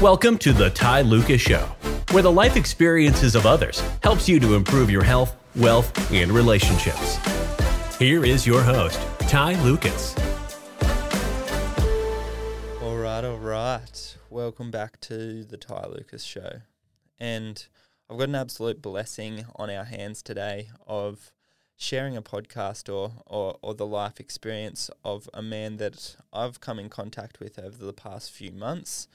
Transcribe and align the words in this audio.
Welcome 0.00 0.38
to 0.38 0.54
the 0.54 0.70
Ty 0.70 1.02
Lucas 1.02 1.42
Show, 1.42 1.66
where 2.12 2.22
the 2.22 2.32
life 2.32 2.56
experiences 2.56 3.34
of 3.34 3.44
others 3.44 3.80
helps 4.02 4.30
you 4.30 4.40
to 4.40 4.54
improve 4.54 4.90
your 4.90 5.02
health, 5.04 5.36
wealth, 5.56 6.10
and 6.10 6.32
relationships. 6.32 7.18
Here 7.98 8.24
is 8.24 8.46
your 8.46 8.62
host, 8.62 8.98
Ty 9.28 9.62
Lucas. 9.62 10.16
All 12.80 12.96
right, 12.96 13.22
all 13.22 13.36
right. 13.36 14.16
Welcome 14.30 14.70
back 14.70 14.98
to 15.02 15.44
the 15.44 15.58
Ty 15.58 15.88
Lucas 15.88 16.24
Show. 16.24 16.62
And 17.18 17.62
I've 18.08 18.16
got 18.16 18.30
an 18.30 18.36
absolute 18.36 18.80
blessing 18.80 19.44
on 19.56 19.68
our 19.68 19.84
hands 19.84 20.22
today 20.22 20.70
of 20.86 21.30
sharing 21.76 22.16
a 22.16 22.22
podcast 22.22 22.90
or, 22.90 23.12
or, 23.26 23.58
or 23.60 23.74
the 23.74 23.86
life 23.86 24.18
experience 24.18 24.88
of 25.04 25.28
a 25.34 25.42
man 25.42 25.76
that 25.76 26.16
I've 26.32 26.58
come 26.58 26.78
in 26.78 26.88
contact 26.88 27.38
with 27.38 27.58
over 27.58 27.84
the 27.84 27.92
past 27.92 28.30
few 28.30 28.50
months 28.50 29.06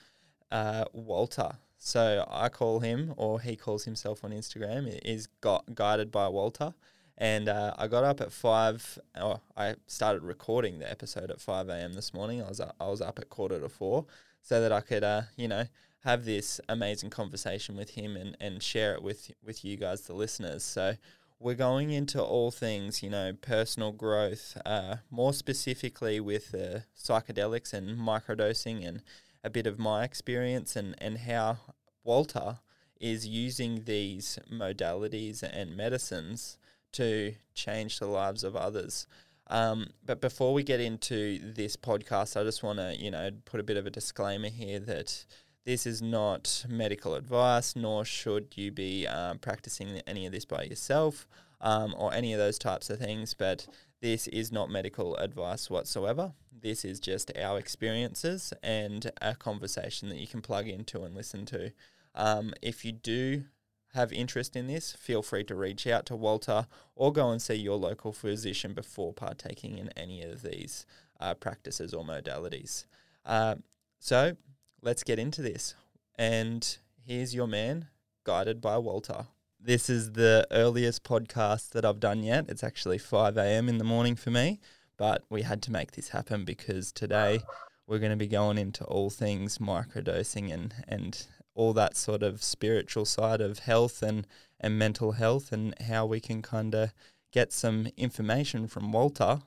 uh, 0.51 0.85
Walter. 0.93 1.51
So 1.77 2.25
I 2.29 2.49
call 2.49 2.79
him, 2.79 3.13
or 3.17 3.39
he 3.39 3.55
calls 3.55 3.85
himself 3.85 4.23
on 4.23 4.31
Instagram, 4.31 4.87
is 5.03 5.27
got 5.41 5.75
guided 5.75 6.11
by 6.11 6.27
Walter. 6.27 6.73
And 7.17 7.47
uh, 7.47 7.73
I 7.77 7.87
got 7.87 8.03
up 8.03 8.19
at 8.19 8.31
five. 8.31 8.99
Oh, 9.15 9.39
I 9.55 9.75
started 9.87 10.23
recording 10.23 10.79
the 10.79 10.89
episode 10.89 11.31
at 11.31 11.39
five 11.39 11.69
a.m. 11.69 11.93
this 11.93 12.13
morning. 12.13 12.41
I 12.41 12.49
was 12.49 12.59
up, 12.59 12.75
I 12.79 12.87
was 12.87 13.01
up 13.01 13.19
at 13.19 13.29
quarter 13.29 13.59
to 13.59 13.69
four, 13.69 14.05
so 14.41 14.59
that 14.59 14.71
I 14.71 14.81
could, 14.81 15.03
uh, 15.03 15.21
you 15.37 15.47
know, 15.47 15.65
have 16.03 16.25
this 16.25 16.59
amazing 16.67 17.11
conversation 17.11 17.77
with 17.77 17.91
him 17.91 18.17
and, 18.17 18.35
and 18.41 18.61
share 18.61 18.93
it 18.95 19.01
with 19.01 19.31
with 19.45 19.63
you 19.63 19.77
guys, 19.77 20.01
the 20.01 20.13
listeners. 20.13 20.63
So 20.63 20.95
we're 21.39 21.53
going 21.53 21.91
into 21.91 22.21
all 22.21 22.51
things, 22.51 23.01
you 23.01 23.09
know, 23.09 23.31
personal 23.39 23.91
growth, 23.91 24.57
uh, 24.65 24.97
more 25.09 25.33
specifically 25.33 26.19
with 26.19 26.53
uh, 26.53 26.79
psychedelics 26.97 27.73
and 27.73 27.97
microdosing 27.97 28.85
and 28.85 29.01
a 29.45 29.49
bit 29.49 29.67
of 29.67 29.77
my 29.77 30.03
experience 30.03 30.75
and, 30.75 30.95
and 30.97 31.19
how 31.19 31.57
Walter 32.03 32.57
is 32.99 33.27
using 33.27 33.83
these 33.85 34.39
modalities 34.51 35.43
and 35.43 35.77
medicines 35.77 36.57
to 36.91 37.35
change 37.53 37.99
the 37.99 38.07
lives 38.07 38.43
of 38.43 38.55
others. 38.55 39.05
Um, 39.47 39.91
but 40.03 40.19
before 40.19 40.53
we 40.53 40.63
get 40.63 40.79
into 40.79 41.39
this 41.53 41.77
podcast, 41.77 42.39
I 42.39 42.43
just 42.43 42.63
want 42.63 42.79
to, 42.79 42.95
you 42.97 43.11
know, 43.11 43.29
put 43.45 43.59
a 43.59 43.63
bit 43.63 43.77
of 43.77 43.85
a 43.85 43.91
disclaimer 43.91 44.49
here 44.49 44.79
that 44.79 45.25
this 45.63 45.85
is 45.85 46.01
not 46.01 46.65
medical 46.67 47.13
advice, 47.13 47.75
nor 47.75 48.03
should 48.03 48.47
you 48.55 48.71
be 48.71 49.05
um, 49.05 49.37
practicing 49.37 50.01
any 50.07 50.25
of 50.25 50.31
this 50.31 50.45
by 50.45 50.63
yourself 50.63 51.27
um, 51.61 51.93
or 51.97 52.13
any 52.13 52.33
of 52.33 52.39
those 52.39 52.57
types 52.57 52.89
of 52.89 52.97
things. 52.97 53.35
But 53.35 53.67
this 54.01 54.27
is 54.27 54.51
not 54.51 54.69
medical 54.69 55.15
advice 55.17 55.69
whatsoever. 55.69 56.33
This 56.51 56.85
is 56.85 56.99
just 56.99 57.31
our 57.37 57.57
experiences 57.57 58.53
and 58.63 59.11
a 59.21 59.35
conversation 59.35 60.09
that 60.09 60.17
you 60.17 60.27
can 60.27 60.41
plug 60.41 60.67
into 60.67 61.03
and 61.03 61.15
listen 61.15 61.45
to. 61.47 61.71
Um, 62.13 62.53
if 62.61 62.85
you 62.85 62.91
do 62.91 63.45
have 63.93 64.11
interest 64.11 64.55
in 64.55 64.67
this, 64.67 64.93
feel 64.93 65.21
free 65.21 65.43
to 65.45 65.55
reach 65.55 65.87
out 65.87 66.05
to 66.07 66.15
Walter 66.15 66.67
or 66.95 67.13
go 67.13 67.29
and 67.29 67.41
see 67.41 67.55
your 67.55 67.77
local 67.77 68.11
physician 68.11 68.73
before 68.73 69.13
partaking 69.13 69.77
in 69.77 69.89
any 69.95 70.21
of 70.21 70.41
these 70.41 70.85
uh, 71.19 71.33
practices 71.33 71.93
or 71.93 72.03
modalities. 72.03 72.85
Uh, 73.25 73.55
so 73.99 74.35
let's 74.81 75.03
get 75.03 75.17
into 75.17 75.41
this. 75.41 75.75
And 76.17 76.77
here's 77.05 77.33
your 77.33 77.47
man, 77.47 77.87
guided 78.23 78.61
by 78.61 78.77
Walter. 78.77 79.27
This 79.65 79.89
is 79.89 80.11
the 80.11 80.45
earliest 80.51 81.03
podcast 81.03 81.71
that 81.71 81.83
I've 81.83 81.99
done 81.99 82.21
yet. 82.21 82.45
It's 82.49 82.63
actually 82.63 82.99
5 82.99 83.35
a.m. 83.35 83.67
in 83.67 83.79
the 83.79 83.83
morning 83.83 84.15
for 84.15 84.29
me, 84.29 84.59
but 84.95 85.23
we 85.27 85.41
had 85.41 85.63
to 85.63 85.71
make 85.71 85.93
this 85.93 86.09
happen 86.09 86.45
because 86.45 86.91
today 86.91 87.39
we're 87.87 87.97
going 87.97 88.11
to 88.11 88.15
be 88.15 88.27
going 88.27 88.59
into 88.59 88.83
all 88.83 89.09
things 89.09 89.57
microdosing 89.57 90.53
and, 90.53 90.75
and 90.87 91.25
all 91.55 91.73
that 91.73 91.97
sort 91.97 92.21
of 92.21 92.43
spiritual 92.43 93.05
side 93.05 93.41
of 93.41 93.57
health 93.57 94.03
and, 94.03 94.27
and 94.59 94.77
mental 94.77 95.13
health 95.13 95.51
and 95.51 95.73
how 95.81 96.05
we 96.05 96.19
can 96.19 96.43
kind 96.43 96.75
of 96.75 96.93
get 97.31 97.51
some 97.51 97.87
information 97.97 98.67
from 98.67 98.91
Walter 98.91 99.39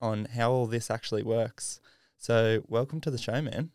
on 0.00 0.24
how 0.34 0.50
all 0.50 0.66
this 0.66 0.90
actually 0.90 1.22
works. 1.22 1.80
So, 2.16 2.64
welcome 2.66 3.00
to 3.02 3.10
the 3.12 3.18
show, 3.18 3.40
man. 3.40 3.70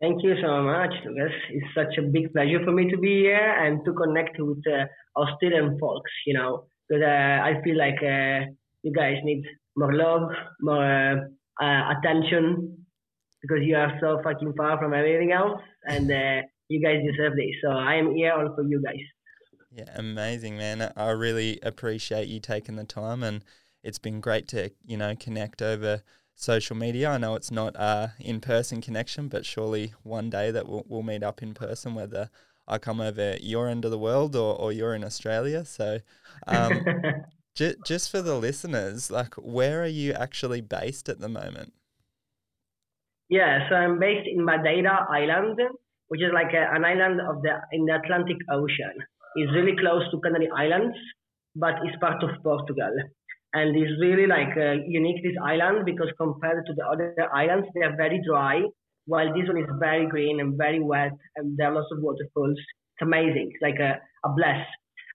Thank 0.00 0.22
you 0.22 0.34
so 0.40 0.62
much, 0.62 0.94
Lucas. 1.04 1.32
It's 1.50 1.74
such 1.74 1.98
a 1.98 2.02
big 2.02 2.32
pleasure 2.32 2.64
for 2.64 2.72
me 2.72 2.90
to 2.90 2.96
be 2.96 3.20
here 3.20 3.36
and 3.36 3.84
to 3.84 3.92
connect 3.92 4.38
with 4.38 4.62
uh, 4.66 4.86
Australian 5.14 5.78
folks, 5.78 6.10
you 6.26 6.32
know, 6.32 6.64
because 6.88 7.02
uh, 7.04 7.42
I 7.44 7.60
feel 7.62 7.76
like 7.76 7.98
uh, 8.02 8.46
you 8.82 8.92
guys 8.94 9.16
need 9.24 9.44
more 9.76 9.92
love, 9.92 10.30
more 10.62 10.82
uh, 10.82 11.16
uh, 11.62 11.92
attention, 11.98 12.78
because 13.42 13.58
you 13.62 13.76
are 13.76 13.92
so 14.00 14.22
fucking 14.24 14.54
far 14.56 14.78
from 14.78 14.94
everything 14.94 15.32
else, 15.32 15.60
and 15.86 16.10
uh, 16.10 16.46
you 16.68 16.82
guys 16.82 17.04
deserve 17.04 17.36
this. 17.36 17.54
So 17.62 17.68
I 17.70 17.96
am 17.96 18.14
here 18.14 18.32
all 18.32 18.54
for 18.54 18.62
you 18.62 18.82
guys. 18.82 19.04
Yeah, 19.70 19.84
amazing, 19.96 20.56
man. 20.56 20.92
I 20.96 21.10
really 21.10 21.58
appreciate 21.62 22.26
you 22.26 22.40
taking 22.40 22.76
the 22.76 22.84
time, 22.84 23.22
and 23.22 23.44
it's 23.84 23.98
been 23.98 24.20
great 24.22 24.48
to, 24.48 24.70
you 24.82 24.96
know, 24.96 25.14
connect 25.14 25.60
over– 25.60 26.02
social 26.40 26.76
media. 26.76 27.10
I 27.10 27.18
know 27.18 27.34
it's 27.34 27.50
not 27.50 27.76
a 27.76 28.14
in 28.18 28.40
person 28.40 28.80
connection, 28.80 29.28
but 29.28 29.44
surely 29.44 29.94
one 30.02 30.30
day 30.30 30.50
that 30.50 30.68
we'll, 30.68 30.84
we'll 30.88 31.02
meet 31.02 31.22
up 31.22 31.42
in 31.42 31.54
person, 31.54 31.94
whether 31.94 32.30
I 32.66 32.78
come 32.78 33.00
over 33.00 33.36
your 33.40 33.68
end 33.68 33.84
of 33.84 33.90
the 33.90 33.98
world 33.98 34.34
or, 34.34 34.54
or 34.54 34.72
you're 34.72 34.94
in 34.94 35.04
Australia. 35.04 35.64
So, 35.64 36.00
um, 36.46 36.84
j- 37.54 37.74
just 37.84 38.10
for 38.10 38.22
the 38.22 38.36
listeners, 38.36 39.10
like, 39.10 39.34
where 39.34 39.82
are 39.82 39.94
you 40.02 40.12
actually 40.12 40.60
based 40.60 41.08
at 41.08 41.20
the 41.20 41.28
moment? 41.28 41.72
Yeah, 43.28 43.68
so 43.68 43.74
I'm 43.74 43.98
based 44.00 44.26
in 44.26 44.44
Madeira 44.44 45.06
Island, 45.10 45.60
which 46.08 46.22
is 46.22 46.32
like 46.32 46.52
a, 46.54 46.74
an 46.74 46.84
island 46.84 47.20
of 47.20 47.42
the 47.42 47.60
in 47.72 47.84
the 47.84 47.94
Atlantic 47.94 48.38
Ocean. 48.50 48.94
It's 49.36 49.52
really 49.52 49.76
close 49.78 50.02
to 50.10 50.20
Canary 50.20 50.48
Islands, 50.56 50.96
but 51.54 51.74
it's 51.84 51.96
part 52.00 52.22
of 52.24 52.30
Portugal 52.42 52.90
and 53.52 53.76
it's 53.76 54.00
really 54.00 54.26
like 54.26 54.56
uh, 54.56 54.76
unique 54.86 55.22
this 55.22 55.34
island 55.44 55.84
because 55.84 56.08
compared 56.16 56.64
to 56.66 56.72
the 56.74 56.84
other 56.86 57.28
islands 57.34 57.66
they 57.74 57.82
are 57.82 57.96
very 57.96 58.20
dry 58.26 58.62
while 59.06 59.26
this 59.34 59.48
one 59.48 59.58
is 59.58 59.68
very 59.80 60.06
green 60.06 60.40
and 60.40 60.56
very 60.56 60.80
wet 60.80 61.12
and 61.36 61.56
there 61.56 61.68
are 61.70 61.74
lots 61.74 61.88
of 61.92 61.98
waterfalls. 62.00 62.56
It's 62.58 63.02
amazing 63.02 63.52
like 63.60 63.78
a, 63.80 63.98
a 64.24 64.28
bless. 64.36 64.64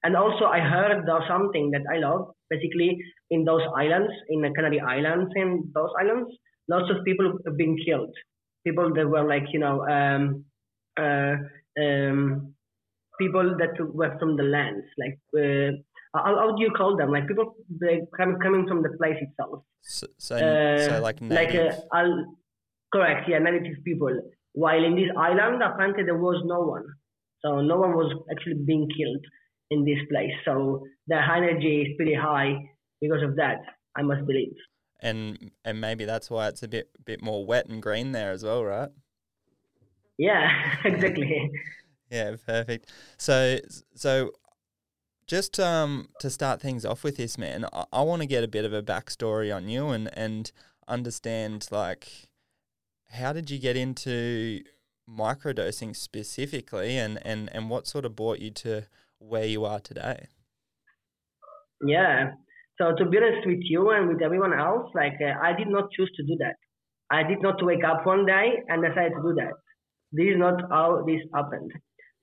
And 0.03 0.15
also 0.15 0.45
i 0.45 0.59
heard 0.59 1.05
something 1.27 1.71
that 1.71 1.83
i 1.91 1.97
love. 1.97 2.31
Basically 2.49 2.97
in 3.31 3.43
those 3.43 3.63
islands 3.75 4.11
in 4.29 4.41
the 4.41 4.51
canary 4.51 4.79
islands 4.79 5.31
in 5.35 5.71
those 5.73 5.89
islands 5.99 6.31
lots 6.69 6.89
of 6.91 7.03
people 7.05 7.37
have 7.45 7.57
been 7.57 7.77
killed. 7.85 8.13
People 8.65 8.93
that 8.93 9.07
were 9.07 9.27
like 9.27 9.45
you 9.53 9.59
know 9.59 9.87
um, 9.87 10.45
uh, 10.97 11.35
um, 11.81 12.53
people 13.19 13.55
that 13.57 13.73
were 13.93 14.17
from 14.19 14.35
the 14.35 14.43
lands 14.43 14.85
like 14.97 15.17
uh, 15.37 15.71
how, 16.23 16.35
how 16.35 16.55
do 16.55 16.63
you 16.63 16.71
call 16.71 16.95
them? 16.97 17.11
Like 17.11 17.27
people 17.27 17.55
they 17.69 18.01
come, 18.17 18.37
coming 18.41 18.67
from 18.67 18.81
the 18.81 18.89
place 18.97 19.17
itself. 19.19 19.63
So, 19.81 20.07
so, 20.17 20.35
uh, 20.35 20.89
so 20.89 21.01
like 21.01 21.21
native. 21.21 21.65
Like 21.65 21.77
uh, 21.93 22.09
correct, 22.93 23.29
yeah, 23.29 23.39
native 23.39 23.83
people. 23.83 24.11
While 24.53 24.83
in 24.83 24.95
this 24.95 25.09
island, 25.17 25.61
apparently 25.61 26.03
there 26.03 26.17
was 26.17 26.41
no 26.45 26.61
one, 26.61 26.85
so 27.43 27.61
no 27.61 27.77
one 27.77 27.93
was 27.93 28.13
actually 28.31 28.63
being 28.65 28.87
killed 28.97 29.23
in 29.71 29.83
this 29.83 29.99
place. 30.09 30.31
So 30.45 30.85
the 31.07 31.15
energy 31.17 31.81
is 31.81 31.95
pretty 31.97 32.15
high 32.15 32.55
because 33.01 33.23
of 33.23 33.35
that. 33.35 33.59
I 33.95 34.01
must 34.01 34.25
believe. 34.25 34.55
And 35.01 35.51
and 35.63 35.79
maybe 35.79 36.05
that's 36.05 36.29
why 36.29 36.47
it's 36.47 36.63
a 36.63 36.67
bit 36.67 36.89
bit 37.05 37.21
more 37.21 37.45
wet 37.45 37.67
and 37.67 37.81
green 37.81 38.11
there 38.11 38.31
as 38.31 38.43
well, 38.43 38.63
right? 38.63 38.89
Yeah, 40.17 40.49
exactly. 40.85 41.51
yeah, 42.11 42.35
perfect. 42.45 42.89
So 43.17 43.59
so 43.93 44.31
just 45.27 45.59
um, 45.59 46.09
to 46.19 46.29
start 46.29 46.61
things 46.61 46.85
off 46.85 47.03
with 47.03 47.17
this, 47.17 47.37
man, 47.37 47.65
I, 47.73 47.85
I 47.91 48.01
want 48.01 48.21
to 48.21 48.27
get 48.27 48.43
a 48.43 48.47
bit 48.47 48.65
of 48.65 48.73
a 48.73 48.83
backstory 48.83 49.55
on 49.55 49.67
you 49.69 49.89
and, 49.89 50.09
and 50.13 50.51
understand, 50.87 51.67
like, 51.71 52.29
how 53.11 53.33
did 53.33 53.49
you 53.49 53.59
get 53.59 53.75
into 53.75 54.61
microdosing 55.09 55.95
specifically 55.95 56.97
and, 56.97 57.19
and, 57.25 57.49
and 57.53 57.69
what 57.69 57.87
sort 57.87 58.05
of 58.05 58.15
brought 58.15 58.39
you 58.39 58.51
to 58.51 58.83
where 59.19 59.45
you 59.45 59.65
are 59.65 59.79
today? 59.79 60.27
Yeah. 61.85 62.31
So 62.79 62.93
to 62.95 63.05
be 63.05 63.17
honest 63.17 63.47
with 63.47 63.61
you 63.63 63.91
and 63.91 64.09
with 64.09 64.21
everyone 64.21 64.53
else, 64.53 64.91
like 64.93 65.15
uh, 65.21 65.39
I 65.41 65.53
did 65.53 65.69
not 65.69 65.89
choose 65.91 66.11
to 66.17 66.23
do 66.23 66.35
that. 66.39 66.55
I 67.09 67.23
did 67.23 67.41
not 67.41 67.63
wake 67.63 67.83
up 67.83 68.05
one 68.05 68.25
day 68.25 68.63
and 68.67 68.83
decide 68.83 69.11
to 69.15 69.21
do 69.21 69.33
that. 69.35 69.53
This 70.11 70.33
is 70.33 70.37
not 70.37 70.61
how 70.69 71.03
this 71.05 71.21
happened. 71.33 71.71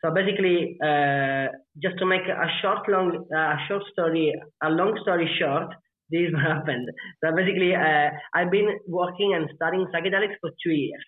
So 0.05 0.11
basically, 0.11 0.77
uh, 0.83 1.47
just 1.81 1.97
to 1.99 2.07
make 2.07 2.27
a 2.27 2.49
short, 2.61 2.89
long, 2.89 3.25
uh, 3.31 3.55
a 3.55 3.59
short 3.69 3.83
story, 3.93 4.35
a 4.63 4.69
long 4.69 4.99
story 5.03 5.31
short, 5.39 5.71
this 6.11 6.35
happened. 6.35 6.91
So 7.23 7.31
basically, 7.35 7.75
uh, 7.75 8.11
I've 8.35 8.51
been 8.51 8.69
working 8.89 9.35
and 9.35 9.49
studying 9.55 9.87
psychedelics 9.95 10.37
for 10.43 10.51
two 10.63 10.75
years, 10.75 11.05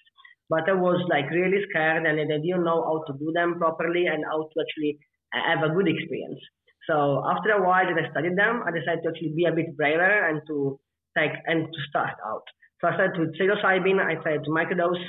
but 0.48 0.68
I 0.68 0.72
was 0.72 1.02
like 1.10 1.28
really 1.30 1.60
scared 1.68 2.06
and 2.06 2.20
I 2.20 2.24
didn't 2.24 2.64
know 2.64 2.80
how 2.86 3.02
to 3.06 3.18
do 3.18 3.32
them 3.34 3.58
properly 3.58 4.06
and 4.06 4.24
how 4.24 4.48
to 4.48 4.56
actually 4.62 4.96
have 5.34 5.62
a 5.62 5.74
good 5.74 5.88
experience. 5.88 6.40
So 6.88 7.24
after 7.26 7.50
a 7.50 7.62
while 7.62 7.84
that 7.84 7.98
I 7.98 8.10
studied 8.10 8.38
them, 8.38 8.62
I 8.66 8.70
decided 8.70 9.02
to 9.02 9.10
actually 9.10 9.34
be 9.34 9.44
a 9.44 9.52
bit 9.52 9.76
braver 9.76 10.28
and 10.28 10.40
to 10.48 10.78
take 11.18 11.32
and 11.46 11.66
to 11.66 11.80
start 11.88 12.14
out. 12.24 12.44
So 12.80 12.88
I 12.88 12.94
started 12.94 13.18
with 13.18 13.36
psilocybin, 13.36 13.98
I 14.00 14.14
to 14.14 14.50
microdose 14.50 15.02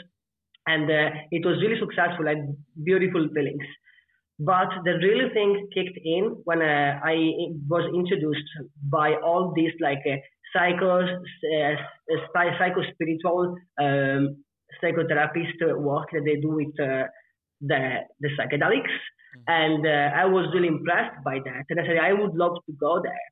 and 0.67 0.89
uh, 0.89 1.09
it 1.31 1.45
was 1.45 1.61
really 1.61 1.79
successful 1.79 2.27
and 2.27 2.55
beautiful 2.83 3.27
feelings. 3.33 3.65
But 4.39 4.67
the 4.83 4.97
real 4.99 5.29
thing 5.33 5.69
kicked 5.73 5.97
in 6.03 6.41
when 6.43 6.61
uh, 6.61 6.99
I 7.03 7.15
was 7.69 7.89
introduced 7.95 8.49
by 8.91 9.15
all 9.15 9.53
these 9.55 9.71
like 9.79 10.03
uh, 10.05 10.17
psycho, 10.51 11.01
uh, 11.01 11.75
psycho 12.33 12.81
spiritual 12.93 13.55
um, 13.79 14.43
psychotherapist 14.83 15.55
work 15.77 16.09
that 16.11 16.23
they 16.25 16.35
do 16.41 16.49
with 16.49 16.73
uh, 16.79 17.07
the 17.61 17.99
the 18.19 18.29
psychedelics, 18.37 18.91
mm-hmm. 18.91 19.41
and 19.47 19.87
uh, 19.87 20.17
I 20.21 20.25
was 20.25 20.51
really 20.53 20.67
impressed 20.67 21.23
by 21.23 21.39
that. 21.39 21.63
And 21.69 21.79
I 21.79 21.85
said 21.85 21.97
I 21.97 22.11
would 22.11 22.35
love 22.35 22.57
to 22.65 22.73
go 22.77 23.01
there. 23.01 23.27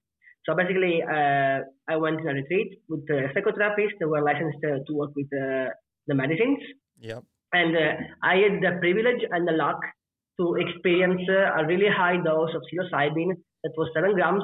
So 0.45 0.55
basically, 0.55 1.03
uh, 1.03 1.59
I 1.89 1.97
went 1.97 2.21
to 2.21 2.29
a 2.29 2.33
retreat 2.33 2.79
with 2.87 3.05
the 3.07 3.27
psychotherapists 3.35 3.99
that 3.99 4.07
were 4.07 4.21
licensed 4.21 4.59
to 4.61 4.93
work 4.93 5.11
with 5.15 5.29
the 5.31 6.15
medicines. 6.15 6.59
Yep. 6.99 7.23
And 7.53 7.77
I 8.23 8.35
had 8.37 8.61
the 8.61 8.77
privilege 8.79 9.21
and 9.29 9.47
the 9.47 9.51
luck 9.51 9.79
to 10.39 10.55
experience 10.55 11.21
a 11.29 11.65
really 11.65 11.87
high 11.87 12.17
dose 12.17 12.49
of 12.55 12.63
psilocybin 12.63 13.35
that 13.63 13.73
was 13.77 13.89
seven 13.95 14.13
grams 14.13 14.43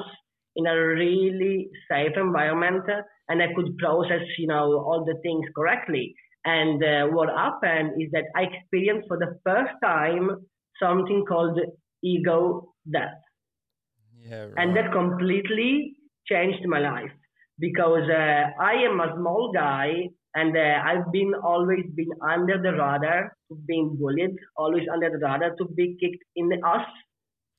in 0.56 0.66
a 0.66 0.76
really 0.76 1.70
safe 1.90 2.12
environment 2.16 2.84
and 3.28 3.42
I 3.42 3.46
could 3.54 3.76
process, 3.78 4.22
you 4.38 4.48
know, 4.48 4.78
all 4.86 5.04
the 5.04 5.18
things 5.22 5.44
correctly. 5.56 6.14
And 6.44 6.82
uh, 6.82 7.06
what 7.08 7.28
happened 7.28 8.02
is 8.02 8.10
that 8.12 8.24
I 8.34 8.42
experienced 8.42 9.06
for 9.08 9.18
the 9.18 9.38
first 9.44 9.72
time 9.82 10.30
something 10.82 11.24
called 11.26 11.58
ego 12.02 12.74
death. 12.90 13.20
Yeah, 14.18 14.44
right. 14.44 14.54
And 14.56 14.76
that 14.76 14.92
completely 14.92 15.94
changed 16.26 16.66
my 16.66 16.78
life 16.78 17.12
because 17.58 18.08
uh, 18.10 18.50
I 18.60 18.74
am 18.88 19.00
a 19.00 19.14
small 19.16 19.52
guy 19.54 20.08
and 20.34 20.56
uh, 20.56 20.82
I've 20.84 21.10
been 21.12 21.32
always 21.42 21.84
been 21.94 22.10
under 22.22 22.56
the 22.62 22.72
radar, 22.72 23.36
being 23.66 23.96
bullied, 23.98 24.36
always 24.56 24.86
under 24.92 25.10
the 25.10 25.18
radar 25.18 25.56
to 25.56 25.64
be 25.74 25.96
kicked 26.00 26.22
in 26.36 26.48
the 26.48 26.58
ass. 26.64 26.86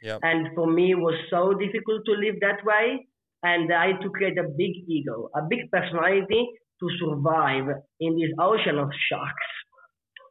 Yep. 0.01 0.19
And 0.23 0.47
for 0.55 0.67
me, 0.67 0.91
it 0.91 0.99
was 0.99 1.15
so 1.29 1.53
difficult 1.53 2.05
to 2.05 2.13
live 2.13 2.35
that 2.41 2.63
way. 2.65 3.07
And 3.43 3.73
I 3.73 3.87
had 3.87 4.01
to 4.01 4.09
create 4.09 4.37
a 4.37 4.43
big 4.43 4.71
ego, 4.87 5.29
a 5.35 5.41
big 5.49 5.69
personality 5.71 6.47
to 6.79 6.89
survive 6.99 7.65
in 7.99 8.15
this 8.15 8.31
ocean 8.39 8.77
of 8.77 8.89
sharks. 9.09 9.51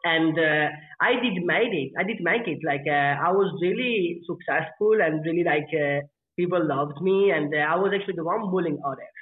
And 0.05 0.39
uh, 0.39 0.69
I 1.01 1.13
did 1.21 1.45
make 1.45 1.73
it. 1.73 1.93
I 1.99 2.05
did 2.05 2.21
make 2.21 2.49
it. 2.49 2.61
Like 2.65 2.85
uh, 2.89 3.21
I 3.21 3.33
was 3.33 3.53
really 3.61 4.23
successful 4.27 4.99
and 5.03 5.25
really 5.27 5.45
like 5.45 5.69
uh, 5.75 6.01
people 6.39 6.67
loved 6.67 7.03
me, 7.03 7.31
and 7.33 7.53
uh, 7.55 7.59
I 7.59 7.77
was 7.77 7.93
actually 7.95 8.17
the 8.17 8.25
one 8.25 8.51
bullying 8.51 8.79
others. 8.85 9.20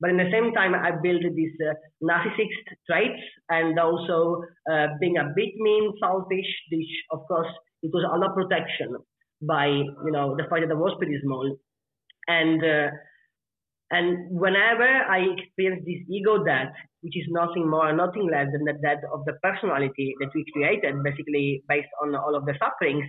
But 0.00 0.10
in 0.10 0.16
the 0.16 0.30
same 0.30 0.52
time, 0.54 0.74
I 0.74 0.92
built 1.02 1.22
these 1.34 1.56
uh, 1.60 1.74
narcissist 2.02 2.64
traits 2.88 3.22
and 3.48 3.78
also 3.78 4.42
uh, 4.70 4.86
being 5.00 5.18
a 5.18 5.32
bit 5.34 5.54
mean, 5.56 5.92
selfish. 6.00 6.50
Which, 6.70 6.94
of 7.10 7.26
course, 7.26 7.50
it 7.82 7.90
was 7.92 8.06
under 8.10 8.28
protection 8.30 8.96
by 9.42 9.66
you 9.66 10.12
know 10.12 10.36
the 10.36 10.44
fact 10.50 10.62
that 10.66 10.74
I 10.74 10.78
was 10.78 10.94
pretty 10.98 11.18
small, 11.24 11.56
and 12.28 12.62
uh, 12.62 12.90
and 13.90 14.30
whenever 14.30 14.86
I 14.86 15.26
experience 15.34 15.82
this 15.86 16.02
ego 16.10 16.44
death, 16.44 16.72
which 17.00 17.16
is 17.16 17.26
nothing 17.30 17.68
more, 17.68 17.92
nothing 17.92 18.28
less 18.30 18.46
than 18.52 18.64
the 18.64 18.78
death 18.82 19.02
of 19.12 19.24
the 19.24 19.34
personality 19.42 20.14
that 20.20 20.30
we 20.34 20.44
created, 20.52 21.02
basically 21.02 21.64
based 21.68 21.88
on 22.02 22.14
all 22.14 22.36
of 22.36 22.44
the 22.44 22.54
sufferings, 22.58 23.06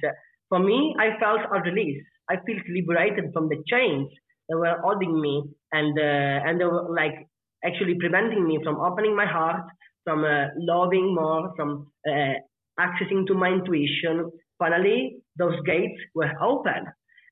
for 0.48 0.60
me, 0.60 0.96
I 0.98 1.20
felt 1.20 1.42
a 1.54 1.62
release. 1.62 2.02
I 2.30 2.36
felt 2.38 2.66
liberated 2.70 3.32
from 3.34 3.50
the 3.50 3.62
chains 3.68 4.10
that 4.48 4.58
were 4.58 4.78
holding 4.82 5.20
me 5.20 5.44
and 5.72 5.98
uh, 5.98 6.48
and 6.48 6.60
they 6.60 6.66
were 6.66 6.94
like 6.96 7.28
actually 7.64 7.96
preventing 8.00 8.48
me 8.48 8.60
from 8.64 8.80
opening 8.80 9.16
my 9.16 9.26
heart, 9.26 9.64
from 10.04 10.24
uh, 10.24 10.48
loving 10.58 11.14
more, 11.14 11.54
from 11.56 11.92
uh, 12.08 12.34
accessing 12.80 13.26
to 13.28 13.34
my 13.34 13.50
intuition. 13.50 14.32
Finally, 14.58 15.18
those 15.38 15.56
gates 15.66 16.00
were 16.16 16.32
open, 16.42 16.86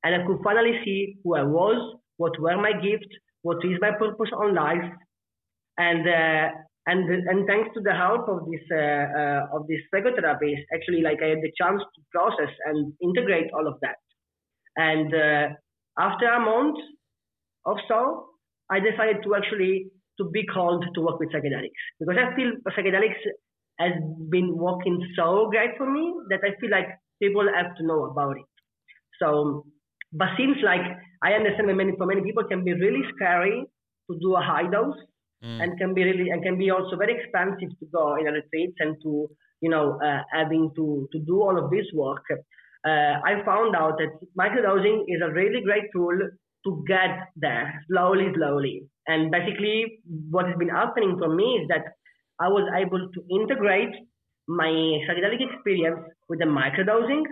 and 0.04 0.16
I 0.16 0.26
could 0.26 0.40
finally 0.44 0.80
see 0.84 1.18
who 1.24 1.36
I 1.36 1.44
was, 1.44 1.98
what 2.18 2.40
were 2.40 2.58
my 2.58 2.74
gifts, 2.74 3.08
what 3.42 3.58
is 3.66 3.78
my 3.82 3.92
purpose 3.92 4.30
on 4.36 4.56
life, 4.56 4.92
and 5.78 6.08
uh, 6.08 6.50
and 6.86 7.10
and 7.10 7.48
thanks 7.48 7.70
to 7.74 7.82
the 7.82 7.94
help 7.94 8.30
of 8.30 8.50
this 8.50 8.62
uh, 8.72 8.78
uh, 8.78 9.42
of 9.54 9.68
this 9.68 9.82
psychotherapist, 9.94 10.64
actually, 10.74 11.02
like 11.02 11.20
I 11.22 11.30
had 11.30 11.42
the 11.42 11.52
chance 11.60 11.82
to 11.82 12.02
process 12.12 12.54
and 12.66 12.94
integrate 13.02 13.52
all 13.54 13.68
of 13.68 13.76
that. 13.82 13.98
And 14.78 15.12
after 15.98 16.28
a 16.28 16.40
month 16.40 16.78
of 17.68 17.78
so, 17.88 18.28
I 18.72 18.80
decided 18.80 19.18
to 19.24 19.36
actually 19.36 19.88
to 20.20 20.30
be 20.32 20.46
called 20.46 20.84
to 20.96 21.02
work 21.02 21.20
with 21.20 21.30
psychedelics 21.32 21.84
because 22.00 22.18
I 22.18 22.36
feel 22.36 22.52
psychedelics 22.66 23.22
has 23.80 23.94
been 24.30 24.58
working 24.58 25.00
so 25.16 25.50
great 25.52 25.78
for 25.78 25.90
me 25.90 26.14
that 26.30 26.40
I 26.44 26.60
feel 26.60 26.72
like 26.72 26.88
people 27.22 27.46
have 27.54 27.76
to 27.78 27.86
know 27.86 28.06
about 28.06 28.38
it. 28.38 28.46
So, 29.22 29.66
but 30.12 30.30
seems 30.38 30.58
like 30.64 30.82
I 31.24 31.34
understand 31.34 31.70
that 31.70 31.76
many 31.76 31.94
for 31.98 32.06
many 32.06 32.22
people 32.22 32.44
can 32.46 32.64
be 32.64 32.74
really 32.74 33.04
scary 33.16 33.64
to 34.10 34.20
do 34.20 34.36
a 34.36 34.42
high 34.42 34.70
dose 34.70 34.98
mm. 35.44 35.62
and 35.62 35.78
can 35.78 35.94
be 35.94 36.04
really 36.04 36.30
and 36.30 36.44
can 36.44 36.58
be 36.58 36.72
also 36.72 36.96
very 36.96 37.14
expensive 37.20 37.70
to 37.80 37.86
go 37.94 38.16
in 38.16 38.28
a 38.28 38.32
retreat 38.32 38.74
and 38.80 38.96
to 39.04 39.28
you 39.62 39.70
know 39.70 40.00
uh, 40.04 40.22
having 40.32 40.72
to 40.76 41.08
to 41.12 41.20
do 41.20 41.42
all 41.42 41.58
of 41.64 41.70
this 41.70 41.86
work. 41.94 42.24
Uh, 42.86 43.20
I 43.26 43.44
found 43.46 43.76
out 43.76 43.98
that 43.98 44.14
microdosing 44.40 45.04
is 45.08 45.22
a 45.24 45.32
really 45.32 45.62
great 45.62 45.86
tool 45.94 46.18
to 46.68 46.84
get 46.86 47.32
there 47.38 47.82
slowly, 47.90 48.28
slowly. 48.36 48.84
And 49.08 49.32
basically, 49.32 50.00
what 50.30 50.48
has 50.48 50.58
been 50.58 50.70
happening 50.70 51.16
for 51.18 51.34
me 51.34 51.64
is 51.64 51.68
that 51.70 51.86
I 52.40 52.50
was 52.50 52.68
able 52.76 53.00
to 53.00 53.20
integrate 53.32 53.96
my 54.48 54.70
psychedelic 55.08 55.42
experience 55.50 56.00
with 56.28 56.40
the 56.40 56.46
microdosing. 56.46 57.24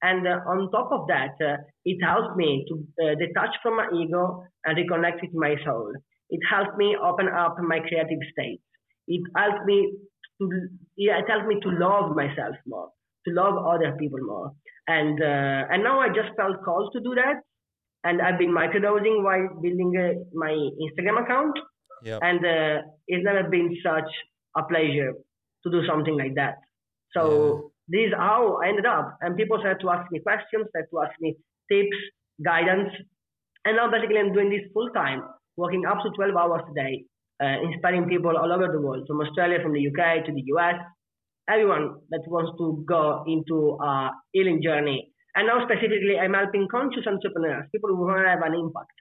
And 0.00 0.26
uh, 0.26 0.40
on 0.48 0.70
top 0.70 0.90
of 0.92 1.06
that, 1.08 1.36
uh, 1.44 1.56
it 1.84 1.98
helped 2.02 2.36
me 2.36 2.64
to 2.68 2.74
uh, 3.04 3.14
detach 3.16 3.54
from 3.62 3.76
my 3.76 3.88
ego 3.94 4.44
and 4.64 4.78
reconnect 4.78 5.20
with 5.22 5.34
my 5.34 5.54
soul. 5.64 5.92
It 6.30 6.40
helped 6.50 6.76
me 6.78 6.96
open 6.96 7.28
up 7.28 7.56
my 7.60 7.80
creative 7.80 8.20
state. 8.32 8.60
It 9.06 9.22
helped 9.36 9.66
me 9.66 9.92
to 10.40 10.48
yeah, 10.96 11.18
it 11.18 11.24
helped 11.28 11.48
me 11.48 11.58
to 11.62 11.70
love 11.70 12.14
myself 12.14 12.54
more, 12.66 12.90
to 13.26 13.34
love 13.34 13.54
other 13.66 13.96
people 13.98 14.20
more. 14.22 14.52
And 14.86 15.20
uh, 15.20 15.66
and 15.72 15.82
now 15.82 16.00
I 16.00 16.08
just 16.08 16.36
felt 16.36 16.62
called 16.64 16.92
to 16.92 17.00
do 17.00 17.14
that 17.16 17.42
and 18.04 18.22
I've 18.22 18.38
been 18.38 18.54
microdosing 18.54 19.22
while 19.22 19.48
building 19.60 19.92
uh, 19.96 20.14
my 20.34 20.52
Instagram 20.52 21.22
account. 21.22 21.58
Yep. 22.04 22.20
And 22.22 22.44
uh, 22.44 22.82
it's 23.08 23.24
never 23.24 23.48
been 23.48 23.76
such 23.82 24.10
a 24.56 24.62
pleasure 24.62 25.12
to 25.64 25.70
do 25.70 25.86
something 25.86 26.16
like 26.16 26.34
that. 26.36 26.54
So 27.12 27.72
yeah. 27.88 28.00
this 28.00 28.08
is 28.08 28.14
how 28.16 28.60
I 28.64 28.68
ended 28.68 28.86
up. 28.86 29.18
And 29.20 29.36
people 29.36 29.58
started 29.58 29.80
to 29.80 29.90
ask 29.90 30.10
me 30.12 30.20
questions, 30.20 30.66
started 30.70 30.88
to 30.92 31.00
ask 31.02 31.20
me 31.20 31.36
tips, 31.70 31.96
guidance. 32.44 32.90
And 33.64 33.76
now 33.76 33.90
basically 33.90 34.18
I'm 34.18 34.32
doing 34.32 34.50
this 34.50 34.70
full 34.72 34.90
time, 34.90 35.22
working 35.56 35.84
up 35.84 35.98
to 36.04 36.10
12 36.10 36.36
hours 36.36 36.62
a 36.70 36.74
day, 36.74 37.04
uh, 37.42 37.60
inspiring 37.66 38.08
people 38.08 38.36
all 38.36 38.52
over 38.52 38.68
the 38.72 38.80
world, 38.80 39.04
from 39.08 39.20
Australia, 39.20 39.58
from 39.60 39.72
the 39.72 39.84
UK 39.88 40.24
to 40.26 40.32
the 40.32 40.42
US, 40.54 40.76
everyone 41.50 41.96
that 42.10 42.22
wants 42.28 42.52
to 42.58 42.84
go 42.86 43.24
into 43.26 43.76
a 43.82 44.10
healing 44.32 44.62
journey 44.62 45.10
and 45.34 45.46
now 45.46 45.64
specifically, 45.64 46.18
I'm 46.18 46.34
helping 46.34 46.66
conscious 46.70 47.06
entrepreneurs, 47.06 47.66
people 47.72 47.90
who 47.90 48.06
want 48.06 48.24
to 48.24 48.30
have 48.30 48.42
an 48.42 48.54
impact, 48.54 48.92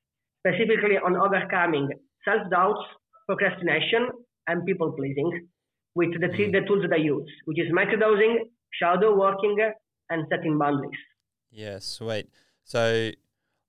specifically 0.45 0.97
on 0.97 1.15
overcoming 1.15 1.89
self-doubts, 2.25 2.81
procrastination, 3.27 4.09
and 4.47 4.65
people 4.65 4.91
pleasing 4.91 5.47
with 5.95 6.11
the 6.13 6.27
three 6.35 6.51
mm-hmm. 6.51 6.63
the 6.63 6.67
tools 6.67 6.83
that 6.83 6.93
I 6.93 7.01
use, 7.01 7.29
which 7.45 7.59
is 7.59 7.71
microdosing, 7.71 8.35
shadow 8.79 9.15
working, 9.15 9.57
and 10.09 10.25
setting 10.29 10.57
boundaries. 10.57 10.91
Yeah, 11.51 11.79
sweet. 11.79 12.29
So 12.63 13.11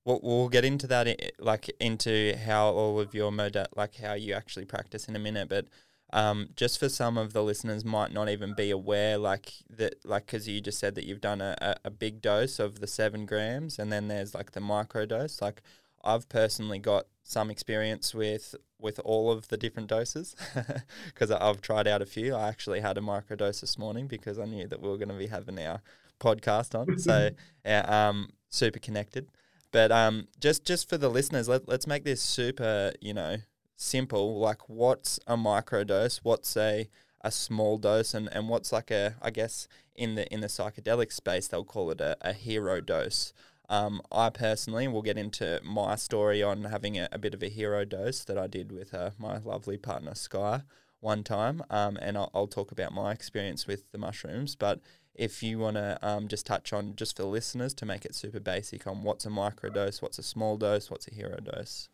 we'll, 0.05 0.21
we'll 0.23 0.49
get 0.49 0.65
into 0.65 0.87
that, 0.89 1.07
like 1.39 1.71
into 1.81 2.37
how 2.37 2.69
all 2.69 3.01
of 3.01 3.15
your 3.15 3.33
mode, 3.33 3.57
like 3.77 3.97
how 3.97 4.15
you 4.15 4.35
actually 4.35 4.67
practice 4.67 5.09
in 5.09 5.17
a 5.17 5.19
minute. 5.19 5.49
But 5.49 5.67
um, 6.13 6.51
just 6.57 6.79
for 6.79 6.89
some 6.89 7.19
of 7.19 7.33
the 7.33 7.43
listeners 7.43 7.85
might 7.85 8.13
not 8.13 8.29
even 8.29 8.55
be 8.55 8.71
aware, 8.71 9.19
like 9.19 9.53
that, 9.69 10.05
like 10.05 10.27
because 10.27 10.49
you 10.49 10.61
just 10.61 10.79
said 10.79 10.95
that 10.95 11.05
you've 11.05 11.21
done 11.21 11.41
a, 11.41 11.77
a, 11.85 11.91
big 11.91 12.23
dose 12.23 12.59
of 12.59 12.81
the 12.81 12.87
seven 12.87 13.27
grams, 13.27 13.79
and 13.79 13.93
then 13.93 14.09
there's 14.09 14.35
like 14.35 14.53
the 14.53 14.61
micro 14.61 15.05
dose. 15.05 15.43
Like 15.43 15.63
I've 16.03 16.29
personally 16.29 16.79
got 16.79 17.07
some 17.23 17.51
experience 17.51 18.15
with 18.15 18.55
with 18.81 19.01
all 19.05 19.31
of 19.31 19.49
the 19.49 19.59
different 19.59 19.89
doses 19.89 20.35
because 21.07 21.31
I've 21.31 21.61
tried 21.61 21.87
out 21.87 22.01
a 22.01 22.07
few. 22.07 22.35
I 22.35 22.49
actually 22.49 22.81
had 22.81 22.97
a 22.97 23.03
micro 23.03 23.37
dose 23.37 23.61
this 23.61 23.77
morning 23.77 24.07
because 24.07 24.39
I 24.39 24.47
knew 24.47 24.67
that 24.67 24.81
we 24.81 24.89
were 24.89 24.97
going 24.97 25.09
to 25.09 25.15
be 25.15 25.27
having 25.27 25.59
our 25.59 25.83
podcast 26.21 26.79
on. 26.79 26.99
so 26.99 27.31
yeah, 27.67 28.09
um, 28.09 28.31
super 28.49 28.79
connected. 28.79 29.29
But 29.73 29.93
um, 29.93 30.29
just 30.41 30.65
just 30.65 30.89
for 30.89 30.97
the 30.97 31.11
listeners, 31.11 31.49
let, 31.49 31.69
let's 31.69 31.87
make 31.87 32.05
this 32.05 32.23
super, 32.23 32.93
you 33.03 33.13
know, 33.13 33.37
simple, 33.79 34.39
like 34.39 34.69
what's 34.69 35.19
a 35.27 35.37
microdose, 35.37 36.21
what's 36.23 36.57
a 36.57 36.89
a 37.21 37.33
small 37.33 37.79
dose, 37.79 38.15
and, 38.15 38.29
and 38.33 38.49
what's 38.49 38.73
like 38.73 38.91
a 38.91 39.15
I 39.23 39.31
guess 39.31 39.69
in 39.95 40.17
the 40.17 40.31
in 40.33 40.41
the 40.41 40.49
psychedelic 40.49 41.13
space 41.13 41.49
they'll 41.49 41.65
call 41.65 41.91
it 41.91 42.01
a, 42.01 42.17
a 42.21 42.33
hero 42.33 42.81
dose. 42.81 43.33
Um, 43.71 44.01
I 44.11 44.31
personally 44.31 44.89
will 44.89 45.03
get 45.03 45.19
into 45.19 45.61
my 45.63 45.95
story 45.97 46.43
on 46.43 46.65
having 46.65 46.99
a, 46.99 47.07
a, 47.13 47.19
bit 47.19 47.35
of 47.35 47.43
a 47.43 47.51
hero 47.51 47.85
dose 47.85 48.25
that 48.25 48.39
I 48.39 48.47
did 48.47 48.73
with 48.73 48.95
uh, 48.95 49.11
my 49.19 49.41
lovely 49.41 49.77
partner 49.77 50.15
Sky, 50.15 50.63
one 51.01 51.23
time, 51.23 51.63
um, 51.69 51.99
and 52.01 52.17
I'll, 52.17 52.31
I'll, 52.35 52.47
talk 52.47 52.73
about 52.73 52.95
my 52.95 53.13
experience 53.13 53.67
with 53.67 53.93
the 53.93 53.99
mushrooms. 53.99 54.55
But 54.55 54.81
if 55.15 55.43
you 55.43 55.59
want 55.59 55.77
to 55.77 55.99
um, 56.01 56.29
just 56.29 56.47
touch 56.47 56.73
on, 56.73 56.97
just 56.97 57.15
for 57.15 57.25
listeners, 57.25 57.75
to 57.75 57.85
make 57.85 58.07
it 58.07 58.15
super 58.15 58.41
basic 58.41 58.87
on 58.87 59.03
what's 59.03 59.27
a 59.27 59.29
microdose, 59.29 60.01
what's 60.01 60.19
a 60.19 60.23
small 60.23 60.57
dose, 60.57 60.91
what's 60.91 61.07
a 61.07 61.15
hero 61.15 61.37
dose. 61.37 61.91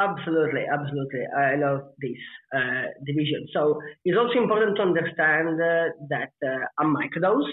Absolutely, 0.00 0.64
absolutely. 0.72 1.24
I 1.36 1.56
love 1.56 1.80
this 2.00 2.22
uh, 2.54 2.86
division. 3.04 3.46
So 3.52 3.78
it's 4.04 4.18
also 4.18 4.40
important 4.40 4.76
to 4.76 4.82
understand 4.82 5.60
uh, 5.60 5.92
that 6.08 6.32
uh, 6.42 6.64
a 6.80 6.84
microdose 6.84 7.52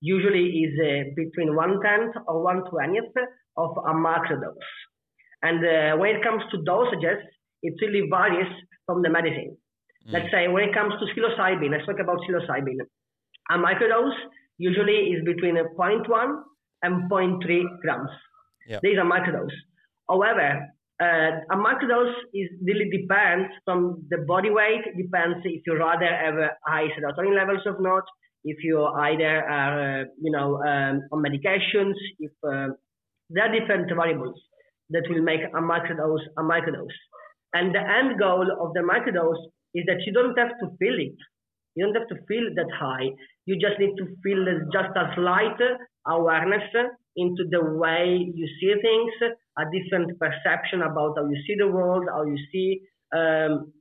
usually 0.00 0.66
is 0.66 0.74
uh, 0.80 1.10
between 1.14 1.54
one 1.54 1.80
tenth 1.82 2.14
or 2.26 2.42
one 2.42 2.62
twentieth 2.70 3.14
of 3.56 3.70
a 3.78 3.94
macrodose. 3.94 4.68
And 5.42 5.64
uh, 5.64 5.96
when 5.96 6.16
it 6.16 6.22
comes 6.22 6.42
to 6.50 6.58
dosages, 6.58 7.22
it 7.62 7.74
really 7.80 8.08
varies 8.10 8.52
from 8.84 9.02
the 9.02 9.10
medicine. 9.10 9.56
Mm. 10.08 10.12
Let's 10.12 10.30
say 10.32 10.48
when 10.48 10.68
it 10.68 10.74
comes 10.74 10.94
to 11.00 11.06
psilocybin, 11.14 11.70
let's 11.70 11.86
talk 11.86 12.00
about 12.00 12.18
psilocybin. 12.28 12.78
A 13.50 13.58
microdose 13.58 14.16
usually 14.58 15.14
is 15.14 15.24
between 15.24 15.54
0.1 15.54 16.42
and 16.82 17.10
0.3 17.10 17.62
grams. 17.80 18.10
Yep. 18.68 18.82
This 18.82 18.92
is 18.92 18.98
a 18.98 19.02
microdose. 19.02 19.54
However, 20.08 20.66
uh, 21.02 21.44
a 21.52 21.56
microdose 21.56 22.14
is 22.32 22.48
really 22.64 22.88
depends 22.90 23.52
from 23.64 24.02
the 24.08 24.18
body 24.26 24.50
weight. 24.50 24.82
Depends 24.96 25.38
if 25.44 25.62
you 25.66 25.76
rather 25.76 26.06
have 26.06 26.34
high 26.64 26.88
serotonin 26.96 27.36
levels 27.36 27.60
or 27.66 27.76
not. 27.80 28.04
If 28.44 28.64
you 28.64 28.82
either 28.82 29.42
are, 29.44 30.00
uh, 30.00 30.04
you 30.22 30.32
know, 30.32 30.56
um, 30.62 31.02
on 31.12 31.22
medications. 31.22 31.94
If 32.18 32.32
uh, 32.42 32.68
there 33.28 33.44
are 33.44 33.60
different 33.60 33.90
variables 33.94 34.40
that 34.90 35.04
will 35.10 35.22
make 35.22 35.40
a 35.42 35.60
microdose 35.60 36.24
a 36.38 36.42
microdose. 36.42 36.96
And 37.52 37.74
the 37.74 37.80
end 37.80 38.18
goal 38.18 38.46
of 38.60 38.72
the 38.72 38.80
microdose 38.80 39.42
is 39.74 39.84
that 39.86 40.00
you 40.06 40.12
don't 40.12 40.38
have 40.38 40.56
to 40.60 40.76
feel 40.78 40.94
it. 40.94 41.16
You 41.74 41.84
don't 41.84 41.96
have 41.96 42.08
to 42.08 42.24
feel 42.26 42.54
that 42.54 42.70
high. 42.78 43.10
You 43.44 43.56
just 43.56 43.78
need 43.78 43.96
to 43.98 44.06
feel 44.22 44.44
just 44.72 44.96
a 44.96 45.12
slight 45.14 45.60
awareness 46.06 46.64
into 47.16 47.44
the 47.50 47.62
way 47.62 48.30
you 48.34 48.46
see 48.60 48.74
things, 48.80 49.12
a 49.58 49.64
different 49.72 50.18
perception 50.18 50.82
about 50.82 51.14
how 51.16 51.24
you 51.24 51.42
see 51.46 51.54
the 51.58 51.68
world, 51.68 52.04
how 52.12 52.24
you 52.24 52.38
see 52.52 52.80
um, 53.16 53.72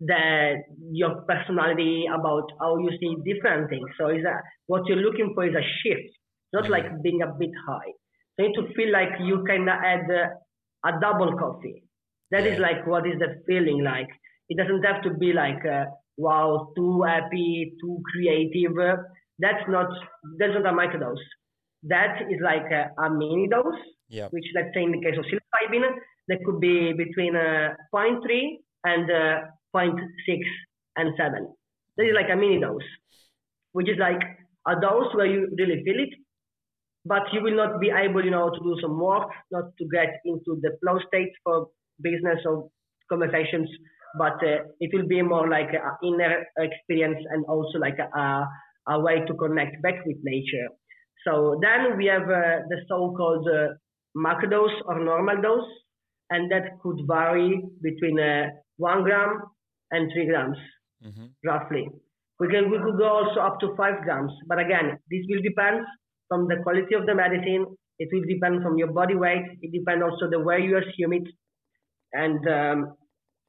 the 0.00 0.62
your 0.92 1.22
personality, 1.22 2.04
about 2.06 2.44
how 2.60 2.76
you 2.78 2.90
see 3.00 3.16
different 3.24 3.68
things. 3.68 3.88
So 3.98 4.08
is 4.08 4.24
a, 4.24 4.40
what 4.66 4.86
you're 4.86 4.98
looking 4.98 5.32
for 5.34 5.46
is 5.46 5.54
a 5.54 5.66
shift, 5.82 6.10
not 6.52 6.70
like 6.70 7.02
being 7.02 7.22
a 7.22 7.32
bit 7.38 7.50
high. 7.66 7.92
So 8.36 8.44
you 8.44 8.48
need 8.48 8.54
to 8.54 8.74
feel 8.74 8.92
like 8.92 9.10
you 9.20 9.44
kind 9.46 9.68
of 9.68 9.76
add 9.82 10.10
a 10.10 11.00
double 11.00 11.36
coffee. 11.36 11.84
That 12.30 12.46
is 12.46 12.58
like 12.58 12.86
what 12.86 13.06
is 13.06 13.18
the 13.18 13.42
feeling 13.46 13.82
like. 13.82 14.08
It 14.48 14.56
doesn't 14.58 14.82
have 14.84 15.02
to 15.02 15.14
be 15.14 15.32
like 15.32 15.64
uh, 15.64 15.86
wow, 16.16 16.72
too 16.76 17.02
happy, 17.02 17.74
too 17.80 18.00
creative. 18.12 18.76
That's 19.38 19.64
not 19.68 19.88
that's 20.38 20.54
not 20.54 20.66
a 20.66 20.76
microdose 20.76 21.26
that 21.88 22.22
is 22.30 22.40
like 22.42 22.70
a, 22.70 22.90
a 23.02 23.10
mini 23.10 23.48
dose, 23.48 23.80
yep. 24.08 24.32
which 24.32 24.44
let's 24.54 24.68
say 24.74 24.82
in 24.82 24.92
the 24.92 25.00
case 25.00 25.18
of 25.18 25.24
psilocybin, 25.24 25.82
that 26.28 26.38
could 26.44 26.60
be 26.60 26.92
between 26.92 27.36
uh, 27.36 27.74
0.3 27.94 28.20
and 28.84 29.10
uh, 29.10 29.40
0.6 29.74 30.38
and 30.96 31.12
7. 31.16 31.48
That 31.96 32.04
is 32.04 32.14
like 32.14 32.30
a 32.32 32.36
mini 32.36 32.60
dose, 32.60 32.82
which 33.72 33.88
is 33.88 33.98
like 33.98 34.22
a 34.66 34.80
dose 34.80 35.14
where 35.14 35.26
you 35.26 35.48
really 35.58 35.82
feel 35.84 36.00
it, 36.00 36.14
but 37.04 37.22
you 37.32 37.42
will 37.42 37.56
not 37.56 37.80
be 37.80 37.90
able, 37.90 38.24
you 38.24 38.30
know, 38.30 38.50
to 38.50 38.60
do 38.60 38.76
some 38.80 38.98
work, 38.98 39.28
not 39.50 39.64
to 39.78 39.84
get 39.92 40.20
into 40.24 40.58
the 40.62 40.76
flow 40.80 40.98
state 41.08 41.32
for 41.44 41.68
business 42.00 42.40
or 42.46 42.68
conversations, 43.10 43.68
but 44.18 44.34
uh, 44.42 44.64
it 44.80 44.90
will 44.94 45.06
be 45.06 45.20
more 45.20 45.48
like 45.48 45.68
an 45.72 45.92
inner 46.02 46.44
experience 46.58 47.18
and 47.30 47.44
also 47.46 47.78
like 47.78 47.98
a, 47.98 48.44
a 48.88 49.00
way 49.00 49.20
to 49.26 49.34
connect 49.34 49.82
back 49.82 50.04
with 50.06 50.16
nature. 50.22 50.68
So 51.26 51.58
then 51.60 51.96
we 51.96 52.06
have 52.06 52.22
uh, 52.22 52.68
the 52.68 52.78
so-called 52.88 53.48
uh, 53.48 53.74
macro 54.14 54.48
dose 54.48 54.82
or 54.86 55.02
normal 55.02 55.40
dose, 55.40 55.68
and 56.30 56.50
that 56.50 56.78
could 56.82 57.00
vary 57.06 57.62
between 57.82 58.20
uh, 58.20 58.48
one 58.76 59.02
gram 59.04 59.42
and 59.90 60.10
three 60.12 60.26
grams, 60.26 60.58
mm-hmm. 61.04 61.26
roughly. 61.44 61.88
We 62.40 62.48
can 62.48 62.70
we 62.70 62.78
could 62.78 62.98
go 62.98 63.08
also 63.08 63.40
up 63.40 63.60
to 63.60 63.74
five 63.76 64.02
grams, 64.02 64.32
but 64.48 64.58
again, 64.58 64.98
this 65.10 65.24
will 65.28 65.42
depend 65.42 65.86
from 66.28 66.48
the 66.48 66.56
quality 66.62 66.94
of 66.94 67.06
the 67.06 67.14
medicine. 67.14 67.66
It 67.98 68.08
will 68.12 68.26
depend 68.28 68.62
from 68.62 68.76
your 68.76 68.92
body 68.92 69.14
weight. 69.14 69.44
It 69.62 69.72
depends 69.72 70.02
also 70.02 70.28
the 70.28 70.40
way 70.40 70.60
you 70.60 70.76
assume 70.76 71.12
it, 71.12 71.28
and 72.12 72.40
um, 72.48 72.96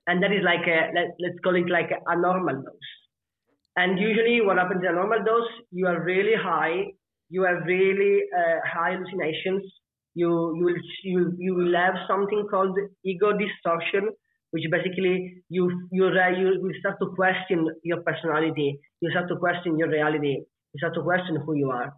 and 0.08 0.22
that 0.22 0.32
is 0.32 0.44
like 0.44 0.68
a, 0.68 0.94
let, 0.94 1.16
let's 1.20 1.40
call 1.44 1.56
it 1.56 1.70
like 1.70 1.90
a 1.90 2.16
normal 2.16 2.56
dose. 2.56 2.92
And 3.76 4.00
usually, 4.00 4.40
what 4.42 4.58
happens 4.58 4.84
in 4.84 4.92
a 4.92 4.94
normal 4.94 5.24
dose, 5.26 5.50
you 5.72 5.88
are 5.88 6.02
really 6.04 6.36
high 6.40 6.86
you 7.30 7.44
have 7.44 7.66
really 7.66 8.22
uh, 8.38 8.60
high 8.66 8.94
hallucinations. 8.94 9.64
You 10.14 10.30
you 10.58 10.66
will 10.66 10.82
you, 11.04 11.34
you 11.38 11.56
will 11.56 11.76
have 11.76 11.96
something 12.08 12.48
called 12.50 12.78
ego 13.04 13.32
distortion, 13.38 14.10
which 14.52 14.64
basically 14.72 15.44
you 15.50 15.70
you 15.92 16.08
you 16.10 16.60
will 16.62 16.78
start 16.80 16.98
to 17.02 17.08
question 17.16 17.68
your 17.84 18.02
personality. 18.02 18.80
You 19.02 19.12
start 19.12 19.28
to 19.30 19.38
question 19.38 19.78
your 19.78 19.90
reality. 19.90 20.36
You 20.74 20.78
start 20.78 20.94
to 20.96 21.04
question 21.04 21.38
who 21.46 21.56
you 21.56 21.70
are. 21.72 21.94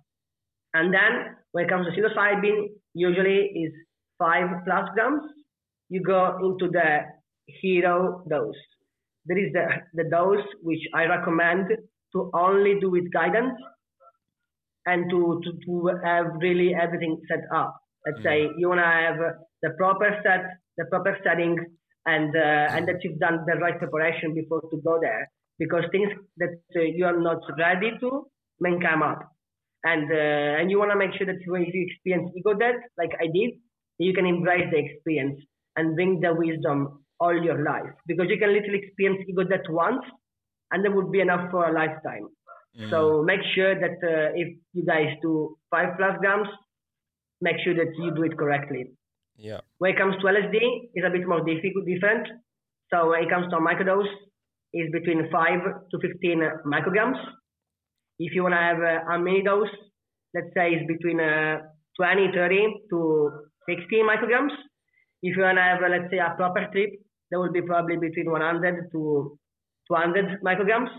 And 0.74 0.94
then 0.94 1.36
when 1.52 1.66
it 1.66 1.70
comes 1.70 1.88
to 1.88 1.92
psilocybin, 1.92 2.68
usually 2.94 3.40
is 3.64 3.74
five 4.20 4.48
plus 4.66 4.90
grams. 4.94 5.24
You 5.90 6.02
go 6.04 6.38
into 6.44 6.70
the 6.72 7.02
hero 7.48 8.24
dose. 8.30 8.56
There 9.26 9.38
is 9.38 9.54
the, 9.54 9.66
the 9.94 10.10
dose 10.10 10.46
which 10.62 10.82
I 10.94 11.06
recommend 11.06 11.68
to 12.14 12.32
only 12.34 12.80
do 12.80 12.90
with 12.90 13.12
guidance 13.12 13.54
and 14.88 15.10
to, 15.12 15.42
to, 15.44 15.52
to 15.66 16.00
have 16.04 16.28
really 16.40 16.74
everything 16.74 17.20
set 17.30 17.44
up. 17.54 17.76
Let's 18.06 18.20
mm. 18.20 18.24
say 18.24 18.38
you 18.58 18.70
want 18.70 18.80
to 18.80 18.86
have 18.86 19.18
the 19.62 19.72
proper 19.78 20.10
set, 20.24 20.44
the 20.78 20.86
proper 20.86 21.18
setting, 21.24 21.58
and 22.06 22.36
uh, 22.36 22.76
and 22.76 22.88
that 22.88 23.04
you've 23.04 23.20
done 23.20 23.44
the 23.46 23.58
right 23.60 23.78
preparation 23.78 24.34
before 24.34 24.62
to 24.62 24.78
go 24.84 24.98
there. 25.00 25.30
Because 25.60 25.84
things 25.92 26.10
that 26.38 26.56
uh, 26.76 26.82
you 26.82 27.06
are 27.06 27.20
not 27.20 27.42
ready 27.60 27.92
to 28.00 28.28
may 28.60 28.80
come 28.80 29.04
up, 29.04 29.20
and 29.84 30.10
uh, 30.12 30.60
and 30.60 30.72
you 30.72 30.80
want 30.80 30.92
to 30.92 30.98
make 30.98 31.14
sure 31.18 31.28
that 31.28 31.42
when 31.48 31.66
you 31.66 31.88
experience 31.88 32.32
ego 32.38 32.54
death, 32.54 32.80
like 32.98 33.12
I 33.20 33.28
did, 33.28 33.52
you 33.98 34.14
can 34.14 34.26
embrace 34.26 34.68
the 34.72 34.78
experience 34.78 35.42
and 35.76 35.96
bring 35.96 36.22
the 36.22 36.34
wisdom 36.34 37.04
all 37.20 37.36
your 37.44 37.64
life. 37.64 37.92
Because 38.06 38.28
you 38.30 38.38
can 38.38 38.54
literally 38.54 38.82
experience 38.84 39.26
ego 39.28 39.44
death 39.44 39.68
once, 39.70 40.06
and 40.72 40.86
that 40.86 40.96
would 40.96 41.12
be 41.12 41.20
enough 41.20 41.52
for 41.52 41.68
a 41.68 41.74
lifetime. 41.74 42.30
So 42.90 43.24
make 43.24 43.42
sure 43.56 43.74
that 43.74 43.98
uh, 44.04 44.32
if 44.36 44.56
you 44.74 44.86
guys 44.86 45.18
do 45.22 45.58
five 45.72 45.98
plus 45.98 46.18
grams, 46.20 46.48
make 47.42 47.58
sure 47.64 47.74
that 47.74 47.92
you 47.98 48.14
do 48.14 48.24
it 48.24 48.38
correctly. 48.38 48.92
Yeah. 49.36 49.62
When 49.80 49.92
it 49.92 49.98
comes 49.98 50.16
to 50.22 50.28
LSD, 50.28 50.90
it's 50.94 51.06
a 51.06 51.10
bit 51.10 51.28
more 51.28 51.44
difficult, 51.44 51.86
different. 51.86 52.28
So 52.94 53.10
when 53.10 53.24
it 53.24 53.30
comes 53.30 53.50
to 53.50 53.58
a 53.58 53.62
microdose, 53.62 54.10
it's 54.74 54.92
between 54.92 55.30
five 55.32 55.60
to 55.92 56.00
15 56.00 56.42
micrograms. 56.66 57.18
If 58.20 58.34
you 58.34 58.44
want 58.44 58.54
to 58.54 58.60
have 58.60 58.80
a, 58.80 59.14
a 59.14 59.20
mini 59.20 59.44
dose, 59.44 59.70
let's 60.34 60.54
say 60.54 60.74
it's 60.74 60.88
between 60.88 61.20
uh, 61.20 61.60
20, 61.98 62.32
30 62.34 62.86
to 62.90 63.32
60 63.70 63.96
micrograms. 64.04 64.52
If 65.22 65.36
you 65.36 65.44
want 65.44 65.58
to 65.58 65.64
have, 65.64 65.82
uh, 65.84 65.90
let's 65.90 66.12
say, 66.12 66.18
a 66.18 66.34
proper 66.36 66.68
trip, 66.72 66.92
that 67.32 67.40
will 67.40 67.52
be 67.52 67.62
probably 67.62 67.98
between 67.98 68.32
100 68.32 68.92
to 68.92 69.38
200 69.88 70.42
micrograms. 70.44 70.90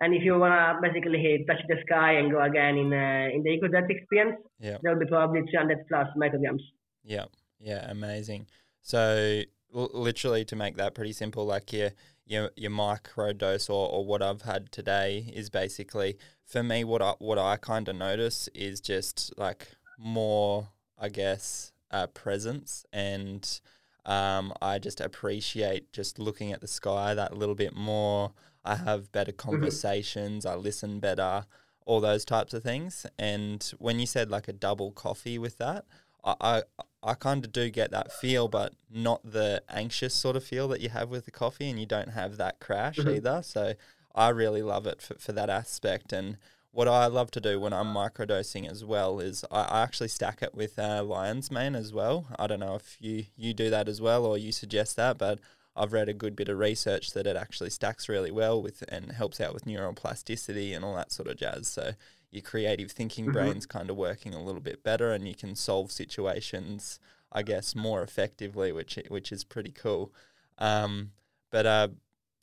And 0.00 0.14
if 0.14 0.22
you 0.22 0.38
wanna 0.38 0.78
basically 0.80 1.18
hit, 1.18 1.46
touch 1.46 1.62
the 1.68 1.76
sky 1.86 2.12
and 2.12 2.30
go 2.30 2.40
again 2.40 2.76
in 2.76 2.92
uh, 2.92 3.34
in 3.34 3.42
the 3.42 3.50
ego 3.50 3.66
experience, 3.88 4.36
yeah. 4.60 4.78
there 4.82 4.92
will 4.92 5.00
be 5.00 5.06
probably 5.06 5.42
300 5.42 5.86
plus 5.88 6.08
micrograms. 6.16 6.62
Yeah, 7.04 7.26
yeah, 7.58 7.90
amazing. 7.90 8.46
So 8.82 9.42
l- 9.74 9.90
literally 9.92 10.44
to 10.46 10.56
make 10.56 10.76
that 10.76 10.94
pretty 10.94 11.12
simple, 11.12 11.44
like 11.44 11.72
your 11.72 11.90
your 12.26 12.50
your 12.56 12.70
micro 12.70 13.32
dose 13.32 13.68
or, 13.68 13.88
or 13.88 14.04
what 14.04 14.22
I've 14.22 14.42
had 14.42 14.70
today 14.70 15.32
is 15.34 15.50
basically 15.50 16.16
for 16.44 16.62
me 16.62 16.84
what 16.84 17.02
I 17.02 17.14
what 17.18 17.38
I 17.38 17.56
kind 17.56 17.88
of 17.88 17.96
notice 17.96 18.48
is 18.54 18.80
just 18.80 19.32
like 19.36 19.68
more, 19.98 20.68
I 20.98 21.08
guess, 21.08 21.72
uh, 21.90 22.06
presence 22.06 22.86
and 22.92 23.60
um, 24.04 24.52
I 24.62 24.78
just 24.78 25.00
appreciate 25.00 25.92
just 25.92 26.18
looking 26.18 26.52
at 26.52 26.60
the 26.60 26.68
sky 26.68 27.14
that 27.14 27.36
little 27.36 27.54
bit 27.54 27.76
more. 27.76 28.32
I 28.68 28.76
have 28.76 29.12
better 29.12 29.32
mm-hmm. 29.32 29.50
conversations, 29.50 30.44
mm-hmm. 30.44 30.58
I 30.58 30.60
listen 30.60 31.00
better, 31.00 31.46
all 31.86 32.00
those 32.00 32.24
types 32.24 32.52
of 32.52 32.62
things. 32.62 33.06
And 33.18 33.62
when 33.78 33.98
you 33.98 34.06
said 34.06 34.30
like 34.30 34.48
a 34.48 34.52
double 34.52 34.92
coffee 34.92 35.38
with 35.38 35.58
that, 35.58 35.86
I, 36.24 36.34
I, 36.40 36.62
I 37.02 37.14
kind 37.14 37.44
of 37.44 37.52
do 37.52 37.70
get 37.70 37.90
that 37.92 38.12
feel, 38.12 38.48
but 38.48 38.74
not 38.90 39.20
the 39.24 39.62
anxious 39.70 40.14
sort 40.14 40.36
of 40.36 40.44
feel 40.44 40.68
that 40.68 40.80
you 40.80 40.90
have 40.90 41.08
with 41.08 41.24
the 41.24 41.30
coffee, 41.30 41.70
and 41.70 41.78
you 41.78 41.86
don't 41.86 42.10
have 42.10 42.36
that 42.36 42.60
crash 42.60 42.96
mm-hmm. 42.96 43.10
either. 43.10 43.42
So 43.42 43.74
I 44.14 44.28
really 44.30 44.62
love 44.62 44.86
it 44.86 45.00
for, 45.00 45.14
for 45.14 45.32
that 45.32 45.48
aspect. 45.48 46.12
And 46.12 46.36
what 46.72 46.88
I 46.88 47.06
love 47.06 47.30
to 47.32 47.40
do 47.40 47.58
when 47.58 47.72
I'm 47.72 47.94
microdosing 47.94 48.70
as 48.70 48.84
well 48.84 49.20
is 49.20 49.44
I, 49.50 49.62
I 49.62 49.82
actually 49.82 50.08
stack 50.08 50.42
it 50.42 50.54
with 50.54 50.78
uh, 50.78 51.02
lion's 51.02 51.50
mane 51.50 51.74
as 51.74 51.92
well. 51.92 52.26
I 52.38 52.46
don't 52.46 52.60
know 52.60 52.74
if 52.74 52.96
you, 53.00 53.24
you 53.36 53.54
do 53.54 53.70
that 53.70 53.88
as 53.88 54.00
well 54.00 54.26
or 54.26 54.36
you 54.36 54.52
suggest 54.52 54.96
that, 54.96 55.18
but 55.18 55.38
I've 55.78 55.92
read 55.92 56.08
a 56.08 56.14
good 56.14 56.34
bit 56.34 56.48
of 56.48 56.58
research 56.58 57.12
that 57.12 57.26
it 57.26 57.36
actually 57.36 57.70
stacks 57.70 58.08
really 58.08 58.30
well 58.30 58.60
with 58.60 58.82
and 58.88 59.12
helps 59.12 59.40
out 59.40 59.54
with 59.54 59.64
neuroplasticity 59.64 60.74
and 60.74 60.84
all 60.84 60.96
that 60.96 61.12
sort 61.12 61.28
of 61.28 61.36
jazz. 61.36 61.68
So 61.68 61.92
your 62.30 62.42
creative 62.42 62.90
thinking 62.90 63.26
mm-hmm. 63.26 63.32
brain's 63.32 63.66
kind 63.66 63.88
of 63.90 63.96
working 63.96 64.34
a 64.34 64.42
little 64.42 64.60
bit 64.60 64.82
better, 64.82 65.12
and 65.12 65.26
you 65.26 65.34
can 65.34 65.54
solve 65.54 65.90
situations, 65.90 66.98
I 67.32 67.42
guess, 67.42 67.74
more 67.74 68.02
effectively, 68.02 68.72
which 68.72 68.98
which 69.08 69.32
is 69.32 69.44
pretty 69.44 69.70
cool. 69.70 70.12
Um, 70.58 71.12
but 71.50 71.66
uh, 71.66 71.88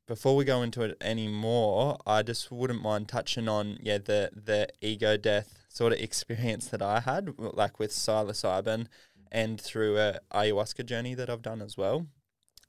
before 0.07 0.35
we 0.35 0.45
go 0.45 0.61
into 0.61 0.81
it 0.81 0.97
anymore, 1.01 1.97
I 2.05 2.23
just 2.23 2.51
wouldn't 2.51 2.81
mind 2.81 3.09
touching 3.09 3.47
on 3.47 3.77
yeah 3.81 3.97
the 3.97 4.31
the 4.33 4.69
ego 4.81 5.17
death 5.17 5.65
sort 5.69 5.93
of 5.93 5.99
experience 6.07 6.67
that 6.67 6.81
I 6.81 7.01
had, 7.01 7.33
like 7.37 7.79
with 7.79 7.91
psilocybin, 7.91 8.87
and 9.31 9.59
through 9.59 9.97
a 9.99 10.19
ayahuasca 10.33 10.85
journey 10.85 11.13
that 11.15 11.29
I've 11.29 11.41
done 11.41 11.61
as 11.61 11.77
well. 11.77 12.07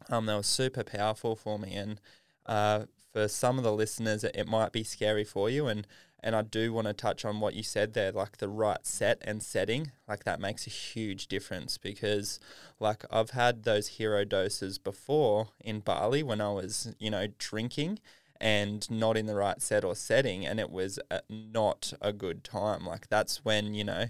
Um, 0.09 0.26
that 0.26 0.37
was 0.37 0.47
super 0.47 0.85
powerful 0.85 1.37
for 1.37 1.59
me, 1.59 1.75
and 1.75 2.00
uh, 2.47 2.85
for 3.12 3.29
some 3.29 3.59
of 3.59 3.65
the 3.65 3.73
listeners, 3.73 4.25
it, 4.25 4.37
it 4.37 4.47
might 4.47 4.73
be 4.73 4.85
scary 4.85 5.25
for 5.25 5.50
you, 5.50 5.67
and 5.67 5.87
and 6.21 6.35
I 6.35 6.43
do 6.43 6.73
want 6.73 6.87
to 6.88 6.93
touch 6.93 7.25
on 7.25 7.41
what 7.41 7.55
you 7.55 7.62
said 7.62 7.93
there, 7.93 8.11
like 8.11 8.38
the 8.38 8.49
right 8.49 8.85
set 8.85 9.19
and 9.23 9.43
setting. 9.43 9.93
Like 10.09 10.25
that 10.25 10.41
makes 10.41 10.67
a 10.67 10.71
huge 10.71 11.29
difference 11.29 11.79
because, 11.79 12.41
like, 12.81 13.05
I've 13.11 13.31
had 13.31 13.62
those 13.62 13.88
hero 13.88 14.25
doses 14.25 14.79
before 14.79 15.49
in 15.61 15.81
Bali 15.81 16.23
when 16.23 16.41
I 16.41 16.50
was, 16.53 16.95
you 16.99 17.11
know, 17.11 17.29
drinking 17.38 18.00
and 18.41 18.91
not 18.91 19.17
in 19.17 19.26
the 19.26 19.35
right 19.35 19.62
set 19.62 19.85
or 19.85 19.95
setting, 19.95 20.45
and 20.47 20.59
it 20.59 20.71
was 20.71 20.99
a, 21.11 21.21
not 21.29 21.93
a 22.00 22.12
good 22.12 22.43
time. 22.43 22.85
Like, 22.87 23.09
that's 23.09 23.45
when, 23.45 23.75
you 23.75 23.85
know, 23.85 24.07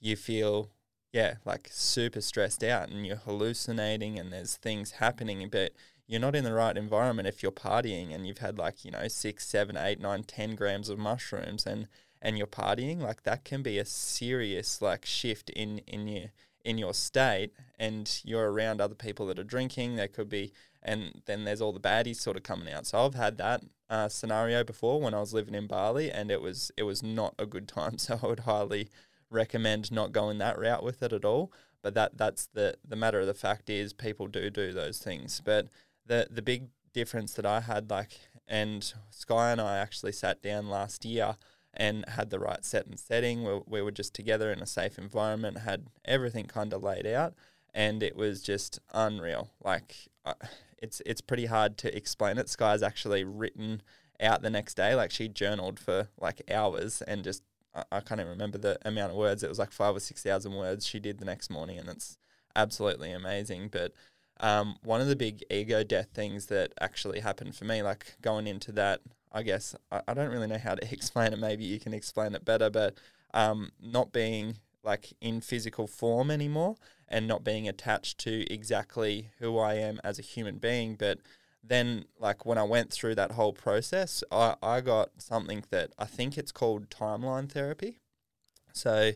you 0.00 0.16
feel, 0.16 0.70
yeah, 1.12 1.34
like 1.44 1.68
super 1.72 2.20
stressed 2.20 2.62
out 2.62 2.88
and 2.88 3.06
you're 3.06 3.16
hallucinating 3.16 4.18
and 4.18 4.32
there's 4.32 4.56
things 4.56 4.92
happening, 4.92 5.48
but 5.50 5.72
you're 6.10 6.20
not 6.20 6.34
in 6.34 6.44
the 6.44 6.52
right 6.52 6.76
environment 6.76 7.28
if 7.28 7.40
you're 7.42 7.52
partying 7.52 8.12
and 8.12 8.26
you've 8.26 8.38
had 8.38 8.58
like 8.58 8.84
you 8.84 8.90
know 8.90 9.06
six 9.06 9.46
seven 9.46 9.76
eight 9.76 10.00
nine 10.00 10.24
ten 10.24 10.56
grams 10.56 10.88
of 10.88 10.98
mushrooms 10.98 11.64
and 11.64 11.86
and 12.20 12.36
you're 12.36 12.48
partying 12.48 13.00
like 13.00 13.22
that 13.22 13.44
can 13.44 13.62
be 13.62 13.78
a 13.78 13.84
serious 13.84 14.82
like 14.82 15.06
shift 15.06 15.50
in 15.50 15.78
in 15.86 16.08
your 16.08 16.24
in 16.64 16.78
your 16.78 16.92
state 16.92 17.52
and 17.78 18.20
you're 18.24 18.50
around 18.50 18.80
other 18.80 18.94
people 18.96 19.24
that 19.26 19.38
are 19.38 19.44
drinking 19.44 19.94
there 19.94 20.08
could 20.08 20.28
be 20.28 20.52
and 20.82 21.22
then 21.26 21.44
there's 21.44 21.60
all 21.60 21.72
the 21.72 21.80
baddies 21.80 22.16
sort 22.16 22.36
of 22.36 22.42
coming 22.42 22.72
out. 22.72 22.86
So 22.86 23.06
i've 23.06 23.14
had 23.14 23.38
that 23.38 23.62
uh, 23.88 24.08
scenario 24.08 24.64
before 24.64 25.00
when 25.00 25.14
i 25.14 25.20
was 25.20 25.32
living 25.32 25.54
in 25.54 25.66
bali 25.66 26.10
and 26.10 26.30
it 26.30 26.40
was 26.40 26.72
it 26.76 26.82
was 26.82 27.02
not 27.04 27.34
a 27.38 27.46
good 27.46 27.68
time. 27.68 27.98
So 27.98 28.18
i 28.20 28.26
would 28.26 28.40
highly 28.40 28.88
recommend 29.30 29.90
not 29.92 30.12
going 30.12 30.38
that 30.38 30.58
route 30.58 30.82
with 30.82 31.02
it 31.02 31.12
at 31.12 31.24
all 31.24 31.52
but 31.82 31.94
that 31.94 32.16
that's 32.18 32.46
the 32.52 32.74
the 32.86 32.96
matter 32.96 33.20
of 33.20 33.26
the 33.26 33.34
fact 33.34 33.70
is 33.70 33.92
people 33.92 34.26
do 34.26 34.50
do 34.50 34.72
those 34.72 34.98
things 34.98 35.40
but 35.44 35.68
the 36.06 36.26
the 36.30 36.42
big 36.42 36.68
difference 36.92 37.34
that 37.34 37.46
I 37.46 37.60
had, 37.60 37.90
like, 37.90 38.18
and 38.46 38.92
Sky 39.10 39.52
and 39.52 39.60
I 39.60 39.78
actually 39.78 40.12
sat 40.12 40.42
down 40.42 40.68
last 40.68 41.04
year 41.04 41.36
and 41.72 42.04
had 42.08 42.30
the 42.30 42.38
right 42.38 42.64
set 42.64 42.86
and 42.86 42.98
setting. 42.98 43.44
We, 43.44 43.60
we 43.66 43.82
were 43.82 43.92
just 43.92 44.14
together 44.14 44.52
in 44.52 44.60
a 44.60 44.66
safe 44.66 44.98
environment, 44.98 45.58
had 45.58 45.86
everything 46.04 46.46
kind 46.46 46.72
of 46.72 46.82
laid 46.82 47.06
out, 47.06 47.34
and 47.72 48.02
it 48.02 48.16
was 48.16 48.42
just 48.42 48.80
unreal. 48.92 49.50
Like, 49.62 49.94
uh, 50.24 50.34
it's 50.78 51.00
it's 51.06 51.20
pretty 51.20 51.46
hard 51.46 51.76
to 51.78 51.96
explain 51.96 52.38
it. 52.38 52.48
Sky's 52.48 52.82
actually 52.82 53.24
written 53.24 53.82
out 54.20 54.42
the 54.42 54.50
next 54.50 54.74
day, 54.74 54.94
like 54.94 55.10
she 55.10 55.28
journaled 55.28 55.78
for 55.78 56.08
like 56.20 56.42
hours 56.50 57.02
and 57.02 57.24
just 57.24 57.42
I, 57.74 57.84
I 57.92 58.00
can't 58.00 58.20
even 58.20 58.30
remember 58.30 58.58
the 58.58 58.78
amount 58.84 59.12
of 59.12 59.18
words. 59.18 59.42
It 59.42 59.48
was 59.48 59.58
like 59.58 59.72
five 59.72 59.96
or 59.96 60.00
six 60.00 60.22
thousand 60.22 60.54
words 60.54 60.86
she 60.86 61.00
did 61.00 61.18
the 61.18 61.24
next 61.24 61.50
morning, 61.50 61.78
and 61.78 61.88
it's 61.88 62.18
absolutely 62.56 63.12
amazing. 63.12 63.68
But 63.68 63.92
um, 64.40 64.76
one 64.82 65.00
of 65.00 65.06
the 65.06 65.16
big 65.16 65.44
ego 65.50 65.82
death 65.84 66.08
things 66.14 66.46
that 66.46 66.72
actually 66.80 67.20
happened 67.20 67.54
for 67.54 67.64
me, 67.64 67.82
like 67.82 68.16
going 68.22 68.46
into 68.46 68.72
that, 68.72 69.00
I 69.32 69.42
guess 69.42 69.74
I, 69.90 70.00
I 70.08 70.14
don't 70.14 70.30
really 70.30 70.46
know 70.46 70.58
how 70.58 70.74
to 70.74 70.92
explain 70.92 71.32
it. 71.32 71.38
Maybe 71.38 71.64
you 71.64 71.78
can 71.80 71.94
explain 71.94 72.34
it 72.34 72.44
better, 72.44 72.70
but 72.70 72.94
um, 73.34 73.70
not 73.80 74.12
being 74.12 74.56
like 74.82 75.12
in 75.20 75.40
physical 75.40 75.86
form 75.86 76.30
anymore 76.30 76.74
and 77.06 77.26
not 77.26 77.44
being 77.44 77.68
attached 77.68 78.18
to 78.18 78.50
exactly 78.52 79.30
who 79.38 79.58
I 79.58 79.74
am 79.74 80.00
as 80.02 80.18
a 80.18 80.22
human 80.22 80.56
being. 80.56 80.94
But 80.94 81.18
then, 81.62 82.06
like 82.18 82.46
when 82.46 82.58
I 82.58 82.64
went 82.64 82.90
through 82.90 83.14
that 83.16 83.32
whole 83.32 83.52
process, 83.52 84.24
I, 84.30 84.56
I 84.62 84.80
got 84.80 85.10
something 85.18 85.64
that 85.70 85.92
I 85.98 86.06
think 86.06 86.38
it's 86.38 86.52
called 86.52 86.90
timeline 86.90 87.50
therapy. 87.50 87.98
So 88.72 89.12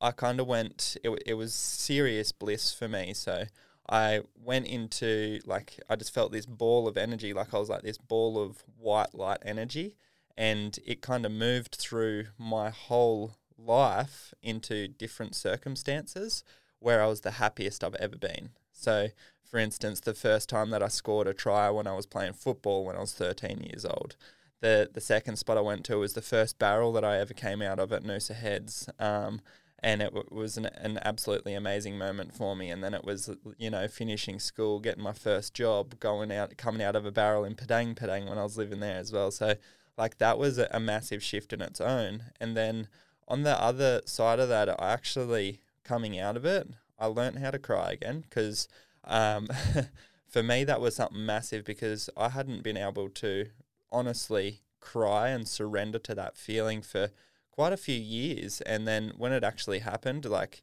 I 0.00 0.10
kind 0.10 0.40
of 0.40 0.46
went, 0.46 0.96
it, 1.02 1.22
it 1.24 1.34
was 1.34 1.54
serious 1.54 2.32
bliss 2.32 2.72
for 2.72 2.88
me. 2.88 3.14
So 3.14 3.44
I 3.88 4.22
went 4.34 4.66
into 4.66 5.40
like 5.46 5.80
I 5.88 5.96
just 5.96 6.12
felt 6.12 6.32
this 6.32 6.46
ball 6.46 6.88
of 6.88 6.96
energy, 6.96 7.32
like 7.32 7.54
I 7.54 7.58
was 7.58 7.68
like 7.68 7.82
this 7.82 7.98
ball 7.98 8.42
of 8.42 8.64
white 8.78 9.14
light 9.14 9.38
energy, 9.44 9.94
and 10.36 10.78
it 10.84 11.00
kind 11.00 11.24
of 11.24 11.32
moved 11.32 11.76
through 11.76 12.26
my 12.36 12.70
whole 12.70 13.36
life 13.56 14.34
into 14.42 14.88
different 14.88 15.34
circumstances 15.34 16.44
where 16.78 17.02
I 17.02 17.06
was 17.06 17.22
the 17.22 17.32
happiest 17.32 17.82
I've 17.82 17.94
ever 17.96 18.16
been. 18.16 18.50
So, 18.76 19.08
for 19.44 19.58
instance, 19.58 20.00
the 20.00 20.14
first 20.14 20.48
time 20.48 20.70
that 20.70 20.82
I 20.82 20.88
scored 20.88 21.26
a 21.26 21.34
try 21.34 21.70
when 21.70 21.86
I 21.86 21.94
was 21.94 22.06
playing 22.06 22.34
football 22.34 22.84
when 22.84 22.96
I 22.96 23.00
was 23.00 23.14
13 23.14 23.60
years 23.60 23.84
old. 23.84 24.16
The 24.60 24.88
the 24.92 25.00
second 25.00 25.36
spot 25.36 25.58
I 25.58 25.60
went 25.60 25.84
to 25.86 25.98
was 25.98 26.14
the 26.14 26.22
first 26.22 26.58
barrel 26.58 26.92
that 26.92 27.04
I 27.04 27.18
ever 27.18 27.34
came 27.34 27.62
out 27.62 27.78
of 27.78 27.92
at 27.92 28.04
Noosa 28.04 28.34
Heads. 28.34 28.88
Um, 28.98 29.40
and 29.80 30.00
it 30.00 30.14
w- 30.14 30.28
was 30.30 30.56
an, 30.56 30.66
an 30.66 30.98
absolutely 31.04 31.54
amazing 31.54 31.98
moment 31.98 32.34
for 32.34 32.56
me. 32.56 32.70
And 32.70 32.82
then 32.82 32.94
it 32.94 33.04
was, 33.04 33.30
you 33.58 33.70
know, 33.70 33.86
finishing 33.88 34.40
school, 34.40 34.80
getting 34.80 35.02
my 35.02 35.12
first 35.12 35.54
job, 35.54 36.00
going 36.00 36.32
out, 36.32 36.56
coming 36.56 36.82
out 36.82 36.96
of 36.96 37.04
a 37.04 37.12
barrel 37.12 37.44
in 37.44 37.54
Padang 37.54 37.94
Padang 37.94 38.28
when 38.28 38.38
I 38.38 38.42
was 38.42 38.56
living 38.56 38.80
there 38.80 38.96
as 38.96 39.12
well. 39.12 39.30
So, 39.30 39.54
like, 39.98 40.18
that 40.18 40.38
was 40.38 40.58
a, 40.58 40.68
a 40.70 40.80
massive 40.80 41.22
shift 41.22 41.52
in 41.52 41.60
its 41.60 41.80
own. 41.80 42.24
And 42.40 42.56
then 42.56 42.88
on 43.28 43.42
the 43.42 43.60
other 43.60 44.00
side 44.06 44.40
of 44.40 44.48
that, 44.48 44.68
I 44.68 44.92
actually, 44.92 45.60
coming 45.84 46.18
out 46.18 46.36
of 46.36 46.44
it, 46.44 46.68
I 46.98 47.06
learned 47.06 47.38
how 47.38 47.50
to 47.50 47.58
cry 47.58 47.92
again 47.92 48.24
because 48.28 48.68
um, 49.04 49.48
for 50.28 50.42
me, 50.42 50.64
that 50.64 50.80
was 50.80 50.96
something 50.96 51.24
massive 51.24 51.64
because 51.64 52.10
I 52.16 52.30
hadn't 52.30 52.62
been 52.62 52.76
able 52.76 53.08
to 53.10 53.46
honestly 53.90 54.60
cry 54.80 55.28
and 55.28 55.48
surrender 55.48 55.98
to 55.98 56.14
that 56.14 56.36
feeling 56.36 56.82
for 56.82 57.10
quite 57.50 57.72
a 57.72 57.76
few 57.78 57.98
years. 57.98 58.60
And 58.62 58.86
then 58.86 59.12
when 59.16 59.32
it 59.32 59.44
actually 59.44 59.80
happened, 59.80 60.24
like, 60.24 60.62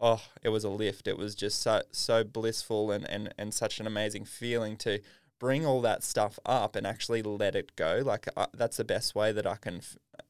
oh, 0.00 0.22
it 0.42 0.48
was 0.48 0.64
a 0.64 0.68
lift. 0.68 1.06
It 1.06 1.16
was 1.16 1.34
just 1.34 1.62
so 1.62 1.82
so 1.92 2.24
blissful 2.24 2.90
and, 2.90 3.08
and, 3.08 3.32
and 3.38 3.54
such 3.54 3.80
an 3.80 3.86
amazing 3.86 4.24
feeling 4.24 4.76
to 4.78 5.00
bring 5.38 5.64
all 5.66 5.80
that 5.80 6.02
stuff 6.02 6.38
up 6.44 6.76
and 6.76 6.86
actually 6.86 7.22
let 7.22 7.54
it 7.54 7.74
go. 7.76 8.02
Like 8.04 8.26
uh, 8.36 8.46
that's 8.54 8.76
the 8.76 8.84
best 8.84 9.14
way 9.14 9.32
that 9.32 9.46
I 9.46 9.56
can, 9.56 9.80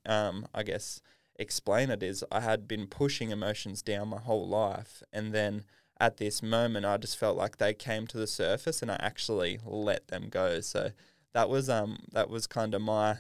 um, 0.07 0.47
I 0.55 0.63
guess, 0.63 1.01
explain 1.37 1.91
it. 1.91 2.03
Is 2.03 2.25
I 2.31 2.41
had 2.41 2.69
been 2.69 2.87
pushing 2.87 3.31
emotions 3.31 3.83
down 3.83 4.09
my 4.09 4.21
whole 4.21 4.49
life, 4.49 5.03
and 5.13 5.33
then 5.33 5.65
at 6.01 6.17
this 6.17 6.43
moment, 6.43 6.87
I 6.87 6.97
just 6.97 7.17
felt 7.17 7.37
like 7.37 7.59
they 7.59 7.75
came 7.75 8.07
to 8.09 8.19
the 8.19 8.27
surface, 8.27 8.83
and 8.83 8.91
I 8.91 8.97
actually 9.01 9.59
let 9.65 10.09
them 10.09 10.29
go. 10.31 10.61
So 10.61 10.91
that 11.33 11.49
was 11.49 11.69
um 11.69 11.99
that 12.13 12.29
was 12.29 12.47
kind 12.47 12.75
of 12.75 12.83
my 12.83 13.19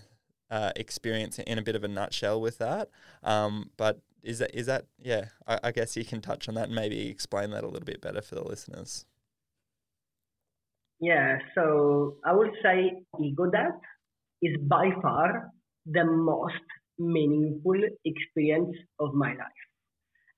uh, 0.50 0.70
experience 0.76 1.38
in 1.38 1.58
a 1.58 1.62
bit 1.62 1.74
of 1.74 1.82
a 1.82 1.88
nutshell 1.88 2.38
with 2.38 2.58
that. 2.58 2.90
Um, 3.22 3.70
but 3.78 4.00
is 4.22 4.38
that 4.38 4.54
is 4.54 4.66
that 4.66 4.84
yeah? 4.98 5.26
I, 5.46 5.58
I, 5.64 5.72
guess 5.72 5.96
you 5.96 6.04
can 6.04 6.20
touch 6.20 6.48
on 6.48 6.54
that 6.56 6.66
and 6.66 6.74
maybe 6.74 7.08
explain 7.08 7.50
that 7.50 7.64
a 7.64 7.68
little 7.68 7.86
bit 7.86 8.02
better 8.02 8.20
for 8.20 8.34
the 8.34 8.44
listeners. 8.44 9.06
Yeah, 11.00 11.38
so 11.54 12.16
I 12.24 12.32
would 12.34 12.52
say 12.62 12.92
ego 13.20 13.50
death 13.50 13.80
is 14.42 14.56
by 14.68 14.90
far 15.00 15.50
the 15.86 16.04
most 16.04 16.54
meaningful 16.98 17.80
experience 18.04 18.76
of 19.00 19.14
my 19.14 19.30
life. 19.34 19.62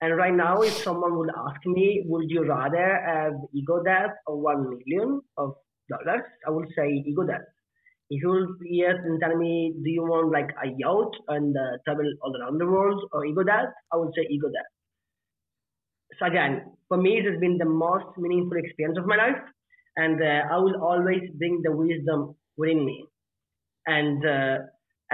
And 0.00 0.16
right 0.16 0.34
now, 0.34 0.62
if 0.62 0.74
someone 0.74 1.16
would 1.18 1.30
ask 1.36 1.64
me, 1.66 2.04
would 2.06 2.30
you 2.30 2.44
rather 2.46 3.00
have 3.06 3.34
ego 3.52 3.82
death 3.82 4.10
or 4.26 4.40
one 4.40 4.68
million 4.70 5.20
of 5.36 5.54
dollars? 5.88 6.24
I 6.46 6.50
would 6.50 6.68
say 6.76 7.02
ego 7.06 7.24
death 7.24 7.46
if 8.10 8.22
you 8.22 8.28
will 8.28 8.56
yes 8.62 8.96
and 9.04 9.20
tell 9.20 9.36
me, 9.36 9.72
do 9.82 9.90
you 9.90 10.02
want 10.02 10.30
like 10.30 10.50
a 10.62 10.68
yacht 10.78 11.12
and 11.28 11.56
uh, 11.56 11.78
travel 11.84 12.04
all 12.22 12.36
around 12.40 12.58
the 12.58 12.66
world 12.66 13.02
or 13.12 13.24
ego 13.24 13.42
death? 13.42 13.70
I 13.92 13.96
would 13.96 14.12
say 14.14 14.26
ego 14.30 14.48
death. 14.48 14.70
So 16.18 16.26
again, 16.26 16.76
for 16.88 16.96
me, 16.96 17.18
it 17.18 17.24
has 17.24 17.40
been 17.40 17.58
the 17.58 17.64
most 17.64 18.16
meaningful 18.18 18.58
experience 18.58 18.98
of 18.98 19.06
my 19.06 19.16
life, 19.16 19.40
and 19.96 20.22
uh, 20.22 20.54
I 20.54 20.58
will 20.58 20.80
always 20.82 21.22
bring 21.38 21.62
the 21.62 21.72
wisdom 21.74 22.36
within 22.56 22.84
me, 22.84 23.06
and 23.86 24.24
uh, 24.24 24.58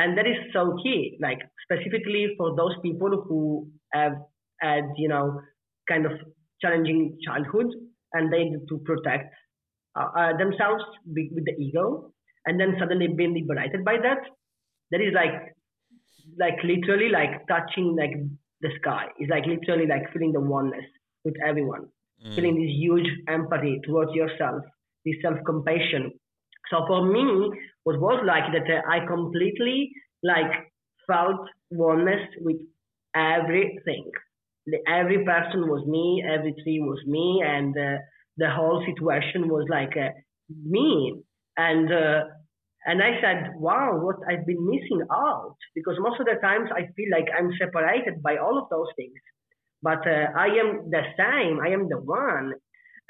and 0.01 0.17
that 0.17 0.27
is 0.27 0.37
so 0.53 0.77
key. 0.83 1.19
Like 1.21 1.41
specifically 1.65 2.35
for 2.39 2.57
those 2.57 2.75
people 2.83 3.25
who 3.29 3.69
have 3.93 4.13
had 4.61 4.85
you 4.97 5.09
know 5.09 5.41
kind 5.89 6.07
of 6.07 6.13
challenging 6.63 7.19
childhood 7.27 7.67
and 8.13 8.33
they 8.33 8.45
need 8.45 8.67
to 8.69 8.79
protect 8.79 9.33
uh, 9.99 10.09
uh 10.19 10.37
themselves 10.37 10.85
with 11.07 11.45
the 11.45 11.55
ego 11.59 12.13
and 12.47 12.61
then 12.61 12.77
suddenly 12.79 13.09
being 13.09 13.35
liberated 13.35 13.85
by 13.85 13.97
that 14.07 14.19
that 14.91 15.01
is 15.01 15.15
like 15.15 15.55
like 16.39 16.59
literally 16.63 17.09
like 17.09 17.47
touching 17.49 17.97
like 17.97 18.13
the 18.61 18.71
sky 18.81 19.07
it's 19.19 19.31
like 19.31 19.47
literally 19.47 19.87
like 19.87 20.13
feeling 20.13 20.33
the 20.33 20.41
oneness 20.41 20.85
with 21.25 21.35
everyone 21.47 21.87
mm. 22.25 22.35
feeling 22.35 22.61
this 22.61 22.77
huge 22.85 23.09
empathy 23.29 23.81
towards 23.87 24.13
yourself 24.13 24.63
this 25.05 25.17
self-compassion. 25.23 26.13
So 26.71 26.85
for 26.87 27.05
me, 27.07 27.51
what 27.85 28.01
was 28.01 28.23
like 28.27 28.53
that 28.53 28.69
uh, 28.73 28.83
I 28.89 29.07
completely 29.07 29.93
like 30.23 30.53
felt 31.07 31.49
oneness 31.71 32.29
with 32.41 32.59
everything. 33.15 34.11
Every 34.87 35.25
person 35.25 35.69
was 35.69 35.87
me, 35.87 36.23
every 36.29 36.53
tree 36.63 36.81
was 36.81 37.01
me, 37.07 37.43
and 37.45 37.77
uh, 37.77 37.99
the 38.37 38.51
whole 38.51 38.85
situation 38.87 39.49
was 39.49 39.67
like 39.69 39.97
uh, 39.97 40.11
me. 40.49 41.23
And 41.57 41.93
uh, 41.93 42.25
and 42.87 43.03
I 43.03 43.21
said, 43.21 43.53
wow, 43.57 43.99
what 44.01 44.17
I've 44.29 44.47
been 44.47 44.65
missing 44.65 45.03
out 45.13 45.57
because 45.75 45.97
most 45.99 46.21
of 46.21 46.27
the 46.27 46.37
times 46.41 46.71
I 46.75 46.87
feel 46.97 47.11
like 47.11 47.27
I'm 47.37 47.51
separated 47.59 48.23
by 48.23 48.37
all 48.37 48.59
of 48.59 48.69
those 48.71 48.89
things, 48.97 49.19
but 49.83 50.07
uh, 50.07 50.27
I 50.37 50.47
am 50.47 50.91
the 50.91 51.03
same. 51.19 51.61
I 51.61 51.69
am 51.71 51.89
the 51.89 51.99
one. 52.01 52.55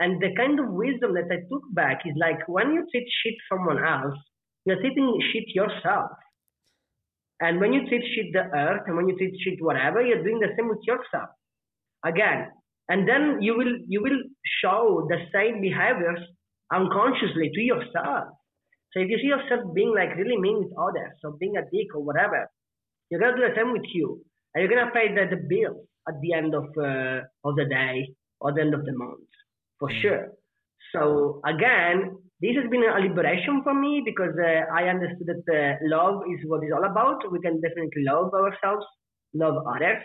And 0.01 0.21
the 0.21 0.35
kind 0.35 0.59
of 0.59 0.73
wisdom 0.73 1.13
that 1.13 1.29
I 1.31 1.45
took 1.53 1.63
back 1.73 2.01
is 2.07 2.17
like 2.17 2.49
when 2.49 2.73
you 2.73 2.87
treat 2.91 3.07
shit 3.23 3.35
someone 3.53 3.85
else, 3.85 4.17
you're 4.65 4.81
treating 4.81 5.21
shit 5.31 5.45
yourself. 5.55 6.11
And 7.41 7.61
when 7.61 7.75
you 7.75 7.87
treat 7.87 8.05
shit 8.15 8.33
the 8.33 8.49
earth 8.57 8.83
and 8.87 8.97
when 8.97 9.09
you 9.09 9.17
treat 9.17 9.37
shit 9.45 9.61
whatever, 9.61 10.01
you're 10.01 10.25
doing 10.25 10.41
the 10.41 10.53
same 10.57 10.69
with 10.69 10.81
yourself. 10.85 11.29
Again. 12.05 12.49
And 12.89 13.07
then 13.07 13.41
you 13.41 13.57
will 13.57 13.77
you 13.87 14.03
will 14.03 14.19
show 14.61 15.07
the 15.09 15.19
same 15.33 15.61
behaviors 15.61 16.19
unconsciously 16.73 17.51
to 17.55 17.61
yourself. 17.61 18.35
So 18.93 19.01
if 19.01 19.09
you 19.09 19.19
see 19.19 19.31
yourself 19.31 19.73
being 19.75 19.95
like 19.95 20.17
really 20.17 20.37
mean 20.37 20.59
with 20.65 20.73
others, 20.77 21.15
or 21.23 21.37
being 21.39 21.57
a 21.57 21.63
dick 21.71 21.95
or 21.95 22.03
whatever, 22.03 22.51
you're 23.09 23.21
gonna 23.21 23.37
do 23.37 23.47
the 23.47 23.55
same 23.55 23.73
with 23.73 23.87
you, 23.95 24.21
and 24.55 24.65
you're 24.65 24.75
gonna 24.75 24.91
pay 24.91 25.15
the, 25.15 25.37
the 25.37 25.41
bill 25.49 25.85
at 26.09 26.21
the 26.21 26.33
end 26.33 26.53
of 26.53 26.65
uh, 26.77 27.21
of 27.45 27.55
the 27.55 27.67
day 27.71 28.11
or 28.41 28.53
the 28.53 28.63
end 28.63 28.75
of 28.75 28.85
the 28.85 28.93
month 28.93 29.31
for 29.81 29.89
mm. 29.89 30.01
sure. 30.01 30.29
So 30.93 31.41
again, 31.45 32.17
this 32.41 32.55
has 32.57 32.71
been 32.71 32.85
a 32.85 33.01
liberation 33.01 33.63
for 33.65 33.75
me 33.75 34.03
because 34.05 34.35
uh, 34.39 34.71
I 34.73 34.89
understood 34.89 35.27
that 35.27 35.45
uh, 35.51 35.77
love 35.83 36.23
is 36.31 36.41
what 36.47 36.63
it's 36.63 36.73
all 36.73 36.85
about. 36.85 37.27
We 37.33 37.41
can 37.41 37.61
definitely 37.61 38.05
love 38.07 38.33
ourselves, 38.33 38.87
love 39.35 39.67
others, 39.67 40.03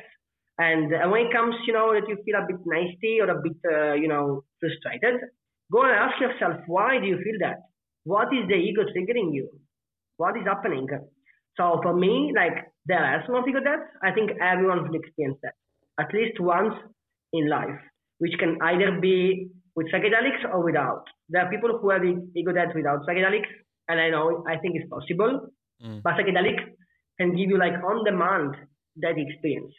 and 0.57 0.93
uh, 0.93 1.09
when 1.09 1.27
it 1.27 1.33
comes, 1.33 1.55
you 1.67 1.73
know, 1.73 1.93
that 1.93 2.07
you 2.07 2.17
feel 2.23 2.35
a 2.35 2.47
bit 2.47 2.59
nasty 2.65 3.19
or 3.19 3.29
a 3.29 3.41
bit, 3.41 3.57
uh, 3.69 3.93
you 3.93 4.07
know, 4.07 4.43
frustrated, 4.59 5.19
go 5.71 5.83
and 5.83 5.91
ask 5.91 6.19
yourself 6.21 6.61
why 6.67 6.97
do 6.99 7.07
you 7.07 7.19
feel 7.23 7.39
that? 7.39 7.57
What 8.03 8.27
is 8.33 8.47
the 8.47 8.55
ego 8.55 8.83
triggering 8.83 9.33
you? 9.33 9.49
What 10.17 10.37
is 10.37 10.43
happening? 10.45 10.87
So 11.57 11.79
for 11.83 11.93
me, 11.93 12.31
like 12.35 12.71
the 12.85 12.95
lesson 12.95 13.35
of 13.35 13.47
ego 13.47 13.59
death, 13.59 13.83
I 14.03 14.11
think 14.11 14.31
everyone 14.41 14.87
will 14.87 14.95
experience 14.95 15.39
that 15.43 15.53
at 15.99 16.13
least 16.13 16.39
once 16.39 16.73
in 17.33 17.49
life, 17.49 17.79
which 18.19 18.33
can 18.39 18.57
either 18.61 18.99
be 19.01 19.49
with 19.75 19.87
psychedelics 19.91 20.43
or 20.51 20.63
without. 20.63 21.03
There 21.29 21.45
are 21.45 21.49
people 21.49 21.77
who 21.77 21.89
have 21.89 22.03
ego 22.03 22.51
death 22.51 22.73
without 22.75 23.05
psychedelics, 23.07 23.51
and 23.89 23.99
I 23.99 24.09
know 24.09 24.43
I 24.47 24.57
think 24.57 24.75
it's 24.75 24.89
possible. 24.89 25.49
Mm. 25.83 26.01
But 26.03 26.13
psychedelics 26.13 26.63
can 27.19 27.35
give 27.35 27.49
you 27.49 27.57
like 27.57 27.73
on 27.73 28.03
demand 28.03 28.55
that 28.97 29.15
experience 29.17 29.73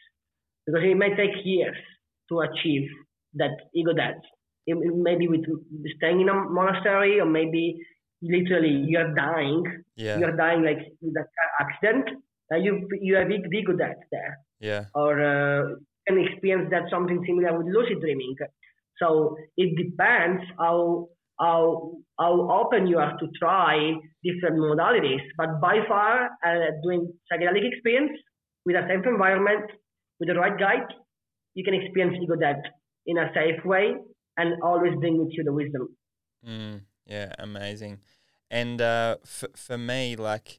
because 0.66 0.82
it 0.84 0.96
may 0.96 1.14
take 1.16 1.44
years 1.44 1.76
to 2.28 2.40
achieve 2.40 2.88
that 3.34 3.56
ego 3.74 3.92
death. 3.92 4.20
It, 4.66 4.76
it 4.76 4.94
maybe 4.94 5.28
with 5.28 5.44
staying 5.96 6.20
in 6.20 6.28
a 6.28 6.34
monastery, 6.34 7.20
or 7.20 7.26
maybe 7.26 7.76
literally 8.20 8.84
you're 8.88 9.14
dying. 9.14 9.64
Yeah. 9.96 10.18
You're 10.18 10.36
dying 10.36 10.62
like 10.62 10.78
with 11.00 11.16
an 11.16 11.24
accident. 11.60 12.08
Uh, 12.52 12.56
you 12.56 12.86
you 13.00 13.16
have 13.16 13.30
ego 13.30 13.72
death 13.72 13.96
there. 14.10 14.38
Yeah. 14.60 14.84
Or 14.94 15.20
uh, 15.20 15.76
can 16.06 16.18
experience 16.18 16.68
that 16.70 16.90
something 16.90 17.22
similar 17.26 17.56
with 17.56 17.66
lucid 17.66 18.00
dreaming. 18.00 18.34
So 19.00 19.36
it 19.56 19.76
depends 19.76 20.42
how 20.58 21.08
how 21.38 21.92
how 22.18 22.50
open 22.50 22.86
you 22.86 22.98
are 22.98 23.16
to 23.18 23.26
try 23.38 23.92
different 24.24 24.56
modalities. 24.56 25.20
But 25.36 25.60
by 25.60 25.78
far, 25.86 26.30
uh, 26.44 26.70
doing 26.82 27.12
psychedelic 27.30 27.66
experience 27.72 28.12
with 28.64 28.76
a 28.76 28.86
safe 28.88 29.06
environment, 29.06 29.70
with 30.18 30.28
the 30.28 30.34
right 30.34 30.58
guide, 30.58 30.88
you 31.54 31.64
can 31.64 31.74
experience 31.74 32.16
ego 32.22 32.36
death 32.36 32.62
in 33.06 33.18
a 33.18 33.30
safe 33.34 33.64
way 33.64 33.94
and 34.36 34.62
always 34.62 34.94
bring 34.98 35.18
with 35.18 35.28
you 35.32 35.44
the 35.44 35.52
wisdom. 35.52 35.88
Mm, 36.46 36.82
yeah, 37.06 37.32
amazing. 37.38 38.00
And 38.50 38.80
uh, 38.80 39.16
for 39.24 39.48
for 39.56 39.78
me, 39.78 40.16
like 40.16 40.58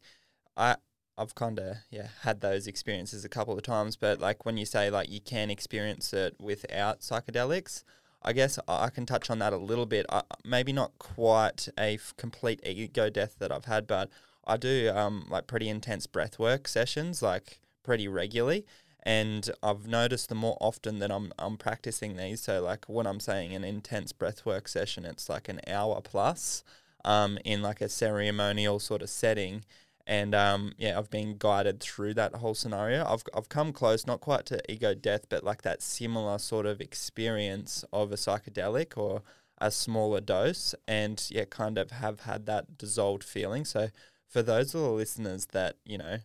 I 0.55 0.75
I've 1.17 1.35
kind 1.35 1.59
of 1.59 1.77
yeah 1.89 2.09
had 2.21 2.41
those 2.41 2.67
experiences 2.67 3.25
a 3.25 3.29
couple 3.29 3.55
of 3.57 3.63
times, 3.63 3.95
but 3.95 4.19
like 4.19 4.45
when 4.45 4.57
you 4.57 4.65
say 4.65 4.89
like 4.89 5.09
you 5.09 5.21
can 5.21 5.49
experience 5.49 6.13
it 6.13 6.35
without 6.39 7.01
psychedelics, 7.01 7.83
I 8.21 8.33
guess 8.33 8.59
I 8.67 8.89
can 8.89 9.05
touch 9.05 9.29
on 9.29 9.39
that 9.39 9.53
a 9.53 9.57
little 9.57 9.85
bit. 9.85 10.05
Maybe 10.43 10.73
not 10.73 10.97
quite 10.99 11.69
a 11.77 11.95
f- 11.95 12.13
complete 12.17 12.59
ego 12.65 13.09
death 13.09 13.35
that 13.39 13.51
I've 13.51 13.65
had, 13.65 13.87
but 13.87 14.09
I 14.45 14.57
do 14.57 14.91
um, 14.93 15.25
like 15.29 15.47
pretty 15.47 15.69
intense 15.69 16.07
breath 16.07 16.39
work 16.39 16.67
sessions, 16.67 17.21
like 17.21 17.59
pretty 17.83 18.07
regularly. 18.07 18.65
And 19.03 19.49
I've 19.63 19.87
noticed 19.87 20.29
the 20.29 20.35
more 20.35 20.57
often 20.59 20.99
that 20.99 21.11
I'm 21.11 21.31
I'm 21.39 21.57
practicing 21.57 22.17
these, 22.17 22.41
so 22.41 22.61
like 22.61 22.85
when 22.87 23.07
I'm 23.07 23.21
saying 23.21 23.53
an 23.53 23.63
intense 23.63 24.11
breath 24.11 24.45
work 24.45 24.67
session, 24.67 25.05
it's 25.05 25.29
like 25.29 25.47
an 25.47 25.61
hour 25.67 26.01
plus 26.01 26.63
um, 27.05 27.37
in 27.45 27.61
like 27.61 27.79
a 27.79 27.87
ceremonial 27.87 28.79
sort 28.79 29.01
of 29.01 29.09
setting 29.09 29.63
and 30.07 30.33
um, 30.33 30.71
yeah, 30.77 30.97
I've 30.97 31.09
been 31.09 31.35
guided 31.37 31.81
through 31.81 32.13
that 32.13 32.35
whole 32.35 32.55
scenario. 32.55 33.05
I've 33.05 33.23
I've 33.35 33.49
come 33.49 33.73
close, 33.73 34.07
not 34.07 34.21
quite 34.21 34.45
to 34.47 34.71
ego 34.71 34.95
death, 34.95 35.25
but 35.27 35.43
like 35.43 35.63
that 35.63 35.81
similar 35.81 36.39
sort 36.39 36.65
of 36.65 36.79
experience 36.79 37.83
of 37.91 38.13
a 38.13 38.15
psychedelic 38.15 38.97
or 38.97 39.21
a 39.57 39.69
smaller 39.69 40.21
dose, 40.21 40.73
and 40.87 41.23
yeah, 41.29 41.43
kind 41.49 41.77
of 41.77 41.91
have 41.91 42.21
had 42.21 42.45
that 42.45 42.77
dissolved 42.77 43.23
feeling. 43.23 43.65
So 43.65 43.89
for 44.25 44.41
those 44.41 44.73
of 44.73 44.81
the 44.81 44.89
listeners 44.89 45.47
that 45.47 45.75
you 45.85 45.97
know 45.97 46.19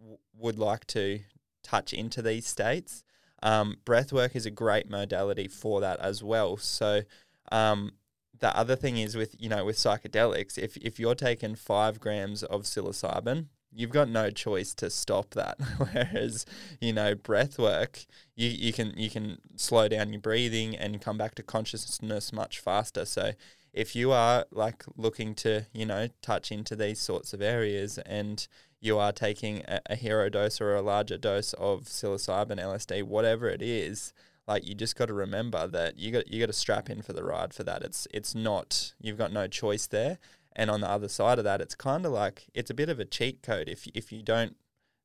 w- 0.00 0.18
would 0.36 0.58
like 0.58 0.86
to 0.88 1.20
touch 1.62 1.92
into 1.92 2.22
these 2.22 2.44
states, 2.44 3.04
um, 3.40 3.76
breath 3.84 4.12
work 4.12 4.34
is 4.34 4.46
a 4.46 4.50
great 4.50 4.90
modality 4.90 5.46
for 5.46 5.80
that 5.80 6.00
as 6.00 6.24
well. 6.24 6.56
So 6.56 7.02
um, 7.52 7.92
the 8.40 8.56
other 8.56 8.76
thing 8.76 8.98
is 8.98 9.16
with 9.16 9.34
you 9.38 9.48
know 9.48 9.64
with 9.64 9.76
psychedelics, 9.76 10.58
if 10.58 10.76
if 10.78 10.98
you're 10.98 11.14
taking 11.14 11.54
five 11.54 12.00
grams 12.00 12.42
of 12.42 12.62
psilocybin, 12.62 13.46
you've 13.72 13.90
got 13.90 14.08
no 14.08 14.30
choice 14.30 14.74
to 14.74 14.90
stop 14.90 15.30
that. 15.30 15.58
Whereas 15.78 16.46
you 16.80 16.92
know 16.92 17.14
breath 17.14 17.58
work, 17.58 18.06
you 18.34 18.48
you 18.48 18.72
can 18.72 18.94
you 18.96 19.10
can 19.10 19.38
slow 19.56 19.88
down 19.88 20.12
your 20.12 20.20
breathing 20.20 20.76
and 20.76 21.00
come 21.00 21.18
back 21.18 21.34
to 21.36 21.42
consciousness 21.42 22.32
much 22.32 22.58
faster. 22.60 23.04
So 23.04 23.32
if 23.72 23.94
you 23.94 24.12
are 24.12 24.46
like 24.50 24.84
looking 24.96 25.34
to 25.36 25.66
you 25.72 25.86
know 25.86 26.08
touch 26.22 26.50
into 26.50 26.76
these 26.76 27.00
sorts 27.00 27.32
of 27.32 27.42
areas 27.42 27.98
and 27.98 28.46
you 28.80 28.98
are 28.98 29.12
taking 29.12 29.62
a, 29.66 29.80
a 29.86 29.96
hero 29.96 30.28
dose 30.28 30.60
or 30.60 30.74
a 30.74 30.82
larger 30.82 31.18
dose 31.18 31.52
of 31.54 31.84
psilocybin, 31.84 32.60
LSD, 32.60 33.02
whatever 33.02 33.48
it 33.48 33.62
is, 33.62 34.12
like 34.48 34.66
you 34.66 34.74
just 34.74 34.96
got 34.96 35.06
to 35.06 35.14
remember 35.14 35.68
that 35.68 35.98
you 35.98 36.10
got 36.10 36.26
you 36.26 36.40
got 36.40 36.46
to 36.46 36.54
strap 36.54 36.88
in 36.88 37.02
for 37.02 37.12
the 37.12 37.22
ride 37.22 37.52
for 37.52 37.62
that. 37.64 37.82
It's 37.82 38.08
it's 38.12 38.34
not 38.34 38.94
you've 38.98 39.18
got 39.18 39.32
no 39.32 39.46
choice 39.46 39.86
there. 39.86 40.18
And 40.56 40.70
on 40.70 40.80
the 40.80 40.90
other 40.90 41.08
side 41.08 41.38
of 41.38 41.44
that, 41.44 41.60
it's 41.60 41.74
kind 41.74 42.04
of 42.04 42.12
like 42.12 42.46
it's 42.54 42.70
a 42.70 42.74
bit 42.74 42.88
of 42.88 42.98
a 42.98 43.04
cheat 43.04 43.42
code 43.42 43.68
if 43.68 43.86
if 43.94 44.10
you 44.10 44.22
don't 44.22 44.56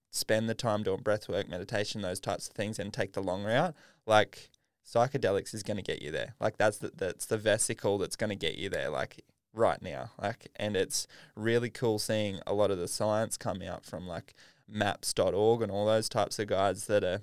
spend 0.09 0.47
the 0.47 0.55
time 0.55 0.83
doing 0.83 1.01
breath 1.01 1.27
work, 1.27 1.49
meditation, 1.49 2.01
those 2.01 2.21
types 2.21 2.47
of 2.47 2.53
things, 2.53 2.79
and 2.79 2.93
take 2.93 3.13
the 3.13 3.21
long 3.21 3.43
route. 3.43 3.75
Like 4.07 4.49
psychedelics 4.87 5.53
is 5.53 5.61
going 5.61 5.77
to 5.77 5.83
get 5.83 6.01
you 6.01 6.09
there. 6.09 6.35
Like 6.39 6.57
that's 6.57 6.77
the 6.77 6.91
that's 6.95 7.25
the 7.25 7.37
vesicle 7.37 7.97
that's 7.97 8.15
going 8.15 8.29
to 8.29 8.35
get 8.37 8.57
you 8.57 8.69
there. 8.69 8.89
Like 8.89 9.23
right 9.53 9.81
now. 9.81 10.11
Like 10.21 10.47
and 10.55 10.77
it's 10.77 11.05
really 11.35 11.69
cool 11.69 11.99
seeing 11.99 12.39
a 12.47 12.53
lot 12.53 12.71
of 12.71 12.77
the 12.77 12.87
science 12.87 13.35
come 13.35 13.61
out 13.61 13.85
from 13.85 14.07
like 14.07 14.33
maps.org 14.69 15.61
and 15.61 15.71
all 15.71 15.85
those 15.85 16.07
types 16.07 16.39
of 16.39 16.47
guides 16.47 16.87
that 16.87 17.03
are 17.03 17.21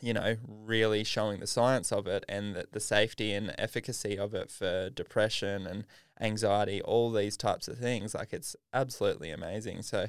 you 0.00 0.12
know, 0.12 0.36
really 0.46 1.04
showing 1.04 1.40
the 1.40 1.46
science 1.46 1.92
of 1.92 2.06
it 2.06 2.24
and 2.28 2.54
the, 2.54 2.66
the 2.72 2.80
safety 2.80 3.32
and 3.32 3.54
efficacy 3.58 4.18
of 4.18 4.34
it 4.34 4.50
for 4.50 4.90
depression 4.90 5.66
and 5.66 5.84
anxiety, 6.20 6.80
all 6.82 7.10
these 7.10 7.36
types 7.36 7.68
of 7.68 7.78
things. 7.78 8.14
Like 8.14 8.32
it's 8.32 8.56
absolutely 8.72 9.30
amazing. 9.30 9.82
So, 9.82 10.06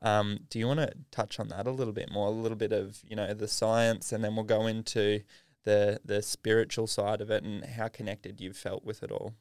um, 0.00 0.40
do 0.50 0.58
you 0.58 0.66
want 0.66 0.80
to 0.80 0.92
touch 1.10 1.38
on 1.38 1.48
that 1.48 1.66
a 1.66 1.70
little 1.70 1.92
bit 1.92 2.10
more? 2.10 2.28
A 2.28 2.30
little 2.30 2.56
bit 2.56 2.72
of 2.72 3.02
you 3.08 3.16
know 3.16 3.32
the 3.34 3.48
science, 3.48 4.12
and 4.12 4.24
then 4.24 4.34
we'll 4.34 4.44
go 4.44 4.66
into 4.66 5.20
the 5.64 6.00
the 6.04 6.22
spiritual 6.22 6.86
side 6.86 7.20
of 7.20 7.30
it 7.30 7.44
and 7.44 7.64
how 7.64 7.88
connected 7.88 8.40
you've 8.40 8.56
felt 8.56 8.84
with 8.84 9.02
it 9.02 9.12
all. 9.12 9.34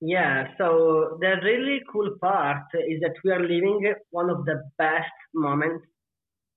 Yeah, 0.00 0.48
so 0.58 1.16
the 1.20 1.36
really 1.42 1.80
cool 1.90 2.10
part 2.20 2.64
is 2.74 3.00
that 3.00 3.14
we 3.24 3.30
are 3.30 3.40
living 3.40 3.94
one 4.10 4.28
of 4.28 4.44
the 4.44 4.62
best 4.76 5.10
moments 5.32 5.86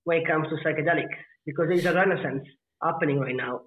when 0.04 0.18
it 0.18 0.26
comes 0.26 0.48
to 0.48 0.56
psychedelics 0.56 1.16
because 1.48 1.66
there's 1.68 1.86
a 1.86 1.94
renaissance 1.94 2.44
happening 2.82 3.18
right 3.18 3.34
now. 3.34 3.62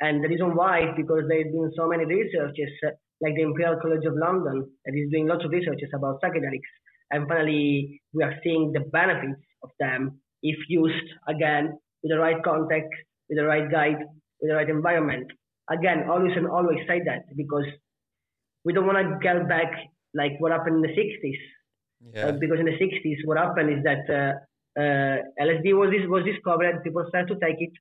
And 0.00 0.24
the 0.24 0.28
reason 0.28 0.56
why 0.56 0.80
is 0.80 0.94
because 0.96 1.24
there's 1.28 1.52
been 1.52 1.70
so 1.76 1.86
many 1.86 2.06
researches, 2.06 2.70
uh, 2.86 2.90
like 3.20 3.34
the 3.34 3.42
Imperial 3.42 3.78
College 3.80 4.06
of 4.06 4.14
London, 4.16 4.64
that 4.84 4.94
is 4.94 5.10
doing 5.10 5.28
lots 5.28 5.44
of 5.44 5.50
researches 5.50 5.90
about 5.94 6.20
psychedelics. 6.22 6.72
And 7.10 7.28
finally, 7.28 8.00
we 8.14 8.24
are 8.24 8.34
seeing 8.42 8.72
the 8.72 8.80
benefits 8.80 9.40
of 9.62 9.70
them 9.78 10.18
if 10.42 10.56
used 10.68 11.08
again 11.28 11.78
with 12.02 12.10
the 12.10 12.18
right 12.18 12.42
context, 12.42 12.96
with 13.28 13.38
the 13.38 13.44
right 13.44 13.70
guide, 13.70 14.00
with 14.40 14.48
the 14.50 14.54
right 14.54 14.70
environment. 14.70 15.26
Again, 15.70 16.08
always 16.08 16.32
and 16.36 16.46
always 16.48 16.78
say 16.88 17.02
that 17.04 17.24
because 17.36 17.66
we 18.64 18.72
don't 18.72 18.86
want 18.86 18.98
to 18.98 19.18
go 19.22 19.44
back 19.46 19.72
like 20.14 20.32
what 20.38 20.52
happened 20.52 20.76
in 20.76 20.82
the 20.82 20.96
60s. 20.96 21.42
Yeah. 22.14 22.26
Uh, 22.28 22.32
because 22.32 22.60
in 22.60 22.66
the 22.66 22.78
60s, 22.80 23.18
what 23.24 23.36
happened 23.36 23.70
is 23.76 23.84
that 23.84 24.04
uh, 24.08 24.32
uh, 24.76 25.16
LSD 25.40 25.74
was 25.74 25.90
this 25.90 26.06
was 26.08 26.24
discovered. 26.24 26.82
People 26.84 27.04
started 27.08 27.28
to 27.34 27.40
take 27.46 27.60
it. 27.60 27.72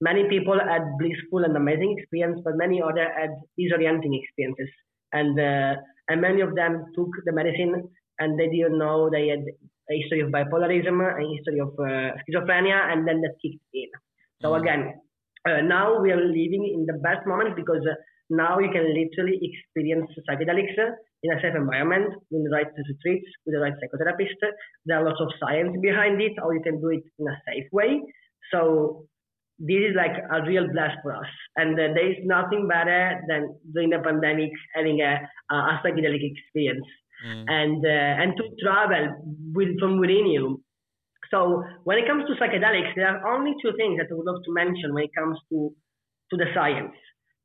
Many 0.00 0.28
people 0.28 0.58
had 0.58 0.82
blissful 0.98 1.44
and 1.44 1.56
amazing 1.56 1.96
experience, 1.98 2.40
but 2.44 2.56
many 2.56 2.82
other 2.82 3.08
had 3.18 3.30
disorienting 3.58 4.14
experiences. 4.22 4.70
And 5.12 5.38
uh, 5.38 5.74
and 6.08 6.20
many 6.20 6.40
of 6.42 6.54
them 6.54 6.84
took 6.94 7.10
the 7.24 7.32
medicine 7.32 7.88
and 8.18 8.38
they 8.38 8.48
didn't 8.48 8.78
know 8.78 9.10
they 9.10 9.28
had 9.28 9.44
a 9.90 10.00
history 10.00 10.20
of 10.20 10.30
bipolarism, 10.30 10.96
a 11.02 11.36
history 11.36 11.60
of 11.60 11.70
uh, 11.78 12.16
schizophrenia, 12.22 12.92
and 12.92 13.06
then 13.06 13.20
that 13.22 13.34
kicked 13.42 13.62
in. 13.74 13.90
So 14.42 14.52
Mm. 14.52 14.60
again, 14.60 14.82
uh, 15.48 15.60
now 15.62 16.00
we 16.00 16.10
are 16.12 16.20
living 16.24 16.64
in 16.74 16.86
the 16.86 16.98
best 17.06 17.26
moment 17.26 17.56
because 17.56 17.84
uh, 17.86 17.94
now 18.30 18.58
you 18.58 18.70
can 18.70 18.86
literally 18.92 19.38
experience 19.42 20.10
psychedelics 20.28 20.76
in 21.22 21.32
a 21.32 21.40
safe 21.40 21.54
environment 21.54 22.12
with 22.30 22.44
the 22.44 22.50
right 22.50 22.66
retreats, 22.66 23.28
with 23.44 23.54
the 23.54 23.60
right 23.60 23.74
psychotherapist. 23.74 24.38
There 24.84 24.98
are 24.98 25.04
lots 25.04 25.20
of 25.20 25.28
science 25.40 25.76
behind 25.80 26.20
it, 26.20 26.32
how 26.38 26.50
you 26.50 26.62
can 26.62 26.80
do 26.80 26.88
it 26.90 27.02
in 27.18 27.26
a 27.28 27.36
safe 27.46 27.68
way. 27.72 28.02
So 28.52 29.06
this 29.58 29.90
is 29.90 29.96
like 29.96 30.16
a 30.30 30.46
real 30.46 30.66
blast 30.72 30.98
for 31.02 31.14
us. 31.16 31.30
And 31.56 31.74
uh, 31.74 31.94
there 31.94 32.10
is 32.10 32.18
nothing 32.24 32.68
better 32.68 33.22
than 33.28 33.56
during 33.72 33.90
the 33.90 33.98
pandemic 33.98 34.50
having 34.74 35.00
a, 35.00 35.20
a 35.50 35.80
psychedelic 35.84 36.20
experience 36.22 36.86
Mm. 37.24 37.44
and 37.48 37.80
uh, 37.86 38.22
and 38.22 38.36
to 38.36 38.44
travel 38.62 39.16
with, 39.54 39.78
from 39.80 39.98
within 39.98 40.26
you. 40.26 40.60
So 41.30 41.64
when 41.84 41.96
it 41.98 42.06
comes 42.06 42.24
to 42.26 42.34
psychedelics, 42.34 42.94
there 42.94 43.08
are 43.08 43.34
only 43.34 43.54
two 43.62 43.72
things 43.76 43.96
that 43.98 44.12
I 44.12 44.14
would 44.14 44.26
love 44.26 44.42
to 44.44 44.52
mention 44.52 44.92
when 44.92 45.04
it 45.04 45.14
comes 45.16 45.38
to 45.48 45.72
to 46.30 46.36
the 46.36 46.46
science. 46.54 46.92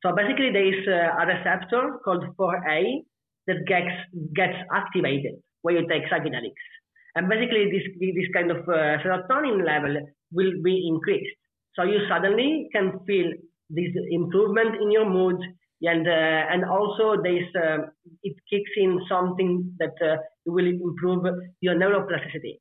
So 0.03 0.15
basically, 0.15 0.51
there 0.51 0.65
is 0.65 0.87
a 0.87 1.25
receptor 1.25 1.99
called 2.03 2.23
4A 2.37 3.03
that 3.47 3.65
gets 3.67 3.93
gets 4.35 4.57
activated 4.73 5.35
when 5.61 5.75
you 5.75 5.87
take 5.87 6.03
psychedelics, 6.09 6.65
and 7.15 7.29
basically 7.29 7.69
this 7.71 7.85
this 7.99 8.29
kind 8.33 8.51
of 8.51 8.57
uh, 8.67 8.97
serotonin 9.03 9.65
level 9.65 9.95
will 10.31 10.53
be 10.63 10.87
increased. 10.87 11.37
So 11.75 11.83
you 11.83 11.99
suddenly 12.09 12.67
can 12.73 12.99
feel 13.05 13.31
this 13.69 13.93
improvement 14.09 14.81
in 14.81 14.91
your 14.91 15.07
mood, 15.07 15.37
and 15.83 16.07
uh, 16.07 16.41
and 16.51 16.65
also 16.65 17.21
this 17.21 17.45
uh, 17.55 17.85
it 18.23 18.35
kicks 18.49 18.71
in 18.77 18.99
something 19.07 19.75
that 19.79 19.95
uh, 20.03 20.17
will 20.45 20.67
improve 20.67 21.25
your 21.61 21.75
neuroplasticity. 21.75 22.59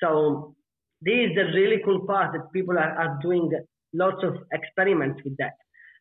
So 0.00 0.54
this 1.00 1.30
is 1.30 1.34
the 1.34 1.46
really 1.54 1.80
cool 1.84 2.06
part 2.06 2.32
that 2.32 2.52
people 2.52 2.78
are, 2.78 2.92
are 3.02 3.18
doing 3.22 3.50
lots 3.92 4.22
of 4.22 4.36
experiments 4.52 5.20
with 5.24 5.36
that. 5.38 5.54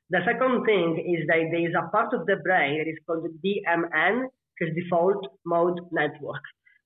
The 0.09 0.19
second 0.25 0.63
thing 0.65 1.03
is 1.03 1.27
that 1.27 1.49
there 1.51 1.67
is 1.67 1.75
a 1.75 1.89
part 1.89 2.13
of 2.13 2.25
the 2.25 2.37
brain 2.37 2.79
that 2.79 2.89
is 2.89 2.97
called 3.05 3.27
DMN, 3.43 4.23
which 4.23 4.69
is 4.69 4.75
default 4.75 5.25
mode 5.45 5.79
network. 5.91 6.41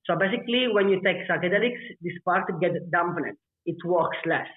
So 0.05 0.17
basically, 0.17 0.67
when 0.71 0.89
you 0.89 1.01
take 1.03 1.27
psychedelics, 1.29 1.81
this 2.01 2.17
part 2.25 2.49
gets 2.59 2.77
dampened. 2.91 3.37
It 3.65 3.77
works 3.85 4.17
less. 4.25 4.47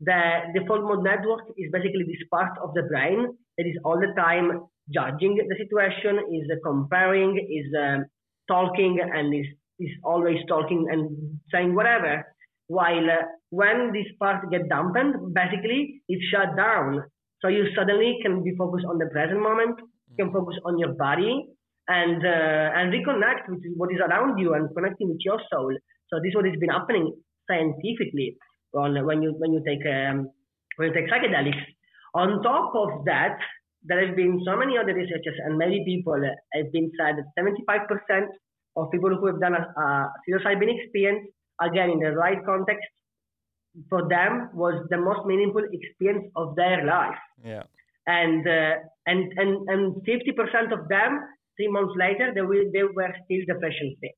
The 0.00 0.52
default 0.54 0.82
mode 0.82 1.02
network 1.02 1.48
is 1.56 1.70
basically 1.72 2.04
this 2.06 2.22
part 2.30 2.56
of 2.62 2.74
the 2.74 2.84
brain 2.84 3.26
that 3.58 3.66
is 3.66 3.76
all 3.84 3.98
the 3.98 4.12
time 4.16 4.66
judging 4.92 5.36
the 5.36 5.56
situation, 5.56 6.18
is 6.32 6.46
comparing, 6.64 7.36
is 7.38 7.66
um, 7.76 8.04
talking, 8.46 9.00
and 9.00 9.34
is, 9.34 9.46
is 9.80 9.90
always 10.04 10.38
talking 10.48 10.86
and 10.90 11.40
saying 11.52 11.74
whatever. 11.74 12.24
While 12.68 13.10
uh, 13.10 13.24
when 13.50 13.92
this 13.92 14.06
part 14.20 14.48
gets 14.50 14.68
dampened, 14.68 15.34
basically 15.34 16.02
it 16.08 16.20
shut 16.30 16.56
down. 16.56 17.04
So 17.42 17.48
you 17.48 17.66
suddenly 17.76 18.18
can 18.22 18.42
be 18.42 18.54
focused 18.56 18.86
on 18.88 18.98
the 18.98 19.06
present 19.06 19.40
moment, 19.40 19.78
you 20.08 20.16
can 20.24 20.32
focus 20.32 20.56
on 20.64 20.78
your 20.78 20.94
body, 20.94 21.46
and 21.88 22.24
uh, 22.24 22.76
and 22.76 22.92
reconnect 22.92 23.48
with 23.48 23.62
what 23.76 23.92
is 23.92 24.00
around 24.00 24.38
you 24.38 24.54
and 24.54 24.68
connecting 24.74 25.08
with 25.08 25.20
your 25.20 25.40
soul. 25.52 25.74
So 26.10 26.18
this 26.22 26.30
is 26.30 26.34
what 26.34 26.46
has 26.46 26.58
been 26.58 26.70
happening 26.70 27.14
scientifically 27.48 28.36
on 28.74 29.04
when 29.06 29.22
you 29.22 29.34
when 29.38 29.52
you 29.52 29.62
take 29.64 29.84
um, 29.86 30.30
when 30.76 30.88
you 30.88 30.94
take 30.94 31.10
psychedelics. 31.10 31.62
On 32.14 32.42
top 32.42 32.72
of 32.74 33.04
that, 33.04 33.38
there 33.84 34.04
have 34.04 34.16
been 34.16 34.40
so 34.44 34.56
many 34.56 34.78
other 34.78 34.94
researchers 34.94 35.38
and 35.44 35.58
many 35.58 35.84
people 35.84 36.18
have 36.54 36.72
been 36.72 36.90
said 36.98 37.16
that 37.16 37.28
75% 37.38 38.26
of 38.76 38.90
people 38.90 39.14
who 39.14 39.26
have 39.26 39.40
done 39.40 39.54
a, 39.54 39.62
a 39.80 40.12
psilocybin 40.26 40.74
experience, 40.74 41.28
again 41.60 41.90
in 41.90 42.00
the 42.00 42.12
right 42.12 42.44
context, 42.44 42.88
for 43.88 44.08
them 44.08 44.50
was 44.54 44.86
the 44.90 44.96
most 44.96 45.26
meaningful 45.26 45.62
experience 45.72 46.30
of 46.36 46.56
their 46.56 46.84
life. 46.84 47.18
Yeah. 47.44 47.62
And 48.06 48.46
uh, 48.46 48.74
and 49.06 49.32
and 49.36 49.68
and 49.68 49.94
50% 50.06 50.72
of 50.72 50.88
them, 50.88 51.20
three 51.56 51.68
months 51.68 51.94
later, 51.96 52.32
they 52.34 52.42
will 52.42 52.70
they 52.72 52.82
were 52.82 53.12
still 53.24 53.42
depression 53.46 53.96
free. 54.00 54.14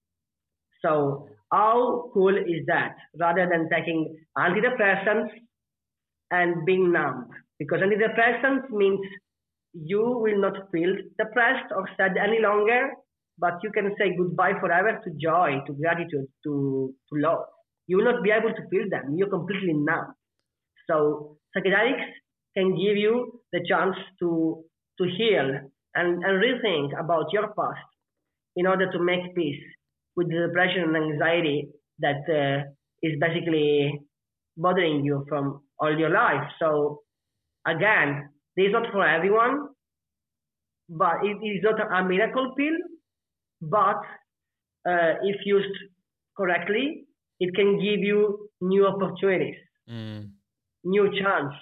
So 0.83 1.29
how 1.51 2.11
cool 2.13 2.37
is 2.37 2.67
that? 2.67 2.97
Rather 3.19 3.49
than 3.51 3.69
taking 3.71 4.17
antidepressants 4.37 5.31
and 6.31 6.67
being 6.67 6.93
numb, 6.93 7.29
because 7.59 7.81
antidepressants 7.81 8.71
means 8.71 9.01
you 9.73 10.03
will 10.03 10.41
not 10.41 10.71
feel 10.71 10.95
depressed 11.19 11.73
or 11.75 11.89
sad 11.97 12.17
any 12.17 12.41
longer, 12.41 12.91
but 13.39 13.55
you 13.63 13.71
can 13.71 13.95
say 13.99 14.15
goodbye 14.17 14.53
forever 14.61 15.01
to 15.05 15.11
joy, 15.21 15.61
to 15.67 15.73
gratitude, 15.75 16.27
to, 16.45 16.95
to 17.09 17.21
love. 17.21 17.45
You 17.89 17.97
will 17.99 18.05
not 18.05 18.23
be 18.23 18.31
able 18.31 18.55
to 18.55 18.69
feel 18.71 18.89
them. 18.91 19.17
You're 19.17 19.31
completely 19.31 19.75
numb. 19.75 20.15
So 20.89 21.39
psychedelics 21.57 22.07
can 22.57 22.77
give 22.77 22.97
you 22.97 23.43
the 23.53 23.61
chance 23.69 23.97
to 24.21 24.63
to 24.99 25.05
heal 25.05 25.49
and, 25.95 26.25
and 26.25 26.43
rethink 26.43 26.99
about 26.99 27.33
your 27.33 27.49
past 27.59 27.87
in 28.57 28.67
order 28.67 28.91
to 28.91 28.99
make 28.99 29.35
peace 29.35 29.63
with 30.17 30.29
the 30.29 30.47
depression 30.49 30.83
and 30.83 30.97
anxiety 30.97 31.69
that 32.01 32.23
uh, 32.29 32.65
is 33.03 33.15
basically 33.21 34.01
bothering 34.57 35.05
you 35.05 35.25
from 35.29 35.63
all 35.81 35.97
your 35.97 36.11
life. 36.11 36.43
So 36.59 37.03
again, 37.67 38.29
this 38.57 38.67
is 38.67 38.73
not 38.73 38.91
for 38.93 39.07
everyone, 39.07 39.69
but 40.89 41.23
it 41.23 41.39
is 41.47 41.63
not 41.63 41.81
a 41.81 42.05
miracle 42.05 42.55
pill. 42.57 42.77
But 43.61 44.01
uh, 44.89 45.15
if 45.23 45.37
used 45.45 45.77
correctly, 46.37 47.05
it 47.41 47.55
can 47.55 47.79
give 47.79 48.01
you 48.01 48.51
new 48.61 48.87
opportunities, 48.87 49.57
Mm. 49.89 50.31
new 50.85 51.07
chance. 51.21 51.55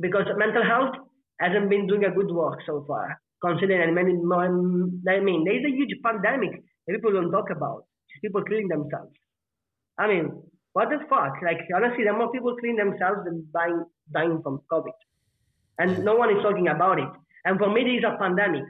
Because 0.00 0.26
mental 0.36 0.64
health 0.64 0.94
hasn't 1.40 1.70
been 1.70 1.86
doing 1.86 2.04
a 2.04 2.10
good 2.10 2.30
work 2.30 2.60
so 2.66 2.84
far, 2.86 3.20
considering 3.40 3.94
many. 3.94 4.12
I 4.12 5.20
mean, 5.20 5.44
there 5.44 5.58
is 5.58 5.64
a 5.64 5.76
huge 5.76 5.94
pandemic 6.02 6.52
that 6.86 6.94
people 6.94 7.12
don't 7.12 7.30
talk 7.30 7.50
about. 7.50 7.84
Just 8.10 8.22
people 8.22 8.42
killing 8.42 8.68
themselves. 8.68 9.12
I 9.98 10.08
mean, 10.08 10.42
what 10.72 10.90
the 10.90 10.98
fuck? 11.08 11.34
Like 11.42 11.60
honestly, 11.74 12.04
there 12.04 12.14
are 12.14 12.18
more 12.18 12.32
people 12.32 12.56
killing 12.56 12.76
themselves 12.76 13.20
than 13.24 13.46
dying 13.52 13.84
dying 14.12 14.42
from 14.42 14.60
COVID, 14.72 14.96
and 15.78 16.04
no 16.04 16.16
one 16.16 16.36
is 16.36 16.42
talking 16.42 16.68
about 16.68 16.98
it. 16.98 17.08
And 17.44 17.58
for 17.58 17.70
me, 17.70 17.84
this 17.84 17.98
is 17.98 18.04
a 18.04 18.16
pandemic. 18.18 18.64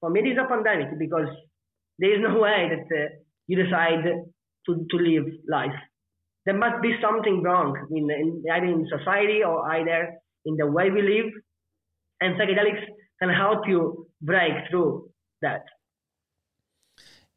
For 0.00 0.10
me, 0.10 0.22
this 0.22 0.32
is 0.32 0.38
a 0.38 0.48
pandemic 0.48 0.98
because 0.98 1.28
there 1.98 2.14
is 2.14 2.20
no 2.22 2.38
way 2.40 2.70
that 2.72 2.86
uh, 3.00 3.08
you 3.48 3.62
decide 3.62 4.04
to 4.66 4.86
to 4.90 4.96
live 4.96 5.26
life. 5.48 5.78
There 6.44 6.56
must 6.56 6.82
be 6.82 6.94
something 7.00 7.42
wrong 7.42 7.76
in, 7.90 8.10
in 8.10 8.42
either 8.52 8.66
in 8.66 8.88
society 8.88 9.44
or 9.44 9.70
either 9.72 10.14
in 10.44 10.56
the 10.56 10.66
way 10.66 10.90
we 10.90 11.02
live, 11.02 11.32
and 12.20 12.34
psychedelics 12.36 12.84
can 13.20 13.30
help 13.30 13.60
you 13.68 14.08
break 14.20 14.52
through 14.70 15.10
that. 15.40 15.62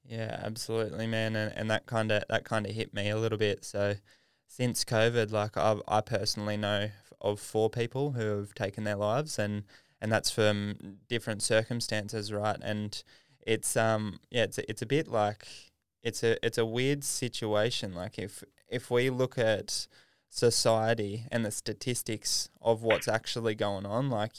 Yeah, 0.03 0.39
absolutely, 0.43 1.07
man, 1.07 1.35
and, 1.35 1.51
and 1.55 1.69
that 1.69 1.85
kind 1.85 2.11
of 2.11 2.23
that 2.29 2.45
kind 2.45 2.65
of 2.65 2.73
hit 2.73 2.93
me 2.93 3.09
a 3.09 3.17
little 3.17 3.37
bit. 3.37 3.65
So, 3.65 3.95
since 4.47 4.83
COVID, 4.83 5.31
like 5.31 5.57
I 5.57 5.77
I 5.87 6.01
personally 6.01 6.57
know 6.57 6.89
of 7.21 7.39
four 7.39 7.69
people 7.69 8.11
who 8.11 8.37
have 8.37 8.53
taken 8.53 8.83
their 8.83 8.95
lives, 8.95 9.39
and 9.39 9.63
and 10.01 10.11
that's 10.11 10.29
from 10.29 10.99
different 11.09 11.41
circumstances, 11.41 12.31
right? 12.31 12.57
And 12.61 13.01
it's 13.45 13.75
um 13.75 14.19
yeah, 14.29 14.43
it's 14.43 14.57
it's 14.59 14.81
a 14.81 14.85
bit 14.85 15.07
like 15.07 15.47
it's 16.05 16.23
a 16.23 16.43
it's 16.45 16.57
a 16.57 16.65
weird 16.65 17.03
situation. 17.03 17.93
Like 17.93 18.17
if 18.19 18.43
if 18.69 18.89
we 18.91 19.09
look 19.09 19.37
at 19.37 19.87
society 20.29 21.25
and 21.31 21.43
the 21.43 21.51
statistics 21.51 22.49
of 22.61 22.83
what's 22.83 23.07
actually 23.07 23.55
going 23.55 23.85
on, 23.85 24.09
like 24.09 24.33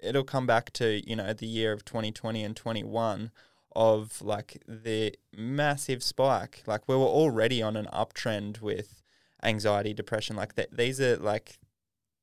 it'll 0.00 0.24
come 0.24 0.46
back 0.46 0.72
to 0.74 1.06
you 1.06 1.16
know 1.16 1.32
the 1.32 1.46
year 1.46 1.72
of 1.72 1.84
2020 1.84 2.42
and 2.44 2.56
21 2.56 3.32
of 3.74 4.22
like 4.22 4.62
the 4.68 5.14
massive 5.36 6.02
spike. 6.02 6.62
Like 6.66 6.88
we 6.88 6.94
were 6.94 7.02
already 7.02 7.60
on 7.62 7.76
an 7.76 7.88
uptrend 7.92 8.60
with 8.60 9.02
anxiety, 9.42 9.92
depression. 9.92 10.36
Like 10.36 10.54
that, 10.54 10.76
these 10.76 11.00
are 11.00 11.16
like 11.16 11.58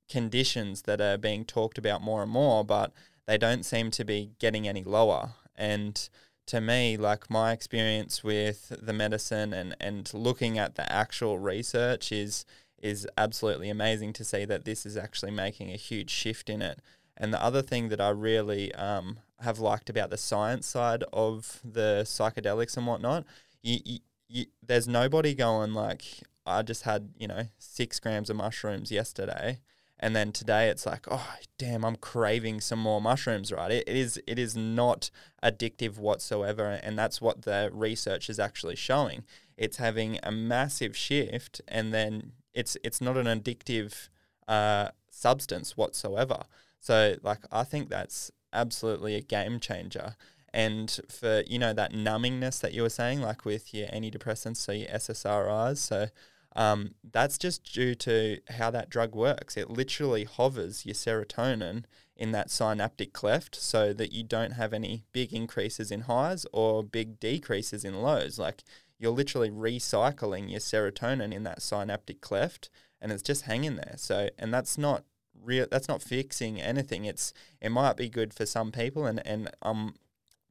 conditions 0.10 0.84
that 0.84 1.02
are 1.02 1.18
being 1.18 1.44
talked 1.44 1.78
about 1.78 2.02
more 2.02 2.24
and 2.24 2.32
more, 2.32 2.64
but 2.64 2.94
they 3.28 3.38
don't 3.38 3.66
seem 3.66 3.92
to 3.92 4.06
be 4.06 4.32
getting 4.40 4.68
any 4.68 4.84
lower. 4.84 5.32
And 5.56 6.10
to 6.50 6.60
me, 6.60 6.98
like 6.98 7.30
my 7.30 7.52
experience 7.52 8.24
with 8.24 8.74
the 8.82 8.94
medicine 8.94 9.54
and, 9.54 9.76
and 9.80 10.12
looking 10.14 10.58
at 10.58 10.76
the 10.76 10.92
actual 10.92 11.40
research 11.40 12.12
is 12.12 12.46
is 12.82 13.06
absolutely 13.18 13.70
amazing 13.70 14.14
to 14.14 14.24
see 14.24 14.46
that 14.46 14.64
this 14.64 14.86
is 14.86 14.96
actually 14.96 15.32
making 15.32 15.70
a 15.70 15.76
huge 15.76 16.10
shift 16.10 16.50
in 16.50 16.62
it. 16.62 16.80
And 17.18 17.34
the 17.34 17.44
other 17.44 17.62
thing 17.62 17.90
that 17.90 18.00
I 18.00 18.10
really 18.10 18.74
um, 18.76 19.20
have 19.42 19.60
liked 19.60 19.90
about 19.90 20.10
the 20.10 20.18
science 20.18 20.66
side 20.66 21.04
of 21.12 21.60
the 21.64 22.04
psychedelics 22.06 22.78
and 22.78 22.88
whatnot. 22.88 23.26
You, 23.62 23.80
you, 23.84 24.00
you, 24.30 24.46
there's 24.66 24.88
nobody 24.88 25.34
going 25.36 25.74
like, 25.74 26.04
I 26.46 26.62
just 26.62 26.84
had, 26.84 27.10
you 27.18 27.28
know, 27.28 27.44
six 27.58 28.00
grams 28.00 28.30
of 28.30 28.38
mushrooms 28.38 28.92
yesterday. 28.92 29.60
And 30.00 30.16
then 30.16 30.32
today 30.32 30.70
it's 30.70 30.86
like, 30.86 31.06
oh 31.12 31.36
damn, 31.58 31.84
I'm 31.84 31.98
craving 31.98 32.62
some 32.62 32.80
more 32.80 33.02
mushrooms, 33.02 33.52
right? 33.52 33.72
It, 33.72 33.88
it 33.88 33.96
is 33.96 34.22
it 34.26 34.40
is 34.40 34.56
not 34.56 35.12
addictive 35.44 35.98
whatsoever, 35.98 36.80
and 36.82 36.98
that's 36.98 37.22
what 37.22 37.42
the 37.42 37.70
research 37.74 38.30
is 38.30 38.40
actually 38.40 38.78
showing. 38.78 39.24
It's 39.58 39.78
having 39.78 40.18
a 40.24 40.32
massive 40.32 40.96
shift, 40.96 41.62
and 41.68 41.94
then 41.94 42.32
it's 42.54 42.78
it's 42.84 43.02
not 43.02 43.18
an 43.18 43.26
addictive 43.26 44.08
uh, 44.48 44.90
substance 45.10 45.76
whatsoever. 45.76 46.44
So 46.80 47.16
like 47.22 47.40
I 47.52 47.64
think 47.64 47.90
that's 47.90 48.32
absolutely 48.54 49.16
a 49.16 49.22
game 49.22 49.60
changer. 49.60 50.16
And 50.54 51.00
for 51.10 51.44
you 51.46 51.60
know 51.60 51.74
that 51.74 51.94
numbingness 51.94 52.62
that 52.62 52.74
you 52.74 52.84
were 52.84 52.90
saying, 52.90 53.22
like 53.22 53.44
with 53.44 53.74
your 53.74 53.88
antidepressants, 53.90 54.58
so 54.58 54.72
your 54.72 54.88
SSRIs, 54.88 55.78
so 55.78 56.08
um, 56.56 56.96
that's 57.10 57.38
just 57.38 57.74
due 57.74 57.96
to 57.96 58.40
how 58.50 58.72
that 58.72 58.90
drug 58.90 59.16
works. 59.16 59.56
It 59.56 59.70
literally 59.70 60.24
hovers 60.24 60.86
your 60.86 60.96
serotonin 60.96 61.84
in 62.16 62.32
that 62.32 62.52
synaptic 62.52 63.14
cleft 63.14 63.56
so 63.56 63.94
that 63.94 64.12
you 64.12 64.24
don't 64.24 64.52
have 64.52 64.74
any 64.74 65.04
big 65.12 65.32
increases 65.34 65.92
in 65.92 66.02
highs 66.02 66.46
or 66.52 66.84
big 66.84 67.20
decreases 67.20 67.86
in 67.86 68.02
lows. 68.02 68.40
Like 68.40 68.64
you're 68.98 69.12
literally 69.12 69.50
recycling 69.50 70.50
your 70.50 70.60
serotonin 70.60 71.34
in 71.34 71.44
that 71.44 71.62
synaptic 71.62 72.20
cleft 72.20 72.70
and 73.02 73.12
it's 73.12 73.24
just 73.24 73.44
hanging 73.44 73.78
there. 73.78 73.94
So, 73.96 74.30
and 74.38 74.54
that's 74.54 74.78
not 74.78 75.06
real, 75.42 75.68
that's 75.72 75.88
not 75.88 76.02
fixing 76.02 76.60
anything. 76.60 77.06
It's, 77.06 77.32
it 77.62 77.70
might 77.70 77.96
be 77.96 78.10
good 78.10 78.34
for 78.34 78.46
some 78.46 78.72
people 78.72 79.06
and, 79.06 79.26
and 79.26 79.50
I'm 79.62 79.94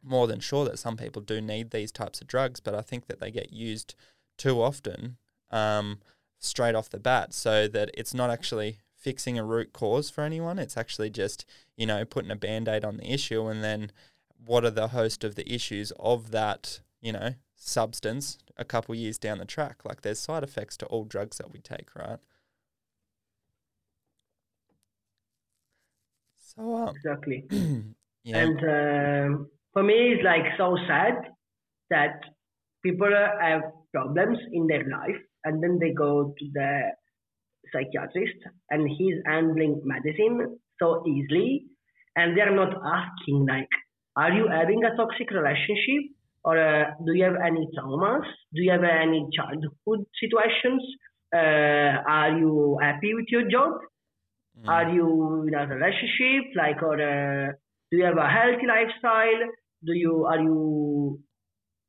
more 0.02 0.26
than 0.26 0.40
sure 0.40 0.64
that 0.64 0.78
some 0.78 0.96
people 0.96 1.20
do 1.20 1.40
need 1.40 1.70
these 1.70 1.92
types 1.92 2.20
of 2.20 2.28
drugs, 2.28 2.60
but 2.60 2.74
I 2.74 2.80
think 2.82 3.08
that 3.08 3.20
they 3.20 3.32
get 3.32 3.52
used 3.52 3.94
too 4.38 4.62
often 4.62 5.18
um, 5.50 5.98
straight 6.38 6.74
off 6.74 6.90
the 6.90 6.98
bat 6.98 7.32
so 7.32 7.68
that 7.68 7.90
it's 7.94 8.14
not 8.14 8.30
actually 8.30 8.78
fixing 8.94 9.38
a 9.38 9.44
root 9.44 9.72
cause 9.72 10.10
for 10.10 10.22
anyone. 10.22 10.58
It's 10.58 10.76
actually 10.76 11.10
just, 11.10 11.44
you 11.76 11.86
know, 11.86 12.04
putting 12.04 12.30
a 12.30 12.36
band 12.36 12.68
aid 12.68 12.84
on 12.84 12.96
the 12.96 13.12
issue 13.12 13.46
and 13.46 13.62
then 13.62 13.90
what 14.44 14.64
are 14.64 14.70
the 14.70 14.88
host 14.88 15.24
of 15.24 15.34
the 15.34 15.52
issues 15.52 15.92
of 15.98 16.30
that, 16.30 16.80
you 17.00 17.12
know, 17.12 17.34
substance 17.54 18.38
a 18.56 18.64
couple 18.64 18.94
years 18.94 19.18
down 19.18 19.38
the 19.38 19.44
track. 19.44 19.84
Like 19.84 20.02
there's 20.02 20.18
side 20.18 20.42
effects 20.42 20.76
to 20.78 20.86
all 20.86 21.04
drugs 21.04 21.38
that 21.38 21.52
we 21.52 21.60
take, 21.60 21.94
right? 21.94 22.18
So 26.38 26.76
um, 26.76 26.94
exactly. 26.96 27.46
yeah. 28.24 28.36
And 28.36 28.58
uh, 28.58 29.44
for 29.72 29.82
me, 29.82 30.14
it's 30.14 30.24
like 30.24 30.44
so 30.56 30.76
sad 30.86 31.14
that 31.90 32.20
people 32.82 33.10
have 33.40 33.62
problems 33.92 34.38
in 34.52 34.66
their 34.66 34.88
life 34.88 35.16
and 35.44 35.62
then 35.62 35.78
they 35.80 35.92
go 35.92 36.34
to 36.38 36.44
the 36.52 36.80
psychiatrist 37.72 38.38
and 38.70 38.88
he's 38.96 39.16
handling 39.26 39.80
medicine 39.84 40.58
so 40.80 41.04
easily 41.06 41.64
and 42.16 42.36
they're 42.36 42.54
not 42.54 42.74
asking 42.84 43.46
like 43.46 43.68
are 44.16 44.32
you 44.32 44.48
having 44.48 44.82
a 44.84 44.96
toxic 44.96 45.30
relationship 45.30 46.10
or 46.44 46.58
uh, 46.58 46.90
do 47.04 47.12
you 47.14 47.24
have 47.24 47.36
any 47.44 47.68
traumas? 47.76 48.24
Do 48.54 48.62
you 48.62 48.70
have 48.70 48.82
any 48.82 49.28
childhood 49.36 50.06
situations? 50.18 50.82
Uh, 51.34 52.02
are 52.08 52.36
you 52.38 52.78
happy 52.80 53.14
with 53.14 53.26
your 53.28 53.48
job? 53.50 53.72
Mm. 54.58 54.68
are 54.68 54.88
you 54.92 55.44
in 55.46 55.54
a 55.54 55.66
relationship 55.66 56.50
like 56.56 56.82
or 56.82 56.94
uh, 56.94 57.52
do 57.90 57.96
you 57.96 58.04
have 58.04 58.16
a 58.16 58.28
healthy 58.28 58.66
lifestyle? 58.66 59.42
Do 59.84 59.92
you 59.92 60.26
are 60.26 60.40
you 60.40 61.20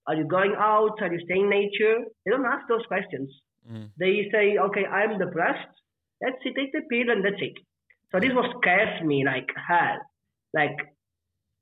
are 0.10 0.16
you 0.16 0.26
going 0.38 0.54
out 0.58 1.02
are 1.02 1.14
you 1.14 1.22
staying 1.26 1.46
in 1.46 1.50
nature 1.50 1.98
they 2.26 2.32
don't 2.32 2.52
ask 2.54 2.68
those 2.68 2.86
questions 2.94 3.30
Mm. 3.72 3.92
They 4.00 4.30
say, 4.32 4.58
okay, 4.58 4.86
I'm 4.86 5.18
depressed. 5.20 5.74
Let's 6.22 6.38
see, 6.44 6.54
take 6.54 6.72
the 6.72 6.82
pill 6.90 7.12
and 7.12 7.24
that's 7.24 7.42
it. 7.42 7.54
So 8.12 8.20
this 8.20 8.34
was 8.34 8.52
scares 8.60 9.02
me 9.06 9.24
like 9.26 9.48
hell. 9.56 10.00
Like 10.54 10.76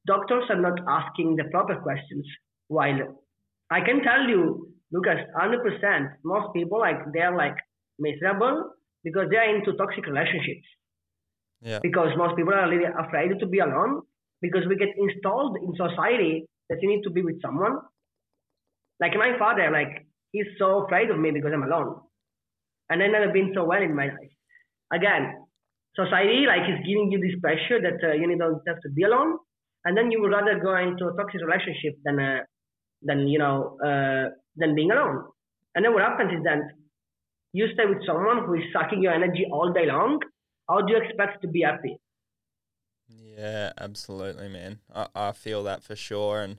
doctors 0.06 0.46
are 0.50 0.62
not 0.62 0.80
asking 0.88 1.36
the 1.36 1.46
proper 1.52 1.76
questions. 1.76 2.26
While 2.68 3.20
I 3.70 3.82
can 3.82 4.02
tell 4.04 4.28
you, 4.28 4.72
Lucas, 4.92 5.20
100%, 5.36 6.08
most 6.24 6.54
people 6.54 6.80
like 6.80 6.98
they're 7.14 7.36
like 7.36 7.56
miserable 8.00 8.72
because 9.04 9.28
they're 9.30 9.56
into 9.56 9.74
toxic 9.74 10.06
relationships. 10.06 10.68
Yeah. 11.62 11.80
Because 11.82 12.10
most 12.18 12.38
people 12.38 12.54
are 12.54 12.70
really 12.70 12.86
afraid 12.86 13.38
to 13.40 13.46
be 13.48 13.60
alone 13.60 14.02
because 14.42 14.64
we 14.70 14.76
get 14.76 14.90
installed 14.98 15.58
in 15.58 15.74
society 15.76 16.46
that 16.70 16.78
you 16.82 16.90
need 16.90 17.04
to 17.04 17.10
be 17.10 17.22
with 17.22 17.42
someone. 17.42 17.78
Like 19.00 19.14
my 19.16 19.38
father, 19.38 19.70
like 19.72 20.06
he's 20.32 20.48
so 20.58 20.86
afraid 20.86 21.10
of 21.10 21.20
me 21.20 21.32
because 21.32 21.52
I'm 21.54 21.64
alone. 21.64 22.02
And 22.90 23.04
I've 23.04 23.12
never 23.12 23.32
been 23.32 23.52
so 23.54 23.66
well 23.66 23.82
in 23.82 23.96
my 23.96 24.06
life. 24.06 24.34
Again, 24.94 25.36
society 25.96 26.46
like 26.48 26.70
is 26.70 26.86
giving 26.86 27.12
you 27.12 27.20
this 27.20 27.40
pressure 27.42 27.82
that 27.82 28.00
uh, 28.08 28.14
you 28.14 28.28
don't 28.38 28.62
have 28.68 28.82
to 28.82 28.90
be 28.90 29.04
alone, 29.04 29.38
and 29.84 29.98
then 29.98 30.12
you 30.12 30.22
would 30.22 30.32
rather 30.32 30.60
go 30.60 30.76
into 30.78 31.08
a 31.08 31.16
toxic 31.18 31.42
relationship 31.42 31.96
than 32.04 32.20
uh, 32.20 32.40
than 33.02 33.28
you 33.28 33.40
know 33.40 33.78
uh, 33.84 34.30
than 34.56 34.76
being 34.76 34.92
alone. 34.92 35.26
And 35.76 35.84
then 35.84 35.94
what 35.94 36.04
happens 36.04 36.32
is 36.32 36.44
that 36.44 36.62
you 37.54 37.68
stay 37.74 37.86
with 37.86 38.06
someone 38.06 38.46
who 38.46 38.56
is 38.56 38.64
sucking 38.74 39.02
your 39.02 39.14
energy 39.14 39.46
all 39.52 39.74
day 39.74 39.86
long. 39.86 40.20
How 40.70 40.82
do 40.82 40.94
you 40.94 41.00
expect 41.00 41.42
to 41.42 41.48
be 41.48 41.62
happy? 41.62 42.00
Yeah, 43.08 43.72
absolutely, 43.78 44.50
man. 44.50 44.80
I, 44.94 45.08
I 45.16 45.32
feel 45.32 45.64
that 45.64 45.84
for 45.84 45.96
sure, 45.96 46.42
and 46.42 46.58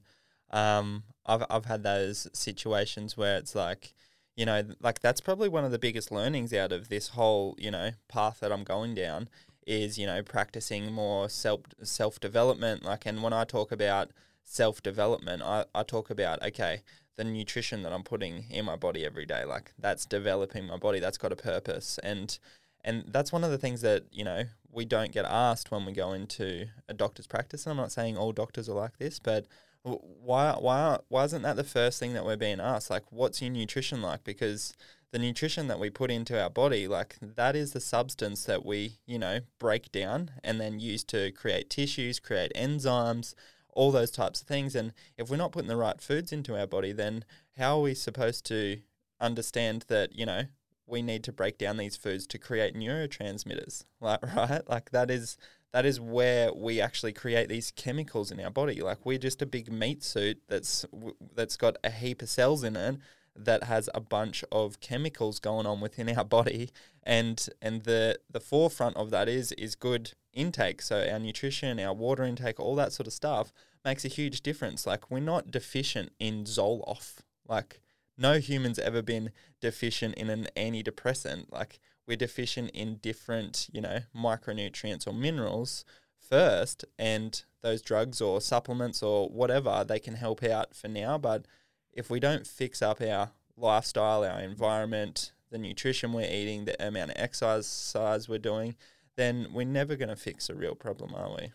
um, 0.51 1.05
I've 1.27 1.45
I've 1.51 1.65
had 1.67 1.83
those 1.83 2.29
situations 2.33 3.17
where 3.17 3.37
it's 3.37 3.55
like, 3.55 3.95
you 4.37 4.47
know, 4.47 4.63
like 4.81 5.01
that's 5.01 5.21
probably 5.21 5.49
one 5.49 5.65
of 5.65 5.71
the 5.71 5.79
biggest 5.79 6.11
learnings 6.11 6.53
out 6.53 6.73
of 6.73 6.89
this 6.89 7.09
whole, 7.09 7.55
you 7.59 7.71
know, 7.71 7.91
path 8.09 8.41
that 8.41 8.53
I'm 8.53 8.65
going 8.65 8.95
down 8.95 9.29
is, 9.67 9.99
you 9.99 10.07
know, 10.07 10.23
practicing 10.23 10.93
more 10.93 11.29
self 11.29 11.61
self 11.83 12.19
development. 12.19 12.85
Like, 12.85 13.07
and 13.07 13.23
when 13.23 13.33
I 13.33 13.45
talk 13.45 13.71
about 13.71 14.11
self 14.45 14.83
development, 14.83 15.43
I, 15.43 15.67
I 15.75 15.83
talk 15.83 16.11
about 16.11 16.43
okay, 16.43 16.83
the 17.17 17.25
nutrition 17.25 17.83
that 17.83 17.93
I'm 17.93 18.05
putting 18.05 18.45
in 18.51 18.65
my 18.65 18.77
body 18.77 19.05
every 19.05 19.27
day, 19.27 19.45
like 19.45 19.73
that's 19.79 20.07
developing 20.07 20.67
my 20.67 20.79
body. 20.79 21.01
That's 21.01 21.19
got 21.19 21.33
a 21.33 21.37
purpose, 21.37 21.99
and 22.03 22.39
and 22.83 23.05
that's 23.09 23.33
one 23.33 23.45
of 23.45 23.51
the 23.51 23.59
things 23.59 23.83
that 23.83 24.05
you 24.11 24.25
know 24.25 24.45
we 24.71 24.85
don't 24.85 25.13
get 25.13 25.25
asked 25.27 25.71
when 25.71 25.85
we 25.85 25.93
go 25.93 26.13
into 26.13 26.67
a 26.89 26.95
doctor's 26.95 27.27
practice. 27.27 27.67
And 27.67 27.73
I'm 27.73 27.77
not 27.77 27.93
saying 27.93 28.17
all 28.17 28.33
doctors 28.33 28.69
are 28.69 28.75
like 28.75 28.99
this, 28.99 29.19
but 29.19 29.47
why 29.83 30.53
why 30.59 30.99
why 31.09 31.25
isn't 31.25 31.43
that 31.43 31.57
the 31.57 31.65
first 31.65 31.99
thing 31.99 32.13
that 32.15 32.25
we're 32.25 32.37
being 32.37 32.61
asked? 32.61 32.91
Like, 32.91 33.11
what's 33.11 33.41
your 33.41 33.51
nutrition 33.51 34.03
like? 34.03 34.25
Because 34.25 34.75
the 35.11 35.19
nutrition 35.19 35.69
that 35.69 35.79
we 35.79 35.91
put 35.91 36.11
into 36.11 36.41
our 36.41 36.51
body, 36.51 36.87
like 36.87 37.17
that 37.21 37.57
is 37.57 37.73
the 37.73 37.81
substance 37.81 38.45
that 38.45 38.65
we, 38.65 38.99
you 39.07 39.19
know, 39.19 39.41
break 39.59 39.91
down 39.91 40.33
and 40.45 40.61
then 40.61 40.81
use 40.81 41.03
to 41.05 41.33
create 41.33 41.71
tissues, 41.71 42.21
create 42.21 42.53
enzymes, 42.55 43.35
all 43.73 43.91
those 43.91 44.11
types 44.11 44.43
of 44.43 44.47
things. 44.47 44.75
And 44.75 44.93
if 45.17 45.31
we're 45.31 45.37
not 45.37 45.53
putting 45.53 45.69
the 45.69 45.77
right 45.77 46.01
foods 46.01 46.33
into 46.33 46.59
our 46.59 46.67
body, 46.67 46.93
then 46.93 47.25
how 47.57 47.79
are 47.79 47.83
we 47.83 47.95
supposed 47.95 48.45
to 48.47 48.81
understand 49.21 49.87
that, 49.89 50.15
you 50.15 50.27
know, 50.27 50.43
we 50.87 51.01
need 51.03 51.25
to 51.25 51.33
break 51.33 51.59
down 51.59 51.77
these 51.77 51.97
foods 51.97 52.27
to 52.27 52.39
create 52.39 52.75
neurotransmitters? 52.75 53.85
Like 54.01 54.23
right? 54.37 54.69
Like 54.69 54.91
that 54.91 55.11
is 55.11 55.39
that 55.73 55.85
is 55.85 56.01
where 56.01 56.53
we 56.53 56.81
actually 56.81 57.13
create 57.13 57.49
these 57.49 57.71
chemicals 57.71 58.31
in 58.31 58.41
our 58.41 58.51
body. 58.51 58.81
Like 58.81 59.05
we're 59.05 59.19
just 59.19 59.43
a 59.43 59.47
big 59.47 59.71
meat 59.71 60.03
suit 60.03 60.41
that's 60.49 60.87
that's 61.35 61.57
got 61.57 61.77
a 61.85 61.91
heap 61.91 62.23
of 62.23 62.29
cells 62.29 62.65
in 62.65 62.77
it 62.77 62.97
that 63.37 63.65
has 63.65 63.89
a 63.95 64.01
bunch 64.01 64.45
of 64.51 64.81
chemicals 64.81 65.39
going 65.39 65.67
on 65.67 65.81
within 65.81 66.17
our 66.17 66.25
body, 66.39 66.71
and 67.03 67.49
and 67.63 67.85
the 67.85 68.19
the 68.31 68.41
forefront 68.41 68.97
of 68.97 69.11
that 69.11 69.29
is 69.29 69.53
is 69.53 69.75
good 69.75 70.13
intake. 70.33 70.83
So 70.83 71.07
our 71.11 71.19
nutrition, 71.19 71.79
our 71.81 71.95
water 71.95 72.25
intake, 72.25 72.59
all 72.61 72.75
that 72.77 72.93
sort 72.93 73.07
of 73.07 73.13
stuff 73.13 73.53
makes 73.85 74.05
a 74.05 74.09
huge 74.09 74.41
difference. 74.43 74.87
Like 74.87 75.11
we're 75.11 75.21
not 75.21 75.51
deficient 75.51 76.13
in 76.19 76.45
Zoloft. 76.45 77.19
Like 77.47 77.81
no 78.17 78.39
human's 78.39 78.79
ever 78.79 79.03
been 79.03 79.31
deficient 79.61 80.15
in 80.17 80.31
an 80.31 80.49
antidepressant. 80.57 81.53
Like 81.53 81.79
we're 82.09 82.17
deficient 82.17 82.71
in 82.71 82.97
different, 82.97 83.69
you 83.71 83.81
know, 83.83 84.01
micronutrients 84.17 85.07
or 85.07 85.13
minerals 85.13 85.85
first, 86.19 86.85
and 86.99 87.45
those 87.63 87.83
drugs 87.83 88.21
or 88.21 88.41
supplements 88.41 89.03
or 89.03 89.29
whatever, 89.29 89.85
they 89.87 89.99
can 89.99 90.15
help 90.15 90.43
out 90.43 90.75
for 90.75 90.89
now. 90.89 91.19
But 91.19 91.47
if 91.93 92.09
we 92.09 92.19
don't 92.19 92.47
fix 92.47 92.81
up 92.81 93.01
our 93.03 93.31
lifestyle, 93.57 94.25
our 94.25 94.41
environment, 94.41 95.33
the 95.51 95.59
nutrition 95.59 96.13
we're 96.13 96.31
eating, 96.31 96.65
the 96.65 96.83
amount 96.85 97.11
of 97.11 97.17
exercise 97.19 98.29
we're 98.29 98.39
doing, 98.39 98.75
then 99.17 99.49
we're 99.53 99.67
never 99.67 99.97
going 99.97 100.09
to 100.09 100.17
fix 100.17 100.49
a 100.49 100.55
real 100.55 100.75
problem, 100.75 101.15
are 101.15 101.31
we? 101.31 101.53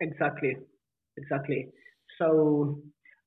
Exactly, 0.00 0.56
exactly. 1.16 1.68
So 2.18 2.80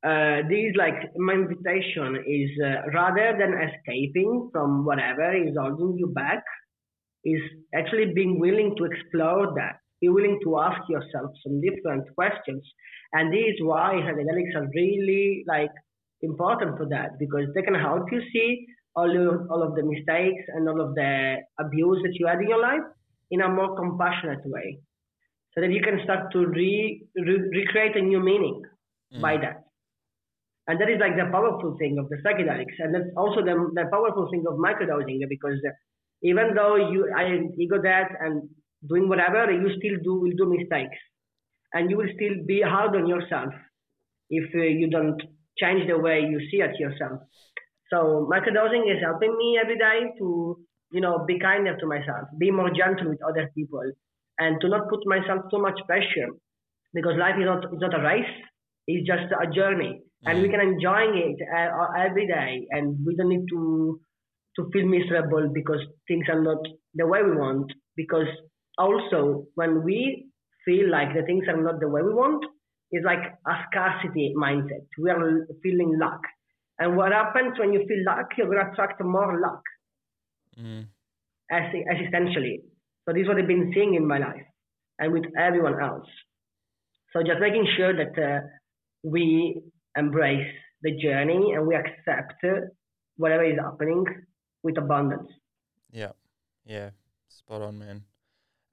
uh, 0.04 0.48
this 0.48 0.76
like 0.78 1.12
my 1.18 1.34
invitation 1.34 2.24
is 2.26 2.50
uh, 2.64 2.90
rather 2.94 3.38
than 3.38 3.54
escaping 3.68 4.50
from 4.52 4.86
whatever 4.86 5.36
is 5.36 5.56
holding 5.60 5.98
you 5.98 6.08
back 6.08 6.44
is 7.26 7.42
actually 7.76 8.14
being 8.14 8.40
willing 8.40 8.76
to 8.78 8.86
explore 8.86 9.54
that 9.56 9.80
be 10.02 10.10
willing 10.10 10.40
to 10.44 10.60
ask 10.60 10.80
yourself 10.90 11.32
some 11.44 11.62
different 11.62 12.04
questions. 12.16 12.64
And 13.14 13.34
this 13.34 13.44
is 13.54 13.60
why 13.62 13.96
psychedelics 13.96 14.56
are 14.56 14.68
really 14.74 15.44
like 15.48 15.72
important 16.22 16.78
for 16.78 16.88
that 16.90 17.18
because 17.20 17.48
they 17.56 17.62
can 17.62 17.76
help 17.76 18.12
you 18.12 18.22
see 18.34 18.66
all 18.96 19.10
of, 19.10 19.50
all 19.50 19.64
of 19.64 19.76
the 19.76 19.84
mistakes 19.84 20.44
and 20.54 20.68
all 20.68 20.82
of 20.82 20.96
the 20.96 21.38
abuse 21.60 22.00
that 22.04 22.14
you 22.14 22.28
had 22.28 22.42
in 22.42 22.50
your 22.50 22.62
life 22.62 22.82
in 23.32 23.42
a 23.42 23.50
more 23.50 23.76
compassionate 23.76 24.42
way 24.46 24.80
so 25.54 25.62
that 25.62 25.72
you 25.72 25.82
can 25.82 26.00
start 26.04 26.32
to 26.32 26.46
re, 26.46 27.02
re- 27.16 27.50
recreate 27.54 27.96
a 27.96 28.02
new 28.02 28.20
meaning 28.20 28.62
mm. 29.16 29.22
by 29.22 29.38
that 29.38 29.64
and 30.70 30.80
that 30.80 30.90
is 30.90 31.02
like 31.02 31.18
the 31.18 31.26
powerful 31.34 31.76
thing 31.82 31.98
of 31.98 32.10
the 32.10 32.18
psychedelics. 32.22 32.78
And 32.80 32.94
that's 32.94 33.10
also 33.18 33.42
the, 33.42 33.58
the 33.74 33.90
powerful 33.92 34.30
thing 34.30 34.46
of 34.48 34.62
microdosing 34.62 35.18
because 35.28 35.58
even 36.22 36.54
though 36.56 36.76
you 36.78 37.10
I 37.16 37.42
ego 37.58 37.82
that 37.82 38.10
and 38.22 38.48
doing 38.88 39.10
whatever 39.10 39.52
you 39.52 39.70
still 39.78 39.98
do 40.04 40.22
will 40.22 40.36
do 40.38 40.46
mistakes. 40.46 40.98
And 41.74 41.90
you 41.90 41.98
will 41.98 42.10
still 42.16 42.46
be 42.46 42.62
hard 42.62 42.96
on 42.96 43.08
yourself 43.08 43.54
if 44.30 44.54
uh, 44.56 44.60
you 44.62 44.90
don't 44.90 45.22
change 45.58 45.88
the 45.88 45.98
way 45.98 46.22
you 46.22 46.40
see 46.52 46.62
it 46.62 46.80
yourself. 46.80 47.22
So 47.92 48.30
microdosing 48.32 48.86
is 48.92 49.02
helping 49.04 49.36
me 49.38 49.60
every 49.62 49.78
day 49.78 50.14
to, 50.20 50.60
you 50.92 51.02
know, 51.02 51.26
be 51.26 51.40
kinder 51.40 51.76
to 51.78 51.88
myself, 51.88 52.28
be 52.40 52.52
more 52.52 52.70
gentle 52.70 53.10
with 53.10 53.22
other 53.24 53.50
people, 53.56 53.84
and 54.40 54.62
to 54.62 54.70
not 54.70 54.90
put 54.90 55.02
myself 55.06 55.46
too 55.52 55.60
much 55.62 55.80
pressure, 55.88 56.30
because 56.94 57.18
life 57.18 57.36
is 57.40 57.46
not 57.46 57.66
is 57.74 57.82
not 57.82 58.00
a 58.00 58.04
race; 58.04 58.34
it's 58.88 59.08
just 59.08 59.34
a 59.34 59.52
journey, 59.52 60.02
and 60.26 60.42
we 60.42 60.50
can 60.50 60.60
enjoy 60.60 61.04
it 61.14 61.38
uh, 61.56 61.88
every 61.98 62.28
day, 62.28 62.68
and 62.72 62.98
we 63.06 63.16
don't 63.16 63.30
need 63.30 63.48
to 63.50 64.00
to 64.56 64.70
feel 64.74 64.86
miserable 64.86 65.50
because 65.54 65.80
things 66.08 66.26
are 66.30 66.42
not 66.42 66.58
the 66.96 67.08
way 67.08 67.24
we 67.24 67.36
want. 67.36 67.72
Because 67.96 68.28
also 68.78 69.46
when 69.56 69.84
we 69.84 70.28
feel 70.66 70.90
like 70.90 71.14
the 71.14 71.24
things 71.24 71.46
are 71.48 71.62
not 71.62 71.80
the 71.80 71.88
way 71.88 72.02
we 72.02 72.14
want, 72.14 72.44
it's 72.92 73.06
like 73.06 73.24
a 73.48 73.54
scarcity 73.70 74.34
mindset. 74.36 74.86
We 74.98 75.10
are 75.12 75.46
feeling 75.64 75.98
lack 76.00 76.22
and 76.80 76.96
what 76.96 77.12
happens 77.12 77.60
when 77.60 77.74
you 77.74 77.86
feel 77.88 78.04
luck, 78.06 78.30
you're 78.38 78.48
going 78.48 78.66
to 78.66 78.72
attract 78.72 79.04
more 79.04 79.40
luck. 79.40 79.62
Mm. 80.58 80.88
As, 81.52 81.64
as 81.92 82.08
essentially. 82.08 82.62
So 83.06 83.14
this 83.14 83.24
is 83.24 83.28
what 83.28 83.38
I've 83.38 83.48
been 83.48 83.72
seeing 83.74 83.96
in 83.96 84.08
my 84.08 84.18
life 84.18 84.46
and 84.98 85.12
with 85.12 85.26
everyone 85.38 85.82
else. 85.82 86.08
So 87.12 87.22
just 87.22 87.40
making 87.42 87.68
sure 87.76 87.94
that 87.94 88.18
uh, 88.18 88.40
we 89.04 89.62
embrace 89.98 90.48
the 90.82 90.92
journey 90.98 91.54
and 91.54 91.68
we 91.68 91.76
accept 91.76 92.44
whatever 93.18 93.44
is 93.44 93.60
happening 93.60 94.06
with 94.64 94.78
abundance. 94.78 95.30
Yeah. 95.92 96.12
Yeah. 96.66 96.92
Spot 97.28 97.62
on, 97.62 97.80
man. 97.80 98.04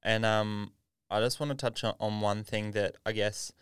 And 0.03 0.25
um, 0.25 0.73
I 1.11 1.21
just 1.21 1.41
want 1.41 1.51
to 1.51 1.57
touch 1.57 1.83
on, 1.85 1.95
on 1.99 2.21
one 2.21 2.45
thing 2.45 2.73
that 2.73 2.97
I 3.05 3.13
guess 3.13 3.53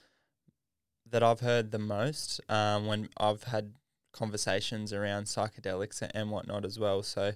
that 1.10 1.22
I've 1.22 1.40
heard 1.40 1.70
the 1.70 1.78
most 1.78 2.40
um, 2.48 2.86
when 2.86 3.08
I've 3.16 3.44
had 3.44 3.74
conversations 4.12 4.92
around 4.92 5.24
psychedelics 5.24 6.06
and 6.14 6.30
whatnot 6.30 6.64
as 6.64 6.78
well. 6.78 7.02
So 7.02 7.32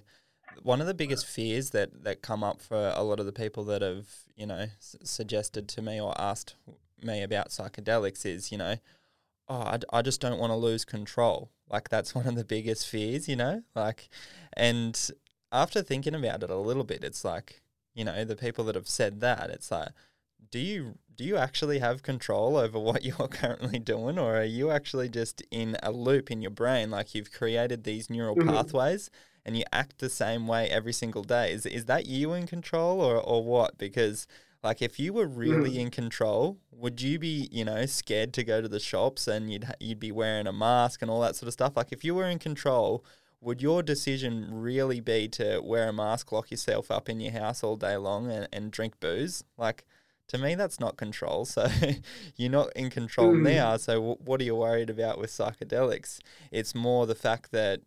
one 0.63 0.81
of 0.81 0.87
the 0.87 0.93
biggest 0.93 1.25
fears 1.25 1.69
that 1.71 2.03
that 2.03 2.21
come 2.21 2.43
up 2.43 2.61
for 2.61 2.91
a 2.95 3.03
lot 3.03 3.19
of 3.19 3.25
the 3.25 3.31
people 3.31 3.63
that 3.65 3.81
have 3.81 4.07
you 4.35 4.45
know 4.45 4.67
s- 4.77 4.95
suggested 5.03 5.67
to 5.69 5.81
me 5.81 5.99
or 5.99 6.19
asked 6.19 6.55
me 7.01 7.21
about 7.21 7.49
psychedelics 7.49 8.25
is 8.25 8.51
you 8.51 8.57
know 8.57 8.75
oh 9.49 9.61
I, 9.61 9.79
I 9.91 10.01
just 10.01 10.21
don't 10.21 10.39
want 10.39 10.51
to 10.51 10.57
lose 10.57 10.85
control. 10.85 11.49
Like 11.69 11.89
that's 11.89 12.15
one 12.15 12.27
of 12.27 12.35
the 12.35 12.45
biggest 12.45 12.87
fears 12.87 13.27
you 13.27 13.35
know? 13.35 13.63
Like 13.75 14.09
and 14.53 15.09
after 15.51 15.81
thinking 15.81 16.15
about 16.15 16.43
it 16.43 16.49
a 16.49 16.57
little 16.57 16.83
bit 16.83 17.03
it's 17.03 17.25
like 17.25 17.61
you 17.95 18.05
know 18.05 18.23
the 18.23 18.35
people 18.35 18.63
that 18.65 18.75
have 18.75 18.87
said 18.87 19.19
that 19.19 19.49
it's 19.49 19.71
like 19.71 19.89
do 20.51 20.59
you 20.59 20.97
do 21.15 21.23
you 21.23 21.35
actually 21.35 21.79
have 21.79 22.01
control 22.03 22.55
over 22.55 22.79
what 22.89 23.03
you're 23.03 23.27
currently 23.27 23.79
doing 23.79 24.17
or 24.17 24.37
are 24.37 24.43
you 24.43 24.71
actually 24.71 25.09
just 25.09 25.43
in 25.51 25.75
a 25.83 25.91
loop 25.91 26.31
in 26.31 26.41
your 26.41 26.51
brain? 26.51 26.89
Like 26.89 27.13
you've 27.13 27.31
created 27.31 27.83
these 27.83 28.09
neural 28.09 28.35
mm-hmm. 28.35 28.49
pathways 28.49 29.09
and 29.45 29.57
you 29.57 29.63
act 29.71 29.99
the 29.99 30.09
same 30.09 30.47
way 30.47 30.69
every 30.69 30.93
single 30.93 31.23
day. 31.23 31.51
Is 31.51 31.65
is 31.65 31.85
that 31.85 32.05
you 32.05 32.33
in 32.33 32.47
control 32.47 33.01
or 33.01 33.17
or 33.17 33.43
what? 33.43 33.77
Because 33.77 34.27
like 34.63 34.81
if 34.81 34.99
you 34.99 35.13
were 35.13 35.27
really 35.27 35.71
mm-hmm. 35.71 35.79
in 35.79 35.91
control 35.91 36.57
would 36.71 37.01
you 37.01 37.19
be 37.19 37.47
you 37.51 37.63
know 37.63 37.85
scared 37.85 38.33
to 38.33 38.43
go 38.43 38.61
to 38.61 38.67
the 38.67 38.79
shops 38.79 39.27
and 39.27 39.51
you'd 39.51 39.65
you'd 39.79 39.99
be 39.99 40.11
wearing 40.11 40.47
a 40.47 40.53
mask 40.53 41.01
and 41.01 41.09
all 41.09 41.21
that 41.21 41.35
sort 41.35 41.47
of 41.47 41.53
stuff 41.53 41.75
like 41.75 41.91
if 41.91 42.03
you 42.03 42.15
were 42.15 42.27
in 42.27 42.39
control 42.39 43.03
would 43.41 43.61
your 43.61 43.81
decision 43.81 44.47
really 44.51 44.99
be 44.99 45.27
to 45.27 45.59
wear 45.63 45.89
a 45.89 45.93
mask 45.93 46.31
lock 46.31 46.51
yourself 46.51 46.91
up 46.91 47.09
in 47.09 47.19
your 47.19 47.31
house 47.31 47.63
all 47.63 47.75
day 47.75 47.95
long 47.97 48.29
and, 48.31 48.47
and 48.51 48.71
drink 48.71 48.99
booze 48.99 49.43
like 49.57 49.85
to 50.27 50.37
me 50.37 50.55
that's 50.55 50.79
not 50.79 50.97
control 50.97 51.45
so 51.45 51.67
you're 52.35 52.51
not 52.51 52.71
in 52.75 52.89
control 52.89 53.33
mm. 53.33 53.41
now 53.41 53.77
so 53.77 53.95
w- 53.95 54.17
what 54.23 54.41
are 54.41 54.45
you 54.45 54.55
worried 54.55 54.89
about 54.89 55.17
with 55.17 55.31
psychedelics 55.31 56.19
it's 56.51 56.75
more 56.75 57.05
the 57.05 57.15
fact 57.15 57.51
that 57.51 57.81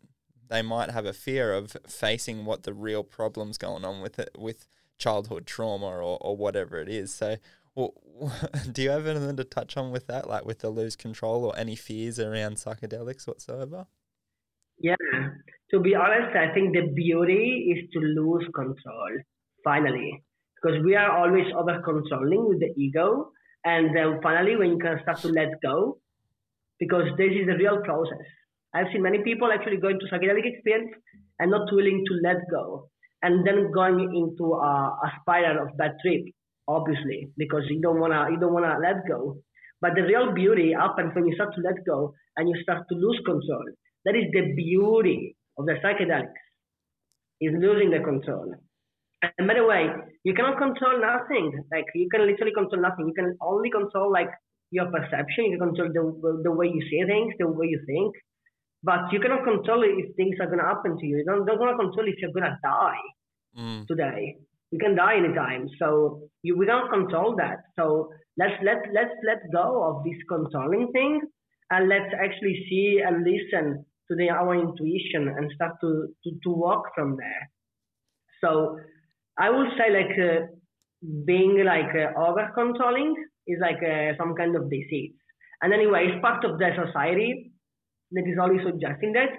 they 0.48 0.60
might 0.60 0.90
have 0.90 1.06
a 1.06 1.14
fear 1.14 1.54
of 1.54 1.74
facing 1.88 2.44
what 2.44 2.64
the 2.64 2.74
real 2.74 3.02
problems 3.02 3.56
going 3.56 3.86
on 3.86 4.02
with 4.02 4.18
it 4.18 4.30
with 4.38 4.66
childhood 5.02 5.46
trauma 5.46 5.86
or, 5.86 6.18
or 6.20 6.36
whatever 6.36 6.80
it 6.80 6.88
is. 6.88 7.12
So 7.12 7.36
well, 7.74 7.94
do 8.72 8.82
you 8.82 8.90
have 8.90 9.06
anything 9.06 9.36
to 9.36 9.44
touch 9.44 9.76
on 9.76 9.90
with 9.90 10.06
that? 10.06 10.28
Like 10.28 10.44
with 10.44 10.60
the 10.60 10.70
lose 10.70 10.96
control 10.96 11.44
or 11.44 11.58
any 11.58 11.76
fears 11.76 12.18
around 12.20 12.56
psychedelics 12.56 13.26
whatsoever? 13.26 13.86
Yeah. 14.78 14.96
To 15.70 15.80
be 15.80 15.94
honest 15.94 16.36
i 16.36 16.52
think 16.52 16.74
the 16.74 16.86
beauty 16.94 17.72
is 17.72 17.90
to 17.94 18.00
lose 18.00 18.46
control 18.54 19.12
finally. 19.64 20.22
Because 20.56 20.78
we 20.84 20.94
are 20.94 21.10
always 21.18 21.46
over 21.56 21.80
controlling 21.82 22.48
with 22.48 22.60
the 22.60 22.72
ego. 22.76 23.30
And 23.64 23.96
then 23.96 24.20
finally, 24.22 24.56
when 24.56 24.70
you 24.70 24.78
can 24.78 25.00
start 25.02 25.18
to 25.18 25.28
let 25.28 25.48
go, 25.62 25.98
because 26.78 27.06
this 27.16 27.32
is 27.32 27.48
a 27.48 27.56
real 27.56 27.80
process. 27.82 28.26
I've 28.74 28.86
seen 28.92 29.02
many 29.02 29.22
people 29.22 29.50
actually 29.52 29.76
going 29.76 29.98
to 30.00 30.06
psychedelic 30.06 30.46
experience 30.46 30.90
and 31.38 31.50
not 31.50 31.68
willing 31.72 32.04
to 32.06 32.14
let 32.22 32.38
go, 32.50 32.88
and 33.22 33.46
then 33.46 33.70
going 33.72 34.00
into 34.00 34.54
a, 34.54 34.72
a 35.06 35.12
spiral 35.20 35.66
of 35.66 35.76
bad 35.76 35.92
trip, 36.02 36.22
obviously, 36.68 37.30
because 37.36 37.62
you 37.68 37.80
don't 37.80 38.00
wanna 38.00 38.28
you 38.30 38.38
don't 38.38 38.52
wanna 38.52 38.78
let 38.82 39.06
go. 39.08 39.38
But 39.80 39.94
the 39.94 40.02
real 40.02 40.32
beauty 40.32 40.72
happens 40.72 41.14
when 41.14 41.26
you 41.26 41.34
start 41.34 41.54
to 41.54 41.60
let 41.60 41.84
go 41.84 42.14
and 42.36 42.48
you 42.48 42.54
start 42.62 42.84
to 42.88 42.94
lose 42.94 43.20
control. 43.24 43.64
That 44.04 44.16
is 44.16 44.24
the 44.32 44.54
beauty 44.54 45.36
of 45.58 45.66
the 45.66 45.74
psychedelics, 45.84 46.42
is 47.40 47.52
losing 47.58 47.90
the 47.90 48.00
control. 48.00 48.54
And 49.38 49.46
by 49.46 49.54
the 49.54 49.64
way, 49.64 49.86
you 50.24 50.34
cannot 50.34 50.58
control 50.58 51.00
nothing. 51.00 51.52
Like 51.70 51.86
you 51.94 52.08
can 52.10 52.26
literally 52.26 52.52
control 52.52 52.82
nothing. 52.82 53.06
You 53.06 53.14
can 53.14 53.36
only 53.40 53.70
control 53.70 54.10
like 54.10 54.30
your 54.70 54.86
perception. 54.90 55.46
You 55.46 55.58
can 55.58 55.74
control 55.74 55.90
the 55.92 56.42
the 56.42 56.50
way 56.50 56.66
you 56.66 56.82
see 56.90 57.02
things, 57.06 57.34
the 57.38 57.46
way 57.46 57.66
you 57.66 57.80
think. 57.86 58.14
But 58.82 59.12
you 59.12 59.20
cannot 59.20 59.44
control 59.44 59.84
if 59.84 60.16
things 60.16 60.36
are 60.40 60.48
gonna 60.48 60.66
happen 60.66 60.98
to 60.98 61.06
you. 61.06 61.18
You 61.18 61.24
don't 61.24 61.46
don't 61.46 61.78
control 61.78 62.08
if 62.08 62.16
you're 62.18 62.32
gonna 62.32 62.58
die 62.62 63.04
mm. 63.56 63.86
today. 63.86 64.36
You 64.70 64.78
can 64.78 64.96
die 64.96 65.16
anytime. 65.16 65.68
So 65.78 66.22
you 66.42 66.56
we 66.58 66.66
don't 66.66 66.90
control 66.90 67.36
that. 67.36 67.58
So 67.78 68.10
let's 68.36 68.60
let 68.62 68.78
let's 68.92 69.14
let 69.24 69.38
go 69.52 69.84
of 69.84 70.04
this 70.04 70.18
controlling 70.28 70.90
thing 70.92 71.20
and 71.70 71.88
let's 71.88 72.12
actually 72.12 72.66
see 72.68 73.00
and 73.06 73.24
listen 73.24 73.84
to 74.08 74.16
the 74.16 74.30
our 74.30 74.54
intuition 74.54 75.28
and 75.28 75.50
start 75.54 75.74
to 75.80 76.08
to, 76.24 76.30
to 76.42 76.50
walk 76.50 76.84
from 76.94 77.16
there. 77.16 77.50
So 78.42 78.78
I 79.38 79.48
would 79.50 79.68
say 79.78 79.90
like 79.90 80.18
uh, 80.18 80.46
being 81.24 81.64
like 81.64 81.94
uh, 81.94 82.18
over 82.18 82.50
controlling 82.54 83.14
is 83.46 83.58
like 83.60 83.82
uh, 83.82 84.16
some 84.18 84.34
kind 84.34 84.56
of 84.56 84.70
disease. 84.70 85.14
And 85.62 85.72
anyway, 85.72 86.08
it's 86.08 86.20
part 86.20 86.44
of 86.44 86.58
the 86.58 86.70
society 86.84 87.51
that 88.12 88.26
is 88.26 88.38
always 88.40 88.60
suggesting 88.64 89.12
that 89.12 89.30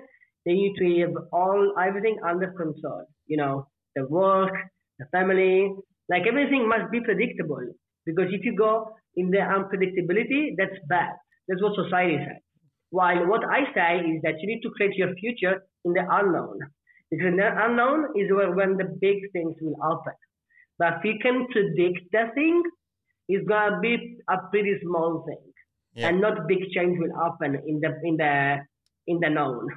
they 0.45 0.53
need 0.53 0.75
to 0.77 1.01
have 1.01 1.15
all 1.31 1.73
everything 1.81 2.17
under 2.27 2.47
control. 2.51 3.05
You 3.27 3.37
know, 3.37 3.67
the 3.95 4.05
work, 4.07 4.53
the 4.99 5.05
family, 5.11 5.71
like 6.09 6.23
everything 6.27 6.67
must 6.67 6.91
be 6.91 7.01
predictable. 7.01 7.63
Because 8.05 8.27
if 8.31 8.43
you 8.43 8.55
go 8.57 8.93
in 9.15 9.29
the 9.29 9.37
unpredictability, 9.37 10.55
that's 10.57 10.77
bad. 10.89 11.13
That's 11.47 11.61
what 11.61 11.75
society 11.75 12.17
says. 12.17 12.41
While 12.89 13.27
what 13.27 13.41
I 13.45 13.63
say 13.73 14.05
is 14.05 14.21
that 14.23 14.35
you 14.39 14.47
need 14.47 14.61
to 14.61 14.69
create 14.71 14.95
your 14.95 15.13
future 15.15 15.63
in 15.85 15.93
the 15.93 16.05
unknown. 16.09 16.59
Because 17.09 17.35
the 17.35 17.49
unknown 17.65 18.07
is 18.15 18.31
where 18.31 18.51
when 18.51 18.77
the 18.77 18.85
big 18.99 19.31
things 19.31 19.55
will 19.61 19.77
happen. 19.81 20.13
But 20.79 20.97
if 20.97 21.05
you 21.05 21.19
can 21.21 21.47
predict 21.51 22.11
the 22.11 22.25
thing, 22.35 22.63
it's 23.29 23.47
gonna 23.47 23.79
be 23.79 24.19
a 24.29 24.37
pretty 24.51 24.79
small 24.83 25.23
thing, 25.25 25.52
yeah. 25.93 26.09
and 26.09 26.21
not 26.21 26.47
big 26.47 26.69
change 26.71 26.97
will 26.99 27.15
happen 27.15 27.55
in 27.67 27.79
the 27.79 27.99
in 28.03 28.17
the 28.17 28.57
in 29.07 29.19
the 29.19 29.29
known. 29.29 29.67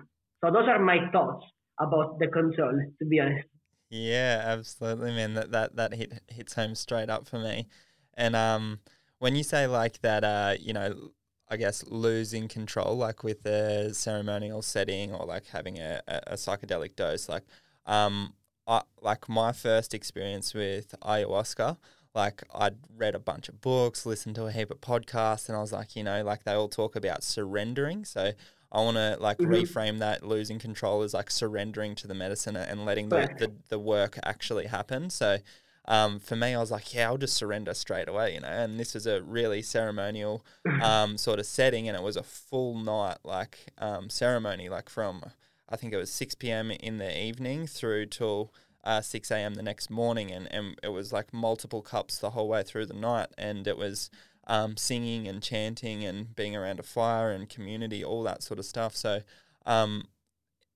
So 0.44 0.50
those 0.50 0.68
are 0.68 0.78
my 0.78 1.10
thoughts 1.12 1.44
about 1.78 2.18
the 2.18 2.28
control. 2.28 2.78
To 2.98 3.04
be 3.04 3.20
honest. 3.20 3.48
Yeah, 3.90 4.42
absolutely, 4.44 5.12
man. 5.12 5.34
That 5.34 5.52
that 5.52 5.76
that 5.76 5.94
hit 5.94 6.22
hits 6.28 6.54
home 6.54 6.74
straight 6.74 7.10
up 7.10 7.26
for 7.26 7.38
me. 7.38 7.68
And 8.14 8.34
um, 8.34 8.80
when 9.18 9.36
you 9.36 9.42
say 9.42 9.66
like 9.66 10.00
that, 10.00 10.24
uh, 10.24 10.54
you 10.58 10.72
know, 10.72 11.10
I 11.48 11.56
guess 11.56 11.84
losing 11.86 12.48
control, 12.48 12.96
like 12.96 13.22
with 13.22 13.44
a 13.46 13.94
ceremonial 13.94 14.62
setting 14.62 15.12
or 15.12 15.24
like 15.26 15.46
having 15.46 15.78
a, 15.78 16.00
a, 16.08 16.34
psychedelic 16.34 16.96
dose. 16.96 17.28
Like, 17.28 17.44
um, 17.86 18.34
I, 18.66 18.82
like 19.00 19.28
my 19.28 19.52
first 19.52 19.94
experience 19.94 20.54
with 20.54 20.94
ayahuasca, 21.02 21.76
like 22.16 22.42
I'd 22.52 22.76
read 22.96 23.14
a 23.14 23.20
bunch 23.20 23.48
of 23.48 23.60
books, 23.60 24.06
listened 24.06 24.34
to 24.36 24.46
a 24.46 24.52
heap 24.52 24.70
of 24.70 24.80
podcasts, 24.80 25.48
and 25.48 25.56
I 25.56 25.60
was 25.60 25.72
like, 25.72 25.94
you 25.94 26.02
know, 26.02 26.24
like 26.24 26.44
they 26.44 26.52
all 26.52 26.68
talk 26.68 26.96
about 26.96 27.22
surrendering. 27.22 28.04
So 28.04 28.32
I 28.72 28.80
want 28.80 28.96
to 28.96 29.16
like 29.20 29.38
mm-hmm. 29.38 29.52
reframe 29.52 29.98
that 29.98 30.26
losing 30.26 30.58
control 30.58 31.02
is 31.02 31.14
like 31.14 31.30
surrendering 31.30 31.94
to 31.96 32.08
the 32.08 32.14
medicine 32.14 32.56
and 32.56 32.84
letting 32.84 33.10
the, 33.10 33.28
the, 33.38 33.52
the 33.68 33.78
work 33.78 34.18
actually 34.24 34.66
happen. 34.66 35.10
So 35.10 35.38
um, 35.84 36.18
for 36.18 36.34
me, 36.34 36.54
I 36.54 36.58
was 36.58 36.70
like, 36.70 36.92
yeah, 36.94 37.06
I'll 37.06 37.18
just 37.18 37.36
surrender 37.36 37.74
straight 37.74 38.08
away, 38.08 38.34
you 38.34 38.40
know. 38.40 38.48
And 38.48 38.80
this 38.80 38.94
was 38.94 39.06
a 39.06 39.22
really 39.22 39.62
ceremonial 39.62 40.44
um, 40.82 41.18
sort 41.18 41.38
of 41.38 41.46
setting, 41.46 41.86
and 41.86 41.96
it 41.96 42.02
was 42.02 42.16
a 42.16 42.22
full 42.22 42.74
night 42.78 43.18
like 43.24 43.58
um, 43.78 44.08
ceremony, 44.10 44.68
like 44.68 44.88
from 44.88 45.22
I 45.68 45.76
think 45.76 45.92
it 45.92 45.98
was 45.98 46.10
six 46.10 46.34
p.m. 46.34 46.70
in 46.70 46.98
the 46.98 47.16
evening 47.18 47.66
through 47.66 48.06
till 48.06 48.52
uh, 48.86 49.00
6 49.00 49.32
a.m. 49.32 49.54
the 49.54 49.62
next 49.64 49.90
morning, 49.90 50.30
and, 50.30 50.50
and 50.52 50.78
it 50.80 50.90
was 50.90 51.12
like 51.12 51.34
multiple 51.34 51.82
cups 51.82 52.18
the 52.18 52.30
whole 52.30 52.48
way 52.48 52.62
through 52.62 52.86
the 52.86 52.94
night, 52.94 53.26
and 53.36 53.66
it 53.66 53.76
was 53.76 54.10
um, 54.46 54.76
singing 54.76 55.26
and 55.26 55.42
chanting 55.42 56.04
and 56.04 56.34
being 56.36 56.54
around 56.54 56.78
a 56.78 56.84
fire 56.84 57.32
and 57.32 57.48
community, 57.48 58.04
all 58.04 58.22
that 58.22 58.44
sort 58.44 58.60
of 58.60 58.64
stuff. 58.64 58.94
So, 58.94 59.22
um, 59.66 60.04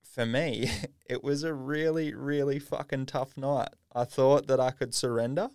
for 0.02 0.26
me, 0.26 0.68
it 1.08 1.22
was 1.22 1.44
a 1.44 1.54
really, 1.54 2.12
really 2.12 2.58
fucking 2.58 3.06
tough 3.06 3.36
night. 3.36 3.70
I 3.94 4.04
thought 4.04 4.48
that 4.48 4.58
I 4.58 4.72
could 4.72 4.92
surrender, 4.92 5.48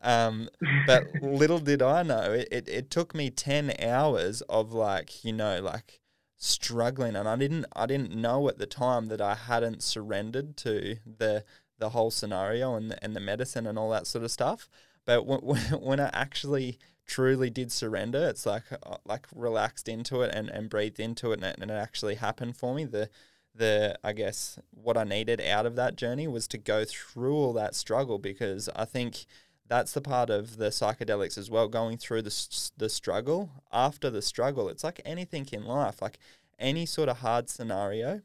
um, 0.00 0.48
but 0.86 1.02
little 1.20 1.58
did 1.58 1.82
I 1.82 2.04
know, 2.04 2.32
it, 2.32 2.48
it, 2.52 2.68
it 2.68 2.90
took 2.90 3.12
me 3.12 3.28
10 3.28 3.74
hours 3.82 4.40
of 4.42 4.72
like, 4.72 5.24
you 5.24 5.32
know, 5.32 5.60
like 5.60 6.00
struggling 6.40 7.16
and 7.16 7.28
I 7.28 7.34
didn't 7.34 7.66
I 7.74 7.86
didn't 7.86 8.14
know 8.14 8.48
at 8.48 8.58
the 8.58 8.66
time 8.66 9.06
that 9.06 9.20
I 9.20 9.34
hadn't 9.34 9.82
surrendered 9.82 10.56
to 10.58 10.98
the 11.04 11.42
the 11.78 11.90
whole 11.90 12.10
scenario 12.10 12.74
and 12.74 12.90
the, 12.90 13.04
and 13.04 13.14
the 13.14 13.20
medicine 13.20 13.66
and 13.66 13.78
all 13.78 13.90
that 13.90 14.06
sort 14.06 14.24
of 14.24 14.30
stuff. 14.30 14.68
But 15.04 15.26
when, 15.26 15.40
when 15.80 16.00
I 16.00 16.10
actually 16.12 16.78
truly 17.06 17.50
did 17.50 17.72
surrender, 17.72 18.28
it's 18.28 18.46
like 18.46 18.64
uh, 18.70 18.96
like 19.04 19.26
relaxed 19.34 19.88
into 19.88 20.22
it 20.22 20.34
and, 20.34 20.48
and 20.48 20.68
breathed 20.68 21.00
into 21.00 21.32
it, 21.32 21.42
and 21.42 21.44
it, 21.44 21.58
and 21.60 21.70
it 21.70 21.74
actually 21.74 22.16
happened 22.16 22.56
for 22.56 22.74
me. 22.74 22.84
The 22.84 23.10
the 23.54 23.98
I 24.04 24.12
guess 24.12 24.58
what 24.70 24.96
I 24.96 25.04
needed 25.04 25.40
out 25.40 25.66
of 25.66 25.76
that 25.76 25.96
journey 25.96 26.28
was 26.28 26.48
to 26.48 26.58
go 26.58 26.84
through 26.84 27.34
all 27.34 27.52
that 27.54 27.74
struggle 27.74 28.18
because 28.18 28.68
I 28.74 28.84
think 28.84 29.26
that's 29.66 29.92
the 29.92 30.00
part 30.00 30.30
of 30.30 30.56
the 30.56 30.68
psychedelics 30.68 31.36
as 31.36 31.50
well 31.50 31.68
going 31.68 31.98
through 31.98 32.22
the 32.22 32.70
the 32.76 32.88
struggle 32.88 33.50
after 33.72 34.08
the 34.08 34.22
struggle 34.22 34.68
it's 34.68 34.84
like 34.84 35.00
anything 35.04 35.46
in 35.52 35.64
life 35.64 36.00
like 36.00 36.18
any 36.58 36.86
sort 36.86 37.08
of 37.08 37.18
hard 37.18 37.50
scenario 37.50 38.22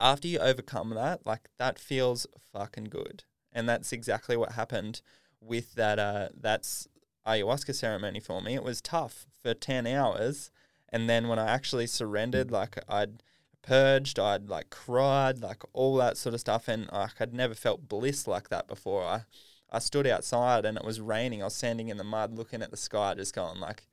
after 0.00 0.28
you 0.28 0.38
overcome 0.38 0.90
that, 0.90 1.26
like 1.26 1.48
that 1.58 1.78
feels 1.78 2.26
fucking 2.52 2.84
good. 2.84 3.24
And 3.52 3.68
that's 3.68 3.92
exactly 3.92 4.36
what 4.36 4.52
happened 4.52 5.02
with 5.40 5.74
that 5.74 5.98
uh 5.98 6.28
that's 6.38 6.86
ayahuasca 7.26 7.74
ceremony 7.74 8.20
for 8.20 8.40
me. 8.40 8.54
It 8.54 8.64
was 8.64 8.80
tough 8.80 9.26
for 9.42 9.54
10 9.54 9.86
hours 9.86 10.50
and 10.90 11.08
then 11.08 11.28
when 11.28 11.38
I 11.38 11.48
actually 11.50 11.86
surrendered 11.86 12.50
like 12.50 12.78
I'd 12.88 13.22
purged, 13.62 14.18
I'd 14.18 14.48
like 14.48 14.70
cried, 14.70 15.40
like 15.40 15.62
all 15.72 15.96
that 15.96 16.16
sort 16.16 16.34
of 16.34 16.40
stuff 16.40 16.68
and 16.68 16.88
like 16.92 17.20
I'd 17.20 17.34
never 17.34 17.54
felt 17.54 17.88
bliss 17.88 18.26
like 18.26 18.48
that 18.48 18.66
before. 18.66 19.04
I 19.04 19.24
I 19.72 19.78
stood 19.78 20.06
outside 20.06 20.64
and 20.64 20.76
it 20.76 20.84
was 20.84 21.00
raining. 21.00 21.42
I 21.42 21.46
was 21.46 21.54
standing 21.54 21.88
in 21.88 21.96
the 21.96 22.04
mud 22.04 22.32
looking 22.34 22.62
at 22.62 22.70
the 22.70 22.76
sky 22.76 23.14
just 23.14 23.34
going 23.34 23.60
like 23.60 23.86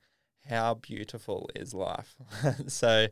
how 0.48 0.74
beautiful 0.74 1.48
is 1.54 1.72
life. 1.74 2.16
so 2.66 3.06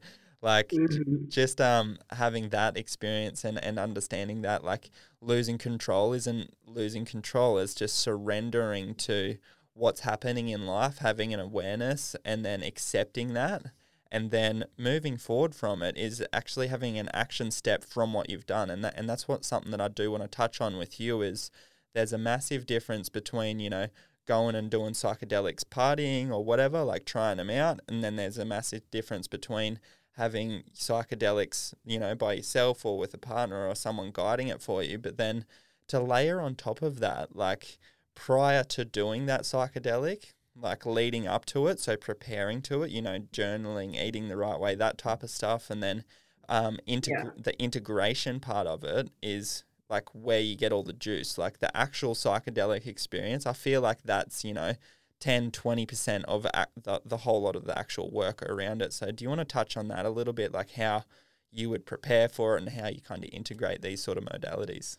like 0.47 0.68
mm-hmm. 0.68 1.28
just 1.28 1.61
um 1.61 1.99
having 2.12 2.51
that 2.51 2.76
experience 2.76 3.44
and, 3.44 3.62
and 3.64 3.80
understanding 3.80 4.42
that 4.42 4.62
like 4.62 4.90
losing 5.20 5.59
control 5.59 6.12
isn't 6.12 6.55
losing 6.64 7.05
control, 7.05 7.59
it's 7.59 7.74
just 7.74 7.97
surrendering 7.97 8.94
to 8.94 9.38
what's 9.74 10.01
happening 10.01 10.49
in 10.49 10.64
life, 10.64 10.99
having 10.99 11.34
an 11.34 11.40
awareness 11.40 12.14
and 12.24 12.44
then 12.44 12.62
accepting 12.62 13.34
that 13.34 13.64
and 14.12 14.30
then 14.30 14.64
moving 14.78 15.16
forward 15.16 15.53
from 15.53 15.82
it 15.82 15.97
is 15.97 16.24
actually 16.32 16.68
having 16.68 16.97
an 16.97 17.09
action 17.12 17.51
step 17.51 17.82
from 17.82 18.12
what 18.12 18.30
you've 18.30 18.47
done 18.47 18.70
and 18.70 18.84
that 18.84 18.94
and 18.97 19.11
that's 19.11 19.26
what 19.26 19.44
something 19.44 19.72
that 19.72 19.80
I 19.80 19.88
do 19.88 20.12
want 20.12 20.22
to 20.22 20.28
touch 20.28 20.61
on 20.61 20.76
with 20.76 21.01
you 21.01 21.22
is 21.22 21.51
there's 21.92 22.12
a 22.12 22.18
massive 22.18 22.66
difference 22.66 23.09
between 23.09 23.59
you 23.59 23.68
know 23.68 23.88
going 24.26 24.55
and 24.55 24.70
doing 24.70 24.92
psychedelics 24.92 25.64
partying 25.64 26.30
or 26.30 26.44
whatever 26.44 26.84
like 26.84 27.05
trying 27.05 27.38
them 27.38 27.51
out 27.51 27.80
and 27.88 28.05
then 28.05 28.14
there's 28.14 28.38
a 28.38 28.44
massive 28.44 28.88
difference 28.92 29.26
between 29.26 29.80
having 30.16 30.62
psychedelics, 30.74 31.74
you 31.84 31.98
know, 31.98 32.14
by 32.14 32.34
yourself 32.34 32.84
or 32.84 32.98
with 32.98 33.12
a 33.14 33.18
partner 33.18 33.66
or 33.66 33.74
someone 33.74 34.10
guiding 34.12 34.48
it 34.48 34.62
for 34.62 34.82
you. 34.82 34.98
But 34.98 35.18
then 35.18 35.44
to 35.88 36.00
layer 36.00 36.40
on 36.40 36.54
top 36.54 36.82
of 36.82 37.00
that, 37.00 37.36
like 37.36 37.78
prior 38.14 38.64
to 38.64 38.84
doing 38.84 39.26
that 39.26 39.42
psychedelic, 39.42 40.32
like 40.58 40.86
leading 40.86 41.26
up 41.26 41.44
to 41.46 41.66
it, 41.66 41.78
so 41.80 41.96
preparing 41.96 42.62
to 42.62 42.82
it, 42.82 42.90
you 42.90 43.02
know, 43.02 43.18
journaling, 43.32 43.94
eating 43.94 44.28
the 44.28 44.36
right 44.36 44.58
way, 44.58 44.74
that 44.74 44.96
type 44.96 45.22
of 45.22 45.30
stuff, 45.30 45.68
and 45.68 45.82
then 45.82 46.02
um, 46.48 46.78
integ- 46.88 47.08
yeah. 47.08 47.30
the 47.36 47.60
integration 47.62 48.40
part 48.40 48.66
of 48.66 48.84
it 48.84 49.10
is 49.22 49.64
like 49.90 50.08
where 50.14 50.40
you 50.40 50.56
get 50.56 50.72
all 50.72 50.82
the 50.82 50.92
juice, 50.92 51.36
like 51.36 51.58
the 51.58 51.76
actual 51.76 52.14
psychedelic 52.14 52.86
experience. 52.86 53.46
I 53.46 53.52
feel 53.52 53.82
like 53.82 53.98
that's 54.04 54.44
you 54.44 54.54
know 54.54 54.72
10 55.20 55.50
20% 55.50 56.24
of 56.24 56.42
the, 56.42 57.00
the 57.04 57.16
whole 57.18 57.42
lot 57.42 57.56
of 57.56 57.64
the 57.64 57.78
actual 57.78 58.10
work 58.10 58.42
around 58.42 58.82
it. 58.82 58.92
So 58.92 59.10
do 59.10 59.24
you 59.24 59.28
want 59.28 59.40
to 59.40 59.44
touch 59.44 59.76
on 59.76 59.88
that 59.88 60.04
a 60.04 60.10
little 60.10 60.32
bit 60.32 60.52
like 60.52 60.72
how 60.72 61.04
you 61.50 61.70
would 61.70 61.86
prepare 61.86 62.28
for 62.28 62.56
it 62.56 62.62
and 62.62 62.70
how 62.70 62.88
you 62.88 63.00
kind 63.00 63.24
of 63.24 63.30
integrate 63.32 63.82
these 63.82 64.02
sort 64.02 64.18
of 64.18 64.24
modalities? 64.24 64.98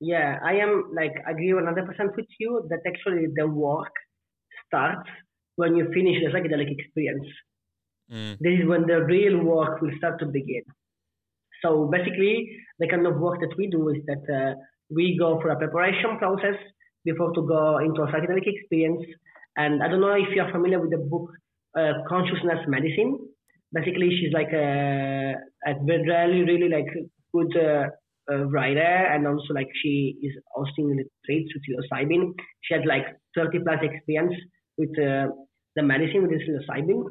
Yeah 0.00 0.38
i 0.44 0.54
am 0.54 0.90
like 0.94 1.14
agree 1.26 1.52
100% 1.52 2.16
with 2.16 2.26
you 2.40 2.66
that 2.68 2.80
actually 2.86 3.26
the 3.36 3.46
work 3.46 3.92
starts 4.66 5.08
when 5.56 5.76
you 5.76 5.84
finish 5.94 6.16
the 6.22 6.30
psychedelic 6.36 6.70
experience. 6.78 7.26
Mm. 8.12 8.36
this 8.40 8.60
is 8.60 8.68
when 8.68 8.86
the 8.86 9.02
real 9.04 9.42
work 9.42 9.80
will 9.80 9.92
start 9.96 10.18
to 10.18 10.26
begin. 10.26 10.62
So 11.62 11.88
basically 11.90 12.50
the 12.78 12.88
kind 12.88 13.06
of 13.06 13.18
work 13.18 13.40
that 13.40 13.56
we 13.56 13.68
do 13.68 13.88
is 13.88 14.04
that 14.06 14.24
uh, 14.28 14.54
we 14.90 15.16
go 15.18 15.40
for 15.40 15.48
a 15.50 15.56
preparation 15.56 16.18
process 16.18 16.58
before 17.04 17.32
to 17.32 17.42
go 17.42 17.78
into 17.78 18.02
a 18.02 18.06
psychedelic 18.08 18.46
experience. 18.46 19.04
And 19.56 19.82
I 19.82 19.88
don't 19.88 20.00
know 20.00 20.14
if 20.14 20.28
you're 20.34 20.50
familiar 20.50 20.80
with 20.80 20.90
the 20.90 20.98
book 20.98 21.30
uh, 21.78 21.92
Consciousness 22.08 22.60
Medicine. 22.66 23.18
Basically, 23.72 24.10
she's 24.18 24.32
like 24.32 24.52
a, 24.52 25.34
a 25.66 25.74
really, 25.82 26.42
really 26.42 26.68
like 26.68 26.86
good 27.32 27.56
uh, 27.56 27.86
uh, 28.30 28.46
writer, 28.46 28.80
and 28.80 29.26
also 29.26 29.52
like 29.52 29.68
she 29.82 30.16
is 30.22 30.32
hosting 30.54 30.88
retreats 30.88 31.52
with 31.54 31.62
psilocybin. 31.68 32.32
She 32.62 32.74
had 32.74 32.86
like 32.86 33.04
30 33.36 33.58
plus 33.60 33.78
experience 33.82 34.34
with 34.78 34.90
uh, 34.98 35.28
the 35.76 35.82
medicine 35.82 36.22
with 36.22 36.40
psilocybin. 36.40 37.04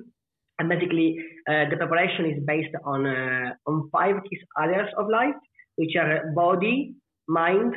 And 0.60 0.70
basically, 0.70 1.18
uh, 1.50 1.70
the 1.70 1.78
preparation 1.78 2.26
is 2.26 2.44
based 2.46 2.74
on 2.86 3.06
uh, 3.06 3.52
on 3.68 3.90
five 3.92 4.16
key 4.30 4.40
areas 4.62 4.90
of 4.98 5.10
life, 5.10 5.36
which 5.76 5.96
are 6.00 6.32
body, 6.36 6.96
mind, 7.28 7.74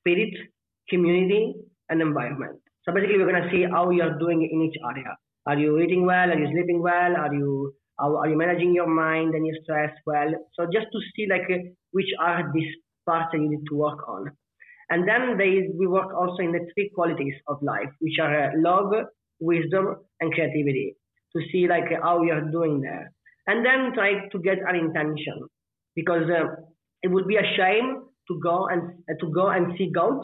spirit, 0.00 0.34
community, 0.90 1.54
and 1.88 2.02
environment. 2.02 2.58
So 2.84 2.92
basically, 2.92 3.18
we're 3.18 3.32
to 3.32 3.48
see 3.50 3.64
how 3.70 3.90
you're 3.90 4.18
doing 4.18 4.42
in 4.50 4.62
each 4.62 4.78
area. 4.90 5.16
Are 5.46 5.58
you 5.58 5.78
eating 5.78 6.04
well? 6.06 6.30
Are 6.30 6.38
you 6.38 6.48
sleeping 6.52 6.82
well? 6.82 7.16
Are 7.16 7.34
you 7.34 7.74
are 7.98 8.28
you 8.28 8.36
managing 8.36 8.74
your 8.74 8.86
mind 8.86 9.34
and 9.34 9.46
your 9.46 9.56
stress 9.62 9.92
well? 10.06 10.30
So 10.54 10.64
just 10.72 10.86
to 10.92 10.98
see 11.14 11.26
like 11.28 11.48
uh, 11.50 11.58
which 11.92 12.08
are 12.18 12.50
these 12.54 12.72
parts 13.06 13.28
that 13.32 13.40
you 13.40 13.50
need 13.50 13.66
to 13.68 13.76
work 13.76 14.08
on. 14.08 14.30
And 14.88 15.06
then 15.06 15.36
they, 15.38 15.68
we 15.78 15.86
work 15.86 16.12
also 16.14 16.42
in 16.42 16.52
the 16.52 16.66
three 16.74 16.90
qualities 16.94 17.34
of 17.46 17.62
life, 17.62 17.90
which 18.00 18.18
are 18.20 18.44
uh, 18.44 18.50
love, 18.56 18.92
wisdom, 19.38 19.96
and 20.20 20.32
creativity, 20.32 20.96
to 21.36 21.42
see 21.52 21.68
like 21.68 21.84
how 22.02 22.22
you're 22.22 22.50
doing 22.50 22.80
there. 22.80 23.12
And 23.46 23.64
then 23.64 23.92
try 23.94 24.28
to 24.32 24.38
get 24.38 24.58
an 24.66 24.76
intention, 24.76 25.46
because 25.94 26.24
uh, 26.28 26.46
it 27.02 27.08
would 27.08 27.26
be 27.26 27.36
a 27.36 27.52
shame 27.56 28.02
to 28.28 28.40
go 28.42 28.66
and 28.66 28.82
uh, 29.10 29.14
to 29.20 29.30
go 29.32 29.48
and 29.48 29.74
see 29.76 29.90
God 29.94 30.20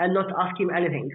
and 0.00 0.12
not 0.14 0.32
ask 0.40 0.58
him 0.58 0.70
anything. 0.74 1.08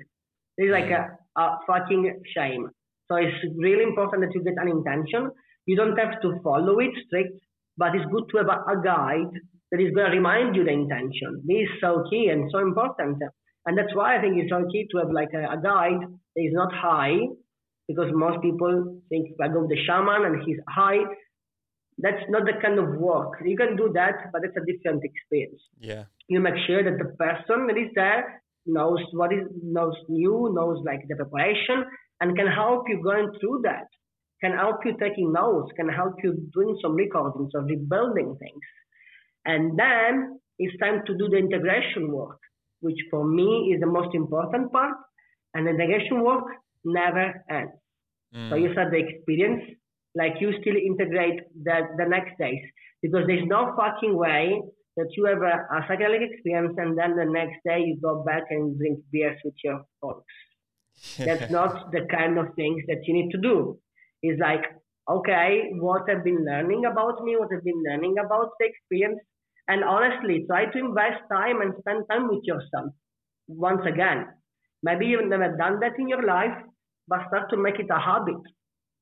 It's 0.58 0.72
like 0.72 0.92
a, 0.92 1.18
a 1.38 1.58
fucking 1.68 2.22
shame. 2.34 2.70
So 3.12 3.18
it's 3.18 3.36
really 3.58 3.84
important 3.84 4.22
that 4.24 4.34
you 4.34 4.44
get 4.44 4.54
an 4.58 4.70
intention. 4.70 5.32
You 5.66 5.76
don't 5.76 5.98
have 5.98 6.22
to 6.22 6.40
follow 6.42 6.80
it 6.80 6.92
strict, 7.08 7.38
but 7.78 7.94
it's 7.96 8.06
good 8.12 8.24
to 8.32 8.38
have 8.38 8.48
a, 8.48 8.80
a 8.80 8.82
guide 8.82 9.34
that 9.72 9.82
is 9.82 9.94
going 9.94 10.10
to 10.10 10.16
remind 10.16 10.56
you 10.56 10.64
the 10.64 10.72
intention. 10.72 11.44
This 11.46 11.68
is 11.68 11.70
so 11.82 12.06
key 12.10 12.30
and 12.32 12.50
so 12.52 12.60
important. 12.60 13.18
And 13.66 13.78
that's 13.78 13.94
why 13.94 14.18
I 14.18 14.22
think 14.22 14.38
it's 14.38 14.50
so 14.50 14.64
key 14.72 14.88
to 14.92 14.98
have 15.00 15.12
like 15.12 15.34
a, 15.34 15.44
a 15.52 15.60
guide 15.62 16.02
that 16.36 16.42
is 16.42 16.54
not 16.54 16.72
high, 16.74 17.18
because 17.88 18.10
most 18.14 18.42
people 18.42 19.02
think 19.10 19.30
I 19.42 19.48
go 19.48 19.68
the 19.68 19.78
shaman 19.86 20.26
and 20.26 20.44
he's 20.46 20.58
high. 20.70 21.02
That's 21.98 22.24
not 22.30 22.46
the 22.46 22.54
kind 22.62 22.78
of 22.78 23.00
work. 23.00 23.42
You 23.44 23.58
can 23.58 23.76
do 23.76 23.92
that, 23.94 24.32
but 24.32 24.44
it's 24.44 24.58
a 24.58 24.66
different 24.66 25.04
experience. 25.04 25.62
Yeah. 25.80 26.04
You 26.28 26.40
make 26.42 26.56
sure 26.68 26.84
that 26.84 26.98
the 26.98 27.16
person 27.16 27.68
that 27.68 27.78
is 27.78 27.92
there 27.96 28.42
knows 28.66 29.00
what 29.14 29.34
is 29.34 29.48
knows 29.62 29.96
new, 30.10 30.52
knows 30.54 30.82
like 30.86 31.02
the 31.08 31.16
preparation, 31.16 31.86
and 32.22 32.36
can 32.36 32.48
help 32.48 32.84
you 32.88 33.02
going 33.04 33.30
through 33.40 33.62
that. 33.64 33.88
Can 34.42 34.54
help 34.54 34.78
you 34.86 34.96
taking 35.00 35.32
notes, 35.32 35.72
can 35.76 35.90
help 35.90 36.16
you 36.24 36.50
doing 36.54 36.78
some 36.82 36.96
recordings 36.96 37.52
or 37.54 37.62
rebuilding 37.62 38.36
things. 38.40 38.66
And 39.46 39.78
then 39.78 40.40
it's 40.60 40.78
time 40.80 41.02
to 41.08 41.18
do 41.18 41.30
the 41.30 41.38
integration 41.38 42.12
work, 42.12 42.40
which 42.82 42.98
for 43.10 43.26
me 43.26 43.72
is 43.74 43.80
the 43.80 43.88
most 43.88 44.14
important 44.14 44.72
part. 44.72 44.96
And 45.54 45.66
the 45.66 45.72
integration 45.72 46.24
work 46.24 46.44
never 46.84 47.44
ends. 47.50 47.72
Mm. 48.36 48.50
So 48.50 48.56
you 48.56 48.72
start 48.74 48.92
the 48.92 48.98
experience, 48.98 49.64
like 50.16 50.34
you 50.42 50.52
still 50.62 50.76
integrate 50.76 51.40
the, 51.64 51.82
the 51.98 52.06
next 52.06 52.38
days. 52.38 52.62
Because 53.02 53.24
there's 53.28 53.48
no 53.48 53.74
fucking 53.78 54.16
way 54.18 54.62
that 54.98 55.08
you 55.16 55.26
have 55.26 55.42
a, 55.42 55.68
a 55.76 55.82
psychedelic 55.82 56.32
experience 56.32 56.76
and 56.78 56.98
then 56.98 57.16
the 57.16 57.26
next 57.26 57.58
day 57.66 57.80
you 57.82 57.98
go 58.02 58.24
back 58.24 58.44
and 58.50 58.78
drink 58.78 59.00
beers 59.12 59.40
with 59.44 59.54
your 59.64 59.84
folks. 60.02 60.34
That's 61.18 61.52
not 61.52 61.92
the 61.92 62.08
kind 62.10 62.38
of 62.38 62.56
things 62.56 62.84
that 62.88 63.06
you 63.06 63.14
need 63.14 63.32
to 63.32 63.38
do. 63.38 63.78
It's 64.22 64.40
like, 64.40 64.64
okay, 65.10 65.70
what 65.74 66.10
I've 66.10 66.24
been 66.24 66.46
learning 66.46 66.86
about 66.86 67.24
me, 67.24 67.36
what 67.38 67.50
I've 67.54 67.64
been 67.64 67.84
learning 67.88 68.16
about 68.24 68.52
the 68.60 68.68
experience, 68.68 69.20
and 69.68 69.84
honestly, 69.84 70.46
try 70.48 70.66
to 70.66 70.78
invest 70.78 71.22
time 71.32 71.62
and 71.62 71.74
spend 71.80 72.06
time 72.10 72.28
with 72.30 72.44
yourself. 72.44 72.94
Once 73.48 73.82
again, 73.86 74.28
maybe 74.84 75.08
you've 75.08 75.28
never 75.28 75.56
done 75.58 75.80
that 75.80 76.00
in 76.00 76.08
your 76.08 76.26
life, 76.26 76.56
but 77.08 77.28
start 77.28 77.50
to 77.50 77.58
make 77.58 77.80
it 77.80 77.88
a 77.90 78.00
habit. 78.00 78.42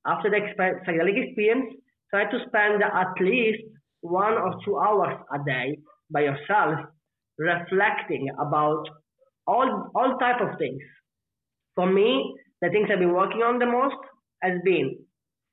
After 0.05 0.29
the 0.29 0.39
psychedelic 0.57 1.27
experience, 1.27 1.75
try 2.09 2.29
to 2.29 2.39
spend 2.47 2.83
at 2.83 3.13
least 3.21 3.63
one 4.03 4.33
or 4.33 4.59
two 4.65 4.77
hours 4.77 5.17
a 5.33 5.39
day 5.43 5.79
by 6.11 6.21
yourself, 6.21 6.79
reflecting 7.37 8.29
about 8.39 8.83
all 9.47 9.89
all 9.95 10.17
type 10.19 10.41
of 10.41 10.57
things. 10.59 10.81
For 11.75 11.87
me, 11.91 12.35
the 12.61 12.69
things 12.69 12.89
I've 12.91 12.99
been 12.99 13.13
working 13.13 13.41
on 13.41 13.59
the 13.59 13.65
most 13.65 13.95
has 14.43 14.59
been 14.63 14.99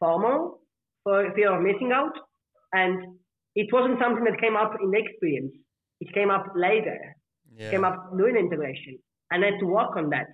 FOMO 0.03 0.59
for 1.05 1.33
fear 1.35 1.55
of 1.57 1.63
missing 1.63 1.93
out, 1.93 2.13
and 2.73 3.17
it 3.55 3.73
wasn't 3.73 3.99
something 4.01 4.25
that 4.25 4.41
came 4.41 4.57
up 4.57 4.73
in 4.83 4.91
the 4.91 4.99
experience. 4.99 5.53
It 6.01 6.13
came 6.13 6.31
up 6.31 6.47
later. 6.55 6.99
yeah. 7.55 7.67
It 7.67 7.71
came 7.71 7.85
up 7.85 8.11
during 8.17 8.37
integration, 8.37 8.99
and 9.31 9.45
I 9.45 9.51
had 9.53 9.61
to 9.61 9.67
work 9.67 9.97
on 9.97 10.11
that. 10.11 10.27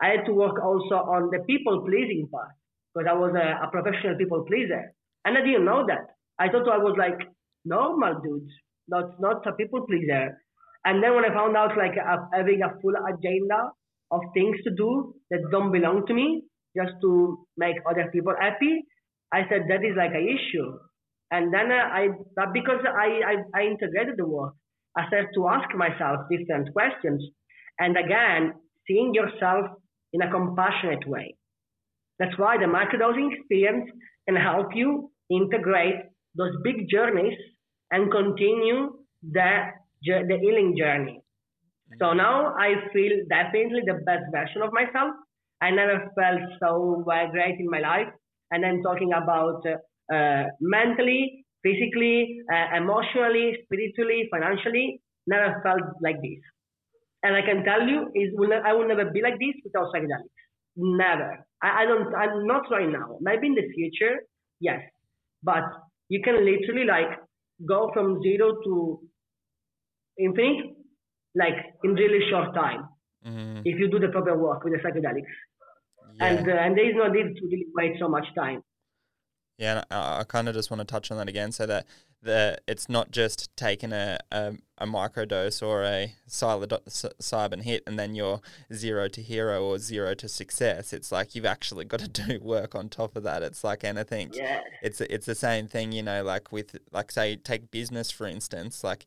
I 0.00 0.08
had 0.08 0.24
to 0.26 0.32
work 0.32 0.62
also 0.62 0.96
on 0.96 1.30
the 1.30 1.40
people 1.46 1.84
pleasing 1.84 2.28
part 2.30 2.52
because 2.94 3.08
I 3.10 3.14
was 3.14 3.32
a, 3.34 3.66
a 3.66 3.70
professional 3.70 4.16
people 4.16 4.44
pleaser, 4.46 4.92
and 5.24 5.36
I 5.36 5.42
didn't 5.42 5.64
know 5.64 5.84
that. 5.86 6.04
I 6.38 6.48
thought 6.48 6.68
I 6.68 6.78
was 6.78 6.96
like 6.98 7.18
normal 7.66 8.20
dudes, 8.22 8.52
not 8.88 9.20
not 9.20 9.46
a 9.46 9.52
people 9.52 9.86
pleaser. 9.86 10.38
And 10.84 11.02
then 11.02 11.14
when 11.14 11.24
I 11.24 11.34
found 11.34 11.56
out 11.56 11.76
like 11.76 11.94
having 12.32 12.62
a 12.62 12.74
full 12.80 12.94
agenda 13.12 13.70
of 14.12 14.20
things 14.34 14.56
to 14.64 14.70
do 14.70 15.14
that 15.30 15.40
don't 15.50 15.72
belong 15.72 16.06
to 16.06 16.14
me, 16.14 16.42
just 16.76 16.92
to 17.02 17.46
make 17.56 17.76
other 17.90 18.08
people 18.12 18.34
happy, 18.38 18.84
I 19.32 19.42
said 19.48 19.62
that 19.68 19.84
is 19.84 19.96
like 19.96 20.14
an 20.14 20.28
issue. 20.28 20.78
And 21.32 21.52
then 21.52 21.72
uh, 21.72 21.90
I, 21.90 22.08
because 22.52 22.80
I, 22.86 23.20
I, 23.32 23.60
I 23.60 23.66
integrated 23.66 24.14
the 24.16 24.26
work, 24.26 24.54
I 24.96 25.08
started 25.08 25.30
to 25.34 25.48
ask 25.48 25.74
myself 25.74 26.20
different 26.30 26.72
questions. 26.72 27.24
And 27.80 27.96
again, 27.96 28.54
seeing 28.86 29.12
yourself 29.12 29.66
in 30.12 30.22
a 30.22 30.30
compassionate 30.30 31.06
way. 31.08 31.34
That's 32.18 32.38
why 32.38 32.56
the 32.56 32.64
microdosing 32.64 33.34
experience 33.34 33.90
can 34.28 34.36
help 34.36 34.68
you 34.74 35.10
integrate 35.30 35.96
those 36.36 36.52
big 36.62 36.88
journeys 36.88 37.36
and 37.90 38.10
continue 38.10 38.98
the, 39.22 39.66
the 40.02 40.38
healing 40.40 40.76
journey. 40.76 41.20
So 41.98 42.12
now 42.12 42.54
I 42.58 42.74
feel 42.92 43.12
definitely 43.28 43.82
the 43.86 44.00
best 44.04 44.24
version 44.32 44.62
of 44.62 44.72
myself. 44.72 45.14
I 45.60 45.70
never 45.70 46.10
felt 46.14 46.40
so 46.60 47.02
great 47.04 47.58
in 47.58 47.70
my 47.70 47.80
life. 47.80 48.08
And 48.50 48.64
I'm 48.64 48.82
talking 48.82 49.12
about 49.12 49.62
uh, 49.66 50.14
uh, 50.14 50.44
mentally, 50.60 51.44
physically, 51.62 52.38
uh, 52.52 52.76
emotionally, 52.76 53.56
spiritually, 53.64 54.28
financially, 54.30 55.00
never 55.26 55.60
felt 55.62 55.82
like 56.02 56.16
this. 56.22 56.38
And 57.22 57.34
I 57.34 57.42
can 57.42 57.64
tell 57.64 57.82
you, 57.88 58.10
is 58.14 58.32
I 58.64 58.72
will 58.72 58.86
never 58.86 59.10
be 59.10 59.22
like 59.22 59.38
this 59.38 59.54
without 59.64 59.92
psychedelics. 59.92 60.30
Never. 60.76 61.44
I, 61.62 61.82
I 61.82 61.84
don't. 61.86 62.14
I'm 62.14 62.46
not 62.46 62.70
right 62.70 62.88
now. 62.88 63.18
Maybe 63.20 63.46
in 63.48 63.54
the 63.54 63.68
future, 63.74 64.20
yes. 64.60 64.80
But 65.42 65.64
you 66.08 66.20
can 66.22 66.44
literally 66.44 66.84
like 66.84 67.18
go 67.64 67.90
from 67.94 68.22
zero 68.22 68.52
to 68.64 69.00
infinite, 70.18 70.76
like 71.34 71.56
in 71.84 71.94
really 71.94 72.28
short 72.30 72.54
time, 72.54 72.88
Mhm. 73.26 73.62
if 73.64 73.78
you 73.78 73.88
do 73.88 73.98
the 73.98 74.08
proper 74.08 74.36
work 74.36 74.64
with 74.64 74.72
the 74.74 74.78
psychedelics. 74.78 75.34
Yeah. 76.14 76.26
And 76.26 76.48
uh, 76.48 76.52
and 76.52 76.76
there 76.76 76.88
is 76.88 76.96
no 76.96 77.08
need 77.08 77.36
to 77.36 77.44
really 77.44 77.66
wait 77.74 77.98
so 77.98 78.08
much 78.08 78.26
time. 78.34 78.62
Yeah, 79.58 79.76
and 79.76 79.86
I, 79.90 80.20
I 80.20 80.24
kind 80.24 80.48
of 80.48 80.54
just 80.54 80.70
want 80.70 80.80
to 80.80 80.84
touch 80.84 81.10
on 81.10 81.16
that 81.18 81.28
again, 81.28 81.52
so 81.52 81.66
that 81.66 81.86
the 82.26 82.58
it's 82.66 82.88
not 82.88 83.10
just 83.10 83.54
taking 83.56 83.92
a 83.92 84.18
a, 84.30 84.54
a 84.78 84.86
microdose 84.86 85.66
or 85.66 85.82
a 85.82 86.14
psilocybin 86.28 87.62
hit 87.62 87.82
and 87.86 87.98
then 87.98 88.14
you're 88.14 88.40
zero 88.74 89.08
to 89.08 89.22
hero 89.22 89.64
or 89.64 89.78
zero 89.78 90.12
to 90.14 90.28
success. 90.28 90.92
It's 90.92 91.10
like 91.10 91.34
you've 91.34 91.46
actually 91.46 91.84
got 91.92 92.00
to 92.00 92.08
do 92.08 92.40
work 92.40 92.74
on 92.74 92.88
top 92.88 93.16
of 93.16 93.22
that. 93.22 93.42
It's 93.42 93.64
like 93.64 93.84
anything. 93.84 94.30
Yeah. 94.32 94.60
It's 94.82 95.00
it's 95.00 95.26
the 95.26 95.34
same 95.34 95.68
thing, 95.68 95.92
you 95.92 96.02
know, 96.02 96.22
like 96.22 96.52
with 96.52 96.76
like 96.92 97.10
say 97.10 97.36
take 97.36 97.70
business 97.70 98.10
for 98.10 98.26
instance, 98.26 98.84
like 98.84 99.06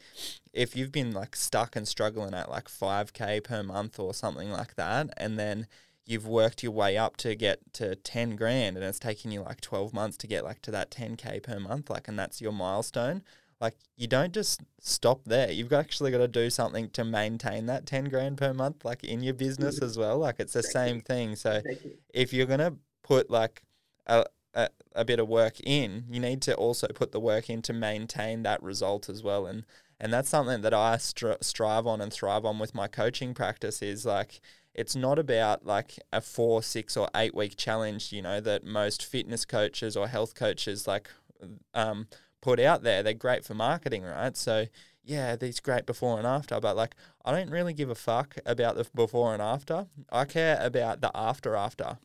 if 0.54 0.76
you've 0.76 0.92
been 0.92 1.12
like 1.12 1.36
stuck 1.36 1.76
and 1.76 1.88
struggling 1.88 2.34
at 2.34 2.50
like 2.50 2.68
5k 2.68 3.44
per 3.44 3.62
month 3.62 4.00
or 4.00 4.14
something 4.14 4.50
like 4.50 4.76
that 4.76 5.10
and 5.18 5.38
then 5.38 5.68
you've 6.10 6.28
worked 6.28 6.64
your 6.64 6.72
way 6.72 6.98
up 6.98 7.16
to 7.18 7.36
get 7.36 7.60
to 7.74 7.96
10 7.96 8.36
grand 8.36 8.76
and 8.76 8.86
it's 8.86 9.00
taken 9.00 9.32
you 9.32 9.42
like 9.42 9.62
12 9.62 9.94
months 9.94 10.18
to 10.18 10.28
get 10.28 10.44
like 10.44 10.62
to 10.62 10.72
that 10.72 10.90
10k 10.90 11.44
per 11.44 11.60
month 11.60 11.90
like 11.90 12.08
and 12.08 12.18
that's 12.18 12.42
your 12.42 12.52
milestone 12.52 13.22
like 13.62 13.76
you 13.98 14.08
don't 14.08 14.34
just 14.34 14.62
stop 14.80 15.26
there. 15.26 15.52
You've 15.52 15.74
actually 15.74 16.12
got 16.12 16.20
to 16.20 16.28
do 16.28 16.50
something 16.50 16.90
to 16.92 17.04
maintain 17.04 17.66
that 17.66 17.86
10 17.86 18.06
grand 18.06 18.38
per 18.38 18.54
month 18.54 18.86
like 18.86 19.04
in 19.04 19.22
your 19.22 19.34
business 19.34 19.76
mm-hmm. 19.76 19.86
as 19.86 19.98
well 19.98 20.18
like 20.18 20.40
it's 20.40 20.54
the 20.54 20.64
same 20.64 21.02
thing. 21.02 21.36
So 21.36 21.62
if 22.14 22.32
you're 22.32 22.46
going 22.46 22.60
to 22.60 22.76
put 23.04 23.30
like 23.30 23.64
a, 24.08 24.26
a, 24.54 24.70
a 24.94 25.04
bit 25.04 25.20
of 25.20 25.28
work 25.28 25.60
in, 25.62 26.06
you 26.10 26.20
need 26.20 26.42
to 26.44 26.56
also 26.56 26.88
put 26.88 27.12
the 27.12 27.20
work 27.20 27.50
in 27.50 27.62
to 27.64 27.74
maintain 27.74 28.44
that 28.44 28.64
result 28.64 29.10
as 29.10 29.24
well. 29.24 29.46
And 29.46 29.66
and 30.02 30.14
that's 30.14 30.30
something 30.30 30.62
that 30.62 30.74
I 30.74 30.96
stri- 30.96 31.44
strive 31.44 31.86
on 31.86 32.00
and 32.00 32.14
thrive 32.14 32.46
on 32.46 32.58
with 32.58 32.74
my 32.74 32.88
coaching 32.88 33.34
practice 33.34 33.82
is 33.82 34.06
like 34.06 34.40
it's 34.74 34.96
not 34.96 35.20
about 35.20 35.66
like 35.66 36.00
a 36.14 36.22
four, 36.22 36.64
six, 36.64 36.96
or 36.96 37.10
eight 37.16 37.36
week 37.36 37.56
challenge, 37.58 38.12
you 38.12 38.22
know, 38.22 38.40
that 38.40 38.64
most 38.64 39.04
fitness 39.04 39.46
coaches 39.46 39.98
or 39.98 40.08
health 40.08 40.36
coaches 40.36 40.88
like 40.88 41.10
um, 41.74 42.08
put 42.42 42.60
out 42.60 42.84
there. 42.84 43.04
They're 43.04 43.14
great 43.14 43.44
for 43.46 43.54
marketing, 43.54 44.04
right? 44.04 44.36
So 44.36 44.66
yeah, 45.04 45.36
these 45.36 45.60
great 45.60 45.86
before 45.86 46.18
and 46.18 46.28
after, 46.28 46.60
but 46.60 46.76
like 46.76 46.96
I 47.26 47.32
don't 47.32 47.50
really 47.50 47.74
give 47.74 47.90
a 47.90 47.96
fuck 47.96 48.38
about 48.46 48.76
the 48.76 48.88
before 48.94 49.34
and 49.34 49.42
after. 49.42 49.88
I 50.12 50.26
care 50.26 50.60
about 50.62 51.02
the 51.02 51.12
after 51.16 51.56
after. 51.56 51.98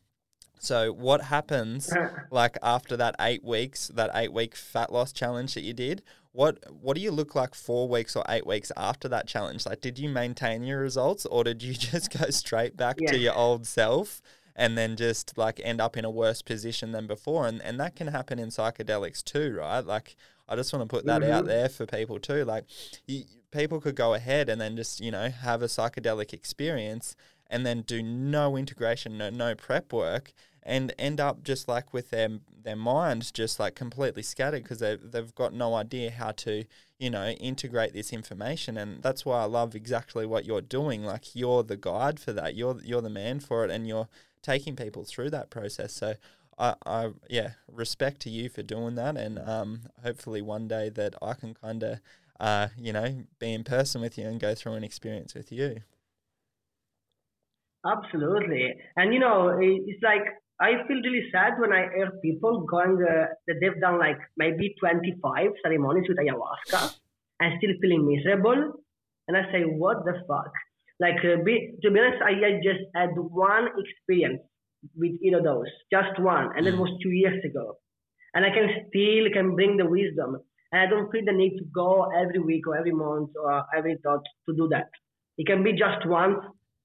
So 0.58 0.92
what 0.92 1.22
happens 1.22 1.92
like 2.30 2.56
after 2.62 2.96
that 2.96 3.14
eight 3.20 3.44
weeks, 3.44 3.88
that 3.88 4.10
eight 4.14 4.32
week 4.32 4.56
fat 4.56 4.92
loss 4.92 5.12
challenge 5.12 5.54
that 5.54 5.62
you 5.62 5.74
did? 5.74 6.02
What 6.34 6.58
what 6.72 6.96
do 6.96 7.00
you 7.00 7.12
look 7.12 7.36
like 7.36 7.54
four 7.54 7.88
weeks 7.88 8.16
or 8.16 8.24
eight 8.28 8.44
weeks 8.46 8.72
after 8.76 9.08
that 9.08 9.28
challenge? 9.28 9.66
Like, 9.66 9.80
did 9.80 10.00
you 10.00 10.08
maintain 10.08 10.64
your 10.64 10.80
results, 10.80 11.26
or 11.26 11.44
did 11.44 11.62
you 11.62 11.74
just 11.90 12.10
go 12.10 12.28
straight 12.30 12.76
back 12.76 13.04
to 13.06 13.16
your 13.16 13.34
old 13.34 13.66
self 13.66 14.20
and 14.56 14.76
then 14.76 14.96
just 14.96 15.38
like 15.38 15.60
end 15.64 15.80
up 15.80 15.96
in 15.96 16.04
a 16.04 16.10
worse 16.10 16.42
position 16.42 16.90
than 16.92 17.06
before? 17.06 17.46
And 17.46 17.62
and 17.62 17.78
that 17.78 17.94
can 17.94 18.08
happen 18.08 18.40
in 18.40 18.48
psychedelics 18.48 19.22
too, 19.22 19.54
right? 19.56 19.86
Like, 19.86 20.16
I 20.48 20.56
just 20.56 20.72
want 20.72 20.82
to 20.88 20.92
put 20.96 21.06
that 21.06 21.22
out 21.22 21.44
Mhm. 21.44 21.46
there 21.46 21.68
for 21.68 21.86
people 21.86 22.18
too. 22.18 22.44
Like, 22.44 22.64
you, 23.06 23.24
people 23.52 23.80
could 23.80 23.94
go 23.96 24.14
ahead 24.14 24.48
and 24.48 24.60
then 24.60 24.76
just 24.76 25.00
you 25.00 25.12
know 25.12 25.30
have 25.30 25.62
a 25.62 25.66
psychedelic 25.66 26.32
experience 26.32 27.14
and 27.48 27.64
then 27.64 27.82
do 27.82 28.02
no 28.02 28.56
integration, 28.56 29.16
no 29.18 29.30
no 29.30 29.54
prep 29.54 29.92
work, 29.92 30.32
and 30.64 30.94
end 30.98 31.20
up 31.20 31.42
just 31.42 31.68
like 31.68 31.92
with 31.92 32.10
their 32.10 32.28
their 32.62 32.76
mind 32.76 33.32
just 33.34 33.60
like 33.60 33.74
completely 33.74 34.22
scattered 34.22 34.62
because 34.62 34.78
they 34.78 34.96
they've 34.96 35.34
got 35.34 35.52
no 35.52 35.74
idea 35.74 36.10
how 36.10 36.30
to 36.30 36.64
you 36.98 37.10
know 37.10 37.28
integrate 37.30 37.92
this 37.92 38.12
information, 38.12 38.76
and 38.76 39.02
that's 39.02 39.24
why 39.24 39.42
I 39.42 39.44
love 39.44 39.74
exactly 39.74 40.26
what 40.26 40.44
you're 40.44 40.60
doing. 40.60 41.04
Like 41.04 41.34
you're 41.34 41.62
the 41.62 41.76
guide 41.76 42.18
for 42.18 42.32
that. 42.32 42.54
You're 42.54 42.80
you're 42.82 43.02
the 43.02 43.10
man 43.10 43.40
for 43.40 43.64
it, 43.64 43.70
and 43.70 43.86
you're 43.86 44.08
taking 44.42 44.76
people 44.76 45.04
through 45.04 45.30
that 45.30 45.50
process. 45.50 45.92
So. 45.92 46.14
I, 46.56 46.76
I 46.86 47.10
yeah 47.28 47.54
respect 47.66 48.20
to 48.20 48.30
you 48.30 48.48
for 48.48 48.62
doing 48.62 48.94
that 48.94 49.16
and 49.16 49.40
um 49.40 49.80
hopefully 50.04 50.40
one 50.40 50.68
day 50.68 50.88
that 50.88 51.16
I 51.20 51.34
can 51.34 51.52
kind 51.52 51.82
of 51.82 52.00
uh 52.38 52.68
you 52.78 52.92
know 52.92 53.24
be 53.40 53.52
in 53.52 53.64
person 53.64 54.00
with 54.00 54.16
you 54.16 54.28
and 54.28 54.38
go 54.38 54.54
through 54.54 54.74
an 54.74 54.84
experience 54.84 55.34
with 55.34 55.50
you 55.50 55.80
Absolutely. 57.84 58.74
And 58.96 59.12
you 59.12 59.20
know, 59.20 59.58
it's 59.60 60.02
like 60.02 60.22
I 60.60 60.86
feel 60.86 61.02
really 61.02 61.28
sad 61.32 61.54
when 61.58 61.72
I 61.72 61.88
hear 61.94 62.12
people 62.22 62.60
going 62.60 62.98
uh, 63.02 63.26
that 63.46 63.56
they've 63.60 63.80
done 63.80 63.98
like 63.98 64.18
maybe 64.36 64.74
25 64.78 65.50
ceremonies 65.62 66.06
with 66.08 66.18
ayahuasca 66.18 66.94
and 67.40 67.54
still 67.58 67.74
feeling 67.80 68.06
miserable. 68.06 68.72
And 69.26 69.36
I 69.36 69.50
say, 69.50 69.62
what 69.62 70.04
the 70.04 70.14
fuck? 70.28 70.52
Like, 71.00 71.18
uh, 71.24 71.42
be, 71.42 71.74
to 71.82 71.90
be 71.90 71.98
honest, 71.98 72.22
I, 72.22 72.30
I 72.30 72.52
just 72.62 72.84
had 72.94 73.10
one 73.16 73.68
experience 73.76 74.42
with 74.96 75.12
either 75.22 75.42
those, 75.42 75.66
just 75.90 76.20
one, 76.20 76.50
and 76.56 76.66
that 76.66 76.78
was 76.78 76.90
two 77.02 77.10
years 77.10 77.42
ago. 77.44 77.78
And 78.34 78.44
I 78.44 78.50
can 78.50 78.68
still 78.88 79.32
can 79.32 79.54
bring 79.54 79.76
the 79.76 79.86
wisdom, 79.86 80.36
and 80.70 80.80
I 80.80 80.86
don't 80.86 81.10
feel 81.10 81.24
the 81.24 81.32
need 81.32 81.56
to 81.58 81.64
go 81.74 82.10
every 82.12 82.38
week 82.38 82.66
or 82.66 82.76
every 82.76 82.92
month 82.92 83.30
or 83.42 83.64
every 83.76 83.96
thought 84.02 84.22
to 84.48 84.54
do 84.54 84.68
that. 84.68 84.90
It 85.38 85.46
can 85.46 85.64
be 85.64 85.72
just 85.72 86.06
once 86.06 86.38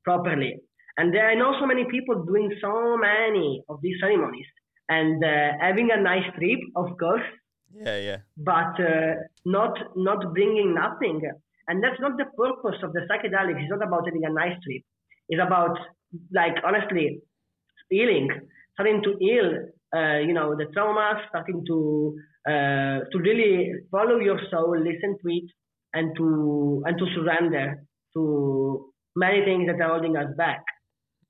properly. 0.04 0.62
And 1.00 1.14
there, 1.14 1.28
I 1.30 1.36
know 1.36 1.52
so 1.60 1.66
many 1.66 1.86
people 1.86 2.26
doing 2.26 2.52
so 2.62 2.98
many 2.98 3.64
of 3.70 3.80
these 3.82 3.98
ceremonies 4.02 4.50
and 4.90 5.24
uh, 5.24 5.52
having 5.62 5.90
a 5.92 6.02
nice 6.12 6.28
trip, 6.38 6.60
of 6.76 6.88
course. 7.00 7.28
Yeah, 7.74 8.00
yeah. 8.08 8.18
But 8.36 8.74
uh, 8.84 9.14
not 9.46 9.76
not 9.96 10.34
bringing 10.34 10.74
nothing. 10.74 11.22
And 11.70 11.82
that's 11.84 12.02
not 12.02 12.18
the 12.18 12.26
purpose 12.44 12.80
of 12.84 12.92
the 12.92 13.02
psychedelics. 13.08 13.62
It's 13.62 13.70
not 13.70 13.88
about 13.88 14.08
having 14.08 14.26
a 14.26 14.34
nice 14.34 14.58
trip. 14.66 14.82
It's 15.30 15.42
about, 15.42 15.78
like, 16.34 16.56
honestly, 16.66 17.22
healing, 17.90 18.28
starting 18.74 19.02
to 19.04 19.12
heal, 19.20 19.50
uh, 19.96 20.18
you 20.18 20.34
know, 20.34 20.56
the 20.56 20.66
traumas, 20.76 21.20
starting 21.30 21.64
to 21.68 21.78
uh, 22.52 22.98
to 23.12 23.18
really 23.20 23.72
follow 23.92 24.18
your 24.18 24.40
soul, 24.52 24.76
listen 24.78 25.18
to 25.22 25.28
it, 25.40 25.50
and 25.94 26.16
to 26.18 26.84
and 26.86 26.98
to 26.98 27.06
surrender 27.16 27.84
to 28.16 28.92
many 29.16 29.46
things 29.46 29.68
that 29.68 29.80
are 29.80 29.92
holding 29.94 30.18
us 30.18 30.32
back. 30.36 30.64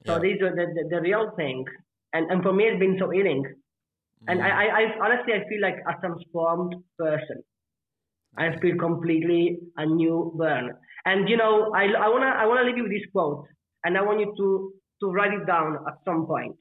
So 0.08 0.20
Yeah. 0.20 0.20
these 0.20 0.42
are 0.42 0.56
the, 0.56 0.66
the, 0.76 0.90
the 0.90 1.02
real 1.02 1.32
thing. 1.36 1.66
And 2.14 2.30
and 2.32 2.44
for 2.44 2.54
me, 2.54 2.66
it's 2.66 2.80
been 2.80 2.98
so 3.00 3.10
healing. 3.10 3.44
And 4.28 4.42
I, 4.42 4.50
mm. 4.50 4.64
I, 4.64 4.66
I 4.82 4.84
honestly, 5.06 5.34
I 5.34 5.48
feel 5.50 5.62
like 5.62 5.78
a 5.88 6.00
transformed 6.00 6.76
person. 6.98 7.44
I 8.38 8.58
feel 8.60 8.78
completely 8.78 9.60
a 9.78 9.86
new 9.86 10.34
burn. 10.38 10.72
And 11.06 11.30
you 11.30 11.38
know, 11.38 11.72
I, 11.76 11.86
I 11.86 12.10
wanna 12.10 12.28
I 12.28 12.46
wanna 12.46 12.64
leave 12.64 12.78
you 12.78 12.84
with 12.84 12.92
this 12.92 13.10
quote, 13.12 13.46
and 13.84 13.98
I 13.98 14.02
want 14.02 14.20
you 14.20 14.34
to 14.38 14.74
to 15.02 15.12
write 15.12 15.34
it 15.34 15.46
down 15.46 15.78
at 15.88 15.96
some 16.06 16.26
point. 16.28 16.56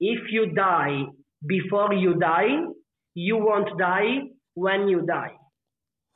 If 0.00 0.30
you 0.30 0.52
die 0.54 1.04
before 1.46 1.94
you 1.94 2.14
die, 2.14 2.56
you 3.14 3.36
won't 3.38 3.78
die 3.78 4.30
when 4.54 4.88
you 4.88 5.06
die. 5.06 5.36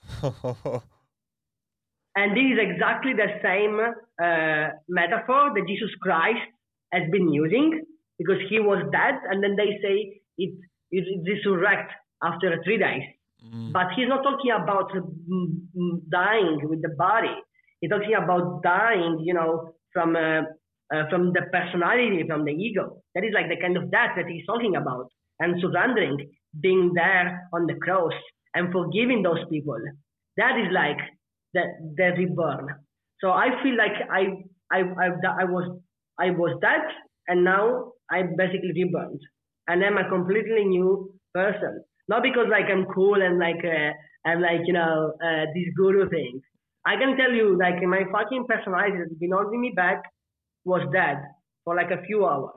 And 2.16 2.36
this 2.36 2.42
is 2.52 2.58
exactly 2.58 3.12
the 3.12 3.30
same 3.42 3.78
uh, 3.78 4.74
metaphor 4.88 5.52
that 5.54 5.64
Jesus 5.68 5.90
Christ 6.02 6.42
has 6.92 7.08
been 7.10 7.32
using 7.32 7.82
because 8.18 8.42
he 8.48 8.58
was 8.58 8.82
dead, 8.92 9.14
and 9.30 9.42
then 9.42 9.56
they 9.56 9.78
say 9.80 10.20
it, 10.36 10.52
it, 10.90 11.04
it 11.06 11.22
resurrect 11.24 11.92
after 12.22 12.60
three 12.64 12.78
days. 12.78 13.02
Mm. 13.44 13.72
But 13.72 13.86
he's 13.96 14.08
not 14.08 14.22
talking 14.22 14.50
about 14.50 14.92
mm, 14.92 15.46
mm, 15.76 16.00
dying 16.10 16.68
with 16.68 16.82
the 16.82 16.90
body. 16.98 17.34
He's 17.80 17.90
talking 17.90 18.14
about 18.14 18.62
dying, 18.62 19.20
you 19.24 19.32
know, 19.32 19.72
from 19.92 20.16
uh, 20.16 20.42
uh, 20.92 21.08
from 21.08 21.32
the 21.32 21.42
personality, 21.52 22.24
from 22.26 22.44
the 22.44 22.52
ego. 22.52 23.00
That 23.14 23.24
is 23.24 23.32
like 23.32 23.48
the 23.48 23.60
kind 23.60 23.76
of 23.76 23.90
death 23.90 24.10
that 24.16 24.26
he's 24.26 24.44
talking 24.44 24.76
about, 24.76 25.06
and 25.38 25.60
surrendering, 25.60 26.28
being 26.60 26.92
there 26.94 27.48
on 27.54 27.66
the 27.66 27.74
cross, 27.74 28.12
and 28.54 28.72
forgiving 28.72 29.22
those 29.22 29.44
people. 29.48 29.78
That 30.36 30.58
is 30.58 30.68
like 30.72 30.98
the 31.54 31.62
the 31.96 32.12
reborn. 32.18 32.68
So 33.20 33.30
I 33.30 33.48
feel 33.62 33.76
like 33.76 33.96
I 34.10 34.22
I 34.72 34.80
I, 35.04 35.08
I 35.42 35.44
was 35.44 35.80
I 36.18 36.30
was 36.30 36.58
dead, 36.60 36.82
and 37.28 37.44
now 37.44 37.92
I 38.10 38.22
basically 38.36 38.72
reborn, 38.74 39.18
and 39.68 39.84
I'm 39.84 39.98
a 39.98 40.08
completely 40.08 40.64
new 40.64 41.12
person. 41.34 41.84
Not 42.08 42.22
because 42.22 42.46
like 42.50 42.66
I'm 42.70 42.86
cool 42.94 43.20
and 43.22 43.38
like 43.38 43.62
uh, 43.64 43.92
I'm 44.28 44.40
like 44.40 44.62
you 44.66 44.72
know 44.72 45.12
uh, 45.22 45.44
this 45.54 45.68
guru 45.76 46.08
thing. 46.08 46.40
I 46.86 46.96
can 46.96 47.16
tell 47.16 47.32
you 47.32 47.58
like 47.58 47.82
my 47.82 48.02
fucking 48.12 48.46
personality 48.48 48.98
that's 48.98 49.18
been 49.18 49.32
holding 49.32 49.60
me 49.60 49.72
back 49.76 50.02
was 50.64 50.86
dead 50.92 51.18
for 51.64 51.74
like 51.76 51.90
a 51.90 52.02
few 52.06 52.26
hours, 52.26 52.56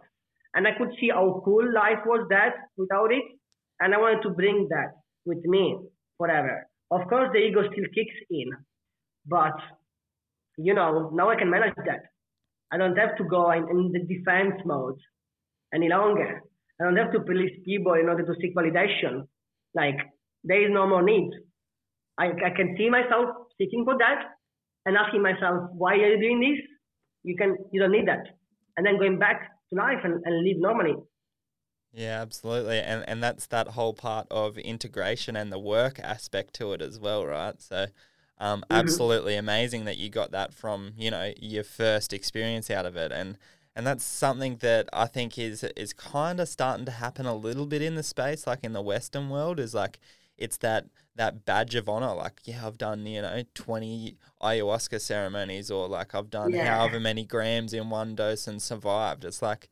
and 0.56 0.68
I 0.68 0.72
could 0.78 0.92
see 1.00 1.10
how 1.10 1.42
cool 1.46 1.66
life 1.74 2.00
was 2.06 2.26
that 2.30 2.54
without 2.78 3.12
it, 3.12 3.24
and 3.80 3.94
I 3.94 3.98
wanted 3.98 4.22
to 4.24 4.30
bring 4.32 4.68
that 4.70 4.94
with 5.26 5.44
me 5.46 5.78
forever. 6.18 6.68
Of 6.92 7.08
course, 7.10 7.30
the 7.34 7.40
ego 7.40 7.64
still 7.72 7.86
kicks 7.94 8.16
in, 8.30 8.50
but 9.26 9.56
you 10.58 10.74
know 10.74 11.10
now 11.14 11.30
I 11.30 11.36
can 11.36 11.50
manage 11.50 11.74
that. 11.86 12.04
I 12.72 12.78
don't 12.78 12.98
have 12.98 13.16
to 13.18 13.24
go 13.24 13.52
in, 13.52 13.68
in 13.70 13.92
the 13.92 14.00
defense 14.00 14.56
mode 14.66 14.98
any 15.74 15.90
longer. 15.90 16.42
I 16.80 16.84
don't 16.84 16.98
have 16.98 17.12
to 17.12 17.20
police 17.20 17.54
people 17.64 17.94
in 17.94 18.10
order 18.10 18.26
to 18.26 18.34
seek 18.42 18.56
validation. 18.56 19.28
Like 19.76 19.98
there 20.44 20.64
is 20.64 20.72
no 20.72 20.88
more 20.88 21.04
need. 21.04 21.30
I, 22.18 22.28
I 22.28 22.50
can 22.56 22.76
see 22.78 22.90
myself 22.90 23.30
seeking 23.58 23.84
for 23.86 23.98
that 23.98 24.24
and 24.86 24.98
asking 24.98 25.22
myself, 25.22 25.70
why 25.74 25.94
are 25.94 26.16
you 26.16 26.20
doing 26.20 26.40
this? 26.40 26.60
You 27.24 27.36
can 27.36 27.56
you 27.72 27.80
don't 27.80 27.92
need 27.92 28.08
that. 28.08 28.26
And 28.76 28.86
then 28.86 28.98
going 28.98 29.20
back 29.20 29.52
to 29.72 29.80
life 29.80 30.00
and, 30.04 30.22
and 30.26 30.44
live 30.44 30.58
normally. 30.58 30.96
Yeah, 31.94 32.22
absolutely. 32.22 32.80
And 32.80 33.08
and 33.08 33.22
that's 33.22 33.46
that 33.48 33.70
whole 33.70 33.94
part 33.94 34.28
of 34.32 34.58
integration 34.58 35.36
and 35.36 35.52
the 35.52 35.60
work 35.60 36.00
aspect 36.00 36.56
to 36.56 36.74
it 36.74 36.82
as 36.82 37.00
well, 37.00 37.26
right? 37.26 37.62
So 37.62 37.86
um, 38.44 38.60
Mhm. 38.70 38.76
absolutely 38.78 39.36
amazing 39.36 39.86
that 39.86 39.98
you 39.98 40.10
got 40.10 40.32
that 40.32 40.54
from, 40.54 40.94
you 40.98 41.10
know, 41.12 41.34
your 41.40 41.64
first 41.64 42.14
experience 42.14 42.70
out 42.70 42.86
of 42.86 42.96
it. 42.96 43.12
And 43.12 43.38
and 43.76 43.88
that's 43.88 44.04
something 44.04 44.58
that 44.58 44.88
I 44.94 45.08
think 45.08 45.38
is 45.40 45.64
is 45.84 45.94
kind 45.94 46.40
of 46.40 46.48
starting 46.48 46.86
to 46.86 46.92
happen 46.92 47.26
a 47.26 47.36
little 47.48 47.66
bit 47.66 47.82
in 47.82 47.96
the 47.96 48.04
space, 48.04 48.46
like 48.46 48.64
in 48.64 48.74
the 48.74 48.82
Western 48.94 49.30
world, 49.30 49.60
is 49.60 49.74
like 49.74 50.00
it's 50.38 50.58
that 50.58 50.86
that 51.16 51.46
badge 51.46 51.76
of 51.76 51.88
honor. 51.90 52.14
Like, 52.14 52.42
yeah, 52.46 52.66
I've 52.68 52.78
done, 52.78 53.06
you 53.06 53.22
know, 53.22 53.44
twenty 53.56 54.18
ayahuasca 54.42 55.00
ceremonies 55.02 55.72
or 55.72 55.88
like 55.88 56.14
I've 56.16 56.30
done 56.30 56.52
Yeah. 56.54 56.66
however 56.66 57.00
many 57.00 57.26
grams 57.26 57.74
in 57.74 57.90
one 57.90 58.16
dose 58.16 58.48
and 58.48 58.62
survived. 58.62 59.24
It's 59.26 59.42
like 59.42 59.70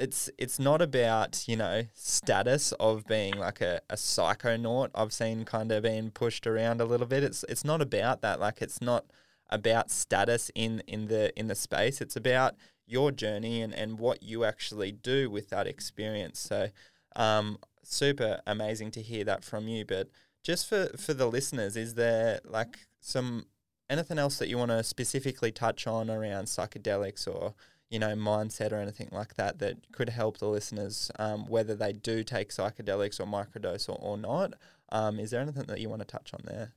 it's 0.00 0.30
it's 0.38 0.58
not 0.58 0.80
about 0.80 1.44
you 1.46 1.56
know 1.56 1.82
status 1.94 2.72
of 2.72 3.06
being 3.06 3.36
like 3.36 3.60
a, 3.60 3.80
a 3.90 3.96
psychonaut 3.96 4.88
I've 4.94 5.12
seen 5.12 5.44
kind 5.44 5.70
of 5.70 5.82
being 5.82 6.10
pushed 6.10 6.46
around 6.46 6.80
a 6.80 6.86
little 6.86 7.06
bit. 7.06 7.22
It's 7.22 7.44
it's 7.48 7.64
not 7.64 7.82
about 7.82 8.22
that. 8.22 8.40
Like 8.40 8.62
it's 8.62 8.80
not 8.80 9.04
about 9.50 9.90
status 9.90 10.50
in 10.54 10.82
in 10.86 11.08
the 11.08 11.38
in 11.38 11.48
the 11.48 11.54
space. 11.54 12.00
It's 12.00 12.16
about 12.16 12.54
your 12.86 13.12
journey 13.12 13.60
and, 13.62 13.74
and 13.74 13.98
what 13.98 14.22
you 14.22 14.44
actually 14.44 14.90
do 14.90 15.30
with 15.30 15.50
that 15.50 15.66
experience. 15.66 16.40
So 16.40 16.70
um 17.14 17.58
super 17.82 18.40
amazing 18.46 18.90
to 18.92 19.02
hear 19.02 19.24
that 19.24 19.44
from 19.44 19.68
you. 19.68 19.84
But 19.84 20.08
just 20.42 20.66
for, 20.66 20.86
for 20.96 21.12
the 21.12 21.26
listeners, 21.26 21.76
is 21.76 21.94
there 21.94 22.40
like 22.44 22.78
some 23.00 23.46
anything 23.90 24.18
else 24.18 24.38
that 24.38 24.48
you 24.48 24.56
want 24.56 24.70
to 24.70 24.82
specifically 24.82 25.52
touch 25.52 25.86
on 25.86 26.08
around 26.08 26.46
psychedelics 26.46 27.26
or 27.28 27.54
you 27.90 27.98
know 27.98 28.14
mindset 28.14 28.72
or 28.72 28.76
anything 28.76 29.08
like 29.12 29.34
that 29.34 29.58
that 29.58 29.76
could 29.92 30.08
help 30.08 30.38
the 30.38 30.46
listeners 30.48 31.10
um, 31.18 31.46
whether 31.46 31.74
they 31.74 31.92
do 31.92 32.22
take 32.22 32.50
psychedelics 32.50 33.20
or 33.20 33.26
microdose 33.26 33.88
or, 33.88 33.98
or 34.00 34.16
not 34.16 34.54
um, 34.90 35.18
is 35.18 35.30
there 35.30 35.40
anything 35.40 35.64
that 35.64 35.80
you 35.80 35.88
want 35.88 36.00
to 36.00 36.06
touch 36.06 36.32
on 36.34 36.40
there 36.44 36.72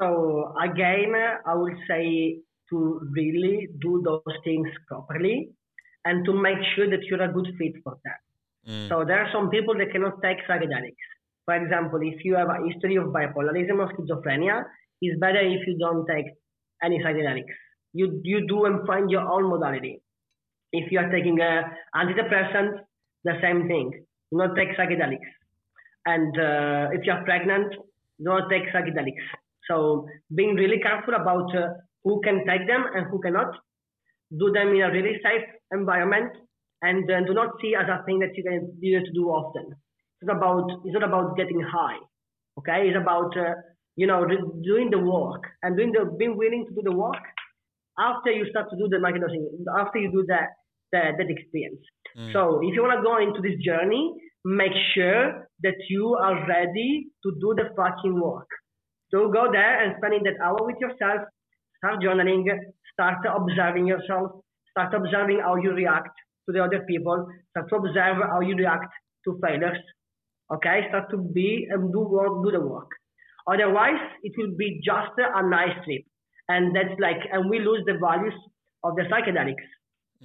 So 0.00 0.54
again, 0.60 1.14
I 1.46 1.54
would 1.54 1.76
say 1.88 2.40
to 2.70 3.00
really 3.12 3.68
do 3.80 4.02
those 4.04 4.36
things 4.44 4.68
properly 4.88 5.50
and 6.04 6.24
to 6.24 6.32
make 6.32 6.58
sure 6.74 6.88
that 6.90 7.04
you're 7.04 7.22
a 7.22 7.32
good 7.32 7.48
fit 7.58 7.74
for 7.84 7.98
that. 8.04 8.20
Mm, 8.68 8.88
So 8.88 9.04
there 9.04 9.22
are 9.24 9.30
some 9.32 9.50
people 9.50 9.76
that 9.78 9.92
cannot 9.92 10.20
take 10.22 10.38
psychedelics. 10.48 11.04
For 11.44 11.54
example, 11.54 12.00
if 12.02 12.24
you 12.24 12.34
have 12.36 12.48
a 12.48 12.58
history 12.66 12.96
of 12.96 13.06
bipolarism 13.08 13.78
or 13.78 13.92
schizophrenia, 13.94 14.64
it's 15.00 15.18
better 15.20 15.40
if 15.40 15.66
you 15.66 15.78
don't 15.78 16.06
take 16.06 16.26
any 16.82 16.98
psychedelics. 16.98 17.54
You 17.92 18.20
you 18.24 18.46
do 18.46 18.64
and 18.64 18.86
find 18.86 19.10
your 19.10 19.22
own 19.22 19.48
modality. 19.48 20.02
If 20.72 20.90
you 20.90 20.98
are 20.98 21.10
taking 21.10 21.40
a 21.40 21.62
antidepressant, 21.94 22.80
the 23.24 23.34
same 23.42 23.68
thing. 23.68 23.90
Do 24.30 24.38
not 24.38 24.56
take 24.56 24.70
psychedelics. 24.76 25.30
And 26.06 26.38
uh, 26.38 26.88
if 26.92 27.06
you 27.06 27.12
are 27.12 27.24
pregnant, 27.24 27.72
do 27.72 28.24
not 28.24 28.48
take 28.50 28.64
psychedelics. 28.74 29.24
So 29.68 30.06
being 30.34 30.54
really 30.54 30.78
careful 30.80 31.14
about 31.14 31.54
uh, 31.54 31.68
who 32.04 32.20
can 32.22 32.44
take 32.46 32.66
them 32.66 32.84
and 32.94 33.06
who 33.10 33.20
cannot. 33.20 33.54
Do 34.36 34.50
them 34.50 34.68
in 34.68 34.80
a 34.82 34.90
really 34.90 35.20
safe 35.22 35.46
environment 35.72 36.32
and 36.80 37.08
uh, 37.10 37.20
do 37.26 37.34
not 37.34 37.50
see 37.60 37.74
as 37.74 37.86
a 37.88 38.02
thing 38.04 38.18
that 38.20 38.36
you 38.36 38.42
can 38.42 38.76
you 38.80 38.98
need 38.98 39.06
to 39.06 39.12
do 39.12 39.28
often. 39.28 39.66
It's 40.20 40.28
not 40.28 40.38
about 40.38 40.70
it's 40.84 40.94
not 40.94 41.04
about 41.04 41.36
getting 41.36 41.60
high, 41.60 41.98
okay? 42.58 42.88
It's 42.88 42.96
about 42.96 43.36
uh, 43.36 43.54
you 43.96 44.06
know 44.06 44.26
doing 44.26 44.90
the 44.90 44.98
work 44.98 45.44
and 45.62 45.76
doing 45.76 45.92
the 45.92 46.06
being 46.18 46.36
willing 46.36 46.64
to 46.68 46.74
do 46.74 46.82
the 46.82 46.96
work 46.96 47.22
after 47.98 48.30
you 48.30 48.46
start 48.50 48.70
to 48.70 48.76
do 48.76 48.88
the 48.88 48.96
microdosing, 48.96 49.46
after 49.78 49.98
you 49.98 50.10
do 50.10 50.24
that 50.28 50.48
that, 50.92 51.16
that 51.18 51.28
experience. 51.30 51.80
mm, 52.16 52.32
So 52.32 52.60
if 52.62 52.74
you 52.74 52.82
want 52.82 53.00
to 53.00 53.02
go 53.02 53.16
into 53.18 53.40
this 53.40 53.58
journey, 53.64 54.12
make 54.44 54.72
sure 54.94 55.48
that 55.62 55.78
you 55.88 56.14
are 56.20 56.46
ready 56.46 57.08
to 57.24 57.32
do 57.40 57.54
the 57.56 57.70
fucking 57.76 58.20
work. 58.20 58.48
So 59.10 59.30
go 59.30 59.50
there 59.52 59.82
and 59.84 59.94
spending 59.98 60.22
that 60.24 60.36
hour 60.44 60.58
with 60.60 60.76
yourself, 60.80 61.28
start 61.78 62.00
journaling, 62.00 62.44
start 62.92 63.24
observing 63.24 63.86
yourself, 63.86 64.40
start 64.70 64.94
observing 64.94 65.40
how 65.40 65.56
you 65.56 65.72
react 65.72 66.12
to 66.46 66.52
the 66.52 66.62
other 66.64 66.84
people, 66.88 67.26
start 67.50 67.68
to 67.68 67.76
observe 67.76 68.16
how 68.28 68.40
you 68.40 68.56
react 68.56 68.92
to 69.24 69.38
failures. 69.42 69.78
Okay, 70.52 70.86
start 70.88 71.08
to 71.10 71.18
be 71.18 71.66
and 71.70 71.92
do 71.92 72.00
work, 72.00 72.44
do 72.44 72.50
the 72.50 72.60
work. 72.60 72.88
Otherwise, 73.46 74.00
it 74.22 74.32
will 74.36 74.54
be 74.56 74.80
just 74.84 75.12
a 75.18 75.48
nice 75.48 75.76
trip, 75.84 76.02
and 76.52 76.74
that's 76.76 76.98
like, 77.00 77.22
and 77.32 77.48
we 77.50 77.58
lose 77.60 77.82
the 77.86 77.96
values 78.06 78.34
of 78.84 78.96
the 78.96 79.04
psychedelics. 79.10 79.66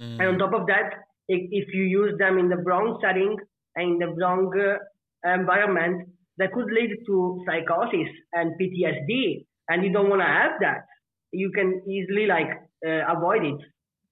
mm, 0.00 0.18
And 0.20 0.26
on 0.30 0.38
top 0.38 0.54
of 0.60 0.66
that, 0.66 0.88
if, 1.28 1.40
if 1.50 1.74
you 1.74 1.84
use 1.84 2.18
them 2.18 2.38
in 2.38 2.48
the 2.48 2.56
wrong 2.68 2.98
setting 3.02 3.36
and 3.76 3.84
in 3.92 3.98
the 3.98 4.14
wrong 4.20 4.52
uh, 4.58 5.32
environment, 5.40 6.08
that 6.38 6.52
could 6.52 6.70
lead 6.72 6.90
to 7.06 7.42
psychosis 7.46 8.10
and 8.32 8.52
PTSD. 8.60 9.44
And 9.68 9.84
you 9.84 9.92
don't 9.92 10.08
want 10.08 10.22
to 10.22 10.26
have 10.26 10.52
that. 10.60 10.84
You 11.32 11.50
can 11.52 11.82
easily 11.88 12.26
like 12.26 12.50
uh, 12.86 13.02
avoid 13.14 13.44
it 13.44 13.60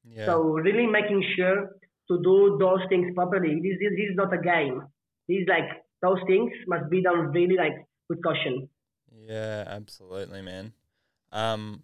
Yeah. 0.04 0.26
So 0.26 0.42
really 0.66 0.86
making 0.86 1.22
sure 1.36 1.58
to 2.08 2.14
do 2.22 2.56
those 2.60 2.80
things 2.88 3.12
properly. 3.14 3.54
This, 3.62 3.78
this, 3.80 3.92
this 3.98 4.10
is 4.10 4.16
not 4.16 4.32
a 4.32 4.40
game. 4.40 4.82
This 5.28 5.42
is 5.42 5.48
like 5.48 5.68
those 6.02 6.20
things 6.26 6.52
must 6.66 6.88
be 6.90 7.02
done 7.02 7.32
really 7.32 7.56
like 7.56 7.76
with 8.08 8.22
caution. 8.22 8.68
Yeah, 9.12 9.64
absolutely, 9.66 10.42
man. 10.42 10.72
Um, 11.32 11.82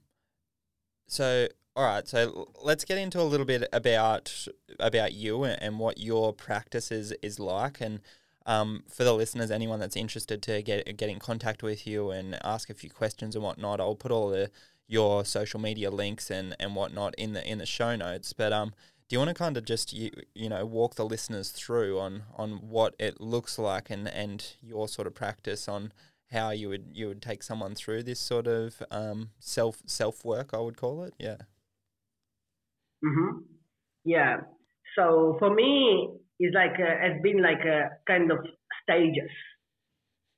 so 1.07 1.49
all 1.75 1.85
right, 1.85 2.07
so 2.07 2.49
let's 2.63 2.85
get 2.85 2.99
into 2.99 3.21
a 3.21 3.25
little 3.25 3.47
bit 3.47 3.67
about 3.73 4.47
about 4.79 5.15
you 5.15 5.45
and, 5.45 5.79
what 5.79 5.99
your 5.99 6.33
practice 6.35 6.93
is, 6.93 7.13
is 7.23 7.39
like, 7.41 7.81
and 7.81 8.01
um, 8.45 8.85
for 8.89 9.05
the 9.05 9.15
listeners, 9.15 9.51
anyone 9.51 9.81
that's 9.81 9.97
interested 9.97 10.43
to 10.43 10.63
get 10.63 10.97
get 10.97 11.09
in 11.09 11.19
contact 11.19 11.63
with 11.63 11.87
you 11.87 12.11
and 12.11 12.39
ask 12.45 12.69
a 12.69 12.75
few 12.75 12.91
questions 12.91 13.35
and 13.35 13.45
whatnot, 13.45 13.81
I'll 13.81 13.95
put 13.95 14.13
all 14.13 14.29
the 14.29 14.51
your 14.87 15.25
social 15.25 15.59
media 15.61 15.91
links 15.91 16.31
and, 16.31 16.55
and 16.61 16.77
whatnot 16.77 17.15
in 17.17 17.33
the 17.33 17.49
in 17.49 17.59
the 17.59 17.67
show 17.67 17.97
notes. 17.97 18.35
But 18.35 18.53
um, 18.53 18.75
do 19.09 19.15
you 19.15 19.19
want 19.19 19.31
to 19.31 19.35
kind 19.35 19.57
of 19.57 19.65
just 19.65 19.95
you, 19.95 20.11
you 20.35 20.51
know 20.51 20.67
walk 20.67 20.97
the 20.97 21.07
listeners 21.07 21.51
through 21.51 21.99
on 21.99 22.25
on 22.37 22.69
what 22.69 22.95
it 22.99 23.21
looks 23.21 23.59
like 23.59 23.89
and, 23.89 24.09
and 24.09 24.55
your 24.61 24.89
sort 24.89 25.07
of 25.07 25.15
practice 25.15 25.69
on 25.69 25.93
how 26.33 26.51
you 26.51 26.69
would 26.69 26.87
you 26.93 27.09
would 27.09 27.23
take 27.23 27.43
someone 27.43 27.75
through 27.75 28.03
this 28.03 28.21
sort 28.21 28.47
of 28.47 28.83
um, 28.91 29.31
self 29.39 29.83
self 29.87 30.25
work 30.25 30.51
I 30.53 30.59
would 30.59 30.77
call 30.77 31.03
it 31.05 31.15
yeah 31.19 31.37
hmm 33.03 33.39
Yeah. 34.05 34.37
So 34.97 35.37
for 35.39 35.55
me, 35.55 36.11
it's 36.39 36.55
like 36.55 36.79
uh, 36.79 37.07
it's 37.07 37.23
been 37.23 37.43
like 37.43 37.65
a 37.65 37.91
kind 38.07 38.31
of 38.31 38.39
stages. 38.83 39.31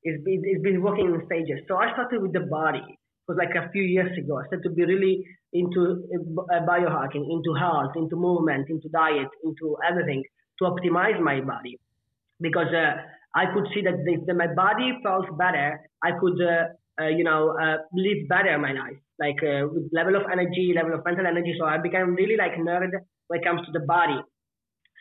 It's 0.03 0.22
been 0.24 0.42
it's 0.45 0.62
been 0.62 0.82
working 0.82 1.07
in 1.14 1.22
stages. 1.26 1.61
So 1.68 1.76
I 1.76 1.92
started 1.92 2.22
with 2.22 2.32
the 2.32 2.47
body. 2.51 2.84
It 2.84 3.26
was 3.32 3.38
like 3.38 3.55
a 3.57 3.70
few 3.70 3.82
years 3.82 4.12
ago. 4.18 4.38
I 4.38 4.47
started 4.47 4.64
to 4.68 4.74
be 4.74 4.84
really 4.84 5.24
into 5.53 6.05
uh, 6.53 6.61
biohacking, 6.68 7.24
into 7.30 7.55
health, 7.59 7.92
into 7.97 8.16
movement, 8.16 8.68
into 8.68 8.88
diet, 8.90 9.28
into 9.45 9.76
everything 9.88 10.22
to 10.59 10.64
optimize 10.64 11.18
my 11.20 11.40
body. 11.40 11.78
Because 12.40 12.68
uh, 12.74 13.01
I 13.35 13.47
could 13.53 13.66
see 13.74 13.82
that 13.82 13.95
if 14.07 14.37
my 14.37 14.47
body 14.55 14.99
felt 15.03 15.26
better, 15.37 15.80
I 16.03 16.12
could, 16.20 16.39
uh, 16.41 17.03
uh, 17.03 17.09
you 17.09 17.24
know, 17.24 17.57
uh, 17.61 17.78
live 17.93 18.28
better 18.28 18.57
my 18.59 18.72
life, 18.72 18.99
like 19.18 19.43
uh, 19.43 19.66
with 19.72 19.91
level 19.93 20.14
of 20.14 20.22
energy, 20.30 20.72
level 20.74 20.95
of 20.95 21.05
mental 21.05 21.26
energy. 21.26 21.55
So 21.59 21.66
I 21.66 21.78
became 21.78 22.14
really 22.14 22.37
like 22.37 22.55
nerd 22.55 22.93
when 23.28 23.41
it 23.41 23.45
comes 23.45 23.66
to 23.66 23.72
the 23.72 23.85
body. 23.87 24.20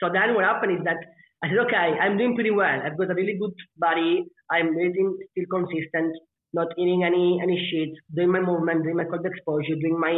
So 0.02 0.10
then 0.12 0.34
what 0.34 0.46
happened 0.46 0.80
is 0.80 0.84
that 0.86 0.98
I 1.44 1.50
said, 1.50 1.60
okay, 1.68 2.00
I'm 2.02 2.18
doing 2.18 2.36
pretty 2.36 2.52
well. 2.52 2.80
I've 2.84 2.98
got 2.98 3.12
a 3.12 3.14
really 3.14 3.38
good 3.38 3.54
body. 3.78 4.26
I'm 4.50 4.74
eating 4.80 5.18
still 5.32 5.46
consistent, 5.52 6.16
not 6.54 6.68
eating 6.78 7.04
any 7.04 7.40
any 7.44 7.58
shit, 7.70 7.92
doing 8.16 8.32
my 8.32 8.40
movement, 8.40 8.84
doing 8.84 8.96
my 8.96 9.04
cold 9.04 9.26
exposure, 9.26 9.76
doing 9.76 10.00
my 10.00 10.16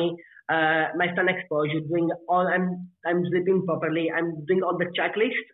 uh, 0.53 0.93
my 0.95 1.07
sun 1.15 1.27
exposure, 1.27 1.81
doing 1.89 2.09
all. 2.29 2.47
I'm 2.47 2.89
I'm 3.05 3.25
sleeping 3.25 3.65
properly. 3.65 4.11
I'm 4.15 4.45
doing 4.45 4.61
all 4.61 4.77
the 4.77 4.85
checklist. 4.97 5.45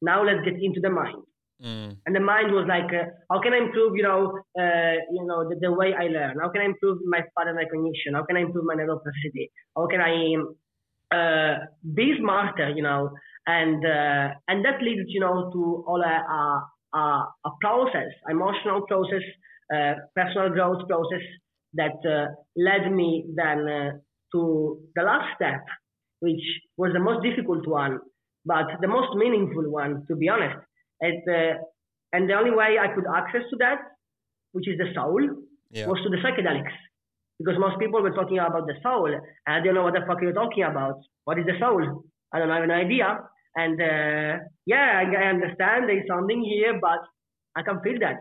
Now 0.00 0.24
let's 0.24 0.44
get 0.44 0.56
into 0.62 0.80
the 0.80 0.90
mind. 0.90 1.27
Mm. 1.62 1.96
And 2.06 2.14
the 2.16 2.20
mind 2.20 2.52
was 2.52 2.66
like, 2.68 2.92
uh, 2.92 3.06
how 3.30 3.40
can 3.40 3.52
I 3.54 3.58
improve, 3.58 3.96
you 3.96 4.02
know, 4.02 4.38
uh, 4.58 4.96
you 5.10 5.24
know, 5.24 5.48
the, 5.48 5.56
the 5.60 5.72
way 5.72 5.94
I 5.94 6.06
learn? 6.08 6.38
How 6.40 6.50
can 6.50 6.62
I 6.62 6.66
improve 6.66 6.98
my 7.06 7.22
pattern 7.36 7.56
recognition? 7.56 8.14
How 8.14 8.24
can 8.24 8.36
I 8.36 8.40
improve 8.40 8.64
my 8.64 8.74
neuroplasticity? 8.74 9.50
How 9.76 9.86
can 9.86 10.00
I 10.00 10.36
uh, 11.16 11.58
be 11.94 12.14
smarter, 12.20 12.70
you 12.70 12.82
know? 12.82 13.10
And 13.46 13.84
uh, 13.84 14.34
and 14.48 14.64
that 14.64 14.82
leads, 14.82 15.08
you 15.08 15.20
know, 15.20 15.50
to 15.52 15.84
all 15.86 16.02
a, 16.02 16.16
a, 16.38 16.98
a, 16.98 17.00
a 17.46 17.50
process, 17.60 18.10
emotional 18.28 18.82
process, 18.86 19.22
uh, 19.74 19.94
personal 20.14 20.50
growth 20.50 20.86
process 20.86 21.24
that 21.74 21.96
uh, 22.06 22.26
led 22.56 22.92
me 22.92 23.26
then 23.34 23.68
uh, 23.68 23.90
to 24.32 24.78
the 24.94 25.02
last 25.02 25.34
step, 25.36 25.64
which 26.20 26.42
was 26.76 26.92
the 26.92 27.00
most 27.00 27.22
difficult 27.22 27.66
one, 27.66 27.98
but 28.44 28.66
the 28.80 28.88
most 28.88 29.16
meaningful 29.16 29.70
one, 29.70 30.04
to 30.08 30.16
be 30.16 30.28
honest. 30.28 30.56
It, 31.00 31.22
uh, 31.28 31.62
and 32.12 32.28
the 32.28 32.34
only 32.34 32.50
way 32.50 32.78
I 32.80 32.88
could 32.94 33.04
access 33.06 33.42
to 33.50 33.56
that, 33.58 33.78
which 34.52 34.68
is 34.68 34.78
the 34.78 34.92
soul, 34.94 35.20
yeah 35.70 35.86
was 35.86 36.00
to 36.02 36.08
the 36.08 36.16
psychedelics. 36.16 36.76
Because 37.38 37.58
most 37.58 37.78
people 37.78 38.02
were 38.02 38.10
talking 38.10 38.38
about 38.38 38.66
the 38.66 38.74
soul, 38.82 39.06
and 39.06 39.22
I 39.46 39.60
don't 39.62 39.74
know 39.74 39.84
what 39.84 39.94
the 39.94 40.04
fuck 40.06 40.18
you're 40.20 40.32
talking 40.32 40.64
about. 40.64 40.98
What 41.24 41.38
is 41.38 41.46
the 41.46 41.58
soul? 41.60 42.04
I 42.32 42.38
don't 42.38 42.50
have 42.50 42.64
an 42.64 42.72
idea. 42.72 43.18
And 43.54 43.80
uh, 43.80 44.44
yeah, 44.66 45.02
I, 45.02 45.04
I 45.22 45.26
understand 45.30 45.88
there's 45.88 46.06
something 46.08 46.42
here, 46.42 46.78
but 46.80 46.98
I 47.56 47.62
can 47.62 47.80
feel 47.80 47.98
that. 48.00 48.20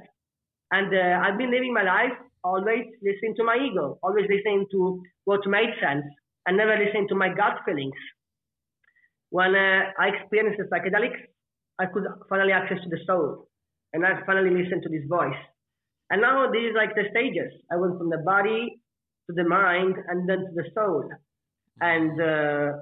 And 0.72 0.94
uh, 0.94 1.26
I've 1.26 1.38
been 1.38 1.52
living 1.52 1.74
my 1.74 1.84
life 1.84 2.14
always 2.44 2.86
listening 3.02 3.36
to 3.38 3.44
my 3.44 3.58
ego, 3.58 3.98
always 4.04 4.26
listening 4.30 4.66
to 4.72 5.02
what 5.26 5.42
made 5.48 5.74
sense, 5.82 6.06
and 6.46 6.58
never 6.58 6.78
listening 6.78 7.08
to 7.10 7.16
my 7.16 7.30
gut 7.30 7.60
feelings. 7.66 8.00
When 9.30 9.56
uh, 9.56 9.92
I 10.00 10.08
experienced 10.16 10.60
the 10.60 10.68
psychedelics, 10.72 11.20
I 11.80 11.86
could 11.86 12.06
finally 12.30 12.52
access 12.52 12.80
to 12.84 12.90
the 12.90 13.00
soul, 13.06 13.48
and 13.94 14.06
I 14.06 14.22
finally 14.26 14.50
listened 14.50 14.84
to 14.84 14.90
this 14.90 15.08
voice. 15.08 15.42
And 16.10 16.22
now 16.22 16.50
this 16.52 16.62
is 16.62 16.76
like 16.76 16.96
the 16.96 17.04
stages. 17.12 17.52
I 17.72 17.76
went 17.76 17.98
from 17.98 18.10
the 18.10 18.20
body 18.20 18.80
to 19.28 19.34
the 19.34 19.44
mind, 19.44 19.96
and 20.08 20.28
then 20.28 20.40
to 20.40 20.52
the 20.56 20.66
soul. 20.74 21.10
And 21.82 22.20
uh, 22.20 22.80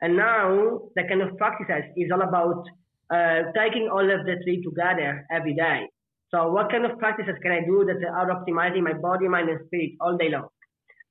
and 0.00 0.16
now 0.16 0.80
the 0.96 1.02
kind 1.08 1.22
of 1.22 1.36
practices 1.38 1.84
is 1.96 2.10
all 2.12 2.22
about 2.22 2.64
uh, 3.12 3.52
taking 3.54 3.88
all 3.92 4.02
of 4.02 4.26
the 4.26 4.36
three 4.42 4.62
together 4.62 5.26
every 5.30 5.54
day. 5.54 5.86
So 6.34 6.50
what 6.50 6.70
kind 6.70 6.86
of 6.86 6.98
practices 6.98 7.36
can 7.42 7.52
I 7.52 7.60
do 7.60 7.84
that 7.84 8.02
are 8.08 8.30
optimizing 8.30 8.82
my 8.82 8.94
body, 8.94 9.28
mind, 9.28 9.50
and 9.50 9.60
spirit 9.66 9.92
all 10.00 10.16
day 10.16 10.30
long? 10.30 10.48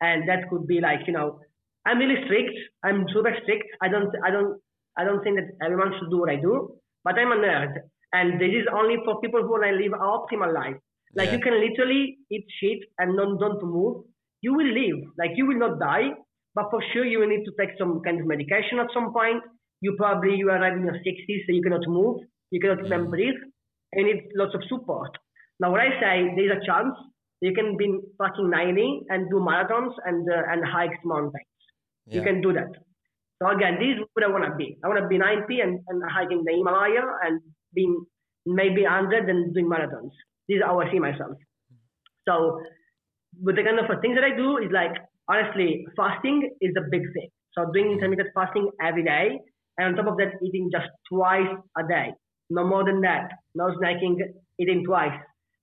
And 0.02 0.28
that 0.28 0.50
could 0.50 0.68
be 0.68 0.82
like 0.82 1.02
you 1.08 1.14
know, 1.14 1.40
I'm 1.86 2.00
really 2.00 2.26
strict. 2.26 2.58
I'm 2.84 3.06
super 3.14 3.34
strict. 3.44 3.66
I 3.82 3.88
don't 3.88 4.12
I 4.26 4.32
don't 4.32 4.60
I 4.98 5.04
don't 5.06 5.24
think 5.24 5.38
that 5.38 5.50
everyone 5.64 5.94
should 5.98 6.10
do 6.10 6.20
what 6.20 6.30
I 6.30 6.36
do, 6.36 6.76
but 7.04 7.18
I'm 7.20 7.32
a 7.32 7.36
nerd, 7.36 7.74
and 8.14 8.39
this 8.39 8.54
is 8.62 8.66
only 8.74 8.97
for 9.06 9.20
people 9.22 9.41
who 9.41 9.52
want 9.56 9.64
to 9.64 9.72
live 9.84 9.93
an 9.93 9.99
optimal 10.16 10.54
life. 10.54 10.78
Like 11.16 11.28
Yeah. 11.30 11.36
you 11.38 11.41
can 11.45 11.56
literally 11.60 12.18
eat 12.30 12.45
shit 12.60 12.80
and 12.99 13.18
don't 13.18 13.38
don't 13.43 13.62
move. 13.64 14.04
You 14.41 14.54
will 14.58 14.72
live. 14.82 14.99
Like 15.22 15.32
you 15.39 15.45
will 15.47 15.60
not 15.64 15.80
die, 15.80 16.10
but 16.56 16.70
for 16.72 16.82
sure 16.91 17.06
you 17.06 17.20
will 17.20 17.32
need 17.34 17.45
to 17.49 17.54
take 17.60 17.74
some 17.78 18.02
kind 18.06 18.20
of 18.22 18.28
medication 18.34 18.80
at 18.84 18.91
some 18.97 19.12
point. 19.18 19.41
You 19.82 19.95
probably 19.97 20.36
you 20.41 20.49
arrive 20.49 20.78
in 20.78 20.86
your 20.89 20.99
60s, 21.08 21.41
so 21.45 21.52
you 21.58 21.64
cannot 21.68 21.88
move. 21.88 22.22
You 22.52 22.60
cannot 22.64 22.86
even 22.86 23.06
Mm. 23.08 23.10
breathe. 23.16 23.41
And 23.93 24.08
you 24.08 24.14
need 24.14 24.24
lots 24.41 24.56
of 24.60 24.64
support. 24.72 25.18
Now, 25.60 25.72
what 25.72 25.82
I 25.82 25.89
say, 26.04 26.14
there's 26.36 26.54
a 26.58 26.66
chance 26.66 26.95
you 27.41 27.54
can 27.60 27.76
be 27.82 27.88
fucking 28.20 28.49
90 28.49 28.88
and 29.10 29.30
do 29.30 29.39
marathons 29.49 29.93
and 30.06 30.30
uh, 30.38 30.43
and 30.54 30.64
hikes 30.76 31.04
mountains. 31.04 31.49
You 32.16 32.22
can 32.28 32.41
do 32.45 32.54
that. 32.60 32.72
So 33.42 33.50
again, 33.50 33.82
this 33.82 33.98
is 33.98 34.06
what 34.14 34.24
I 34.24 34.30
want 34.30 34.46
to 34.46 34.56
be. 34.56 34.78
I 34.84 34.88
want 34.88 35.02
to 35.02 35.08
be 35.08 35.18
90 35.18 35.60
and, 35.62 35.80
and 35.88 36.04
hiking 36.14 36.44
the 36.46 36.54
Himalaya 36.54 37.02
and 37.26 37.42
being 37.74 38.06
maybe 38.46 38.84
100 38.84 39.30
and 39.30 39.52
doing 39.54 39.66
marathons. 39.66 40.14
This 40.48 40.58
is 40.58 40.64
how 40.64 40.80
I 40.80 40.92
see 40.92 41.00
myself. 41.00 41.34
So, 42.30 42.62
but 43.42 43.56
the 43.56 43.64
kind 43.64 43.80
of 43.80 43.89
things 44.02 44.14
that 44.14 44.24
I 44.24 44.38
do 44.38 44.58
is 44.58 44.70
like, 44.72 44.94
honestly, 45.28 45.86
fasting 45.98 46.52
is 46.62 46.74
a 46.78 46.86
big 46.92 47.02
thing. 47.14 47.30
So 47.58 47.66
doing 47.74 47.92
intermittent 47.92 48.30
fasting 48.36 48.70
every 48.80 49.04
day, 49.04 49.39
and 49.78 49.88
on 49.88 49.96
top 49.96 50.14
of 50.14 50.18
that, 50.18 50.38
eating 50.46 50.70
just 50.72 50.88
twice 51.10 51.50
a 51.78 51.88
day. 51.88 52.14
No 52.52 52.68
more 52.68 52.86
than 52.86 53.02
that. 53.02 53.32
No 53.56 53.74
snacking, 53.82 54.18
eating 54.60 54.84
twice. 54.86 55.18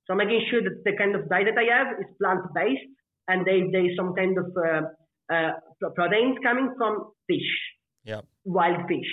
So 0.06 0.16
making 0.16 0.42
sure 0.50 0.62
that 0.62 0.82
the 0.84 0.96
kind 0.96 1.14
of 1.14 1.28
diet 1.28 1.54
that 1.54 1.62
I 1.62 1.78
have 1.78 2.00
is 2.00 2.06
plant-based, 2.20 2.90
and 3.28 3.46
there, 3.46 3.60
there 3.70 3.86
is 3.86 3.94
some 3.96 4.14
kind 4.14 4.36
of 4.36 4.46
uh, 4.56 4.82
uh, 5.32 5.52
proteins 5.94 6.38
coming 6.42 6.74
from 6.76 7.12
fish 7.28 7.50
yeah 8.04 8.20
wild 8.48 8.88
fish. 8.88 9.10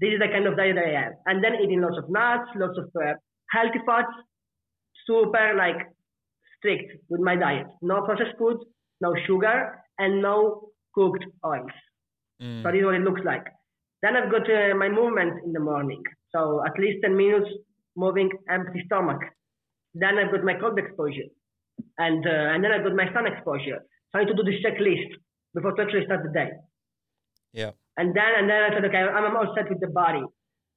This 0.00 0.10
is 0.14 0.20
the 0.20 0.28
kind 0.28 0.46
of 0.46 0.56
diet 0.56 0.76
that 0.76 0.84
I 0.84 1.02
have. 1.02 1.12
And 1.26 1.42
then 1.42 1.54
eating 1.62 1.80
lots 1.80 1.98
of 1.98 2.08
nuts, 2.08 2.48
lots 2.54 2.78
of 2.78 2.88
uh, 2.94 3.14
healthy 3.50 3.80
fats, 3.84 4.12
super 5.06 5.54
like 5.56 5.80
strict 6.56 6.92
with 7.08 7.20
my 7.20 7.34
diet. 7.34 7.66
No 7.82 8.02
processed 8.02 8.36
food, 8.38 8.58
no 9.00 9.14
sugar, 9.26 9.82
and 9.98 10.22
no 10.22 10.70
cooked 10.94 11.24
oils. 11.44 11.74
Mm. 12.40 12.62
So 12.62 12.70
this 12.70 12.80
is 12.80 12.84
what 12.84 12.94
it 12.94 13.02
looks 13.02 13.22
like. 13.24 13.46
Then 14.02 14.14
I've 14.16 14.30
got 14.30 14.46
uh, 14.46 14.74
my 14.76 14.88
movement 14.88 15.42
in 15.44 15.52
the 15.52 15.60
morning. 15.60 16.02
So 16.30 16.62
at 16.64 16.78
least 16.78 16.98
10 17.02 17.16
minutes 17.16 17.50
moving 17.96 18.30
empty 18.48 18.82
stomach. 18.86 19.18
Then 19.94 20.18
I've 20.18 20.30
got 20.30 20.44
my 20.44 20.54
cold 20.54 20.78
exposure. 20.78 21.26
And, 21.98 22.24
uh, 22.24 22.54
and 22.54 22.62
then 22.62 22.70
I've 22.70 22.84
got 22.84 22.94
my 22.94 23.12
sun 23.12 23.26
exposure. 23.26 23.80
So 24.12 24.18
I 24.18 24.24
need 24.24 24.30
to 24.30 24.36
do 24.36 24.44
this 24.44 24.62
checklist 24.62 25.18
before 25.54 25.72
to 25.72 25.82
actually 25.82 26.04
start 26.04 26.22
the 26.22 26.30
day. 26.30 26.50
Yeah 27.52 27.72
And 27.98 28.14
then 28.14 28.32
and 28.38 28.48
then 28.48 28.62
I 28.62 28.68
said, 28.72 28.84
okay, 28.84 28.98
I'm 28.98 29.36
all 29.36 29.52
set 29.56 29.68
with 29.68 29.80
the 29.80 29.88
body. 29.88 30.22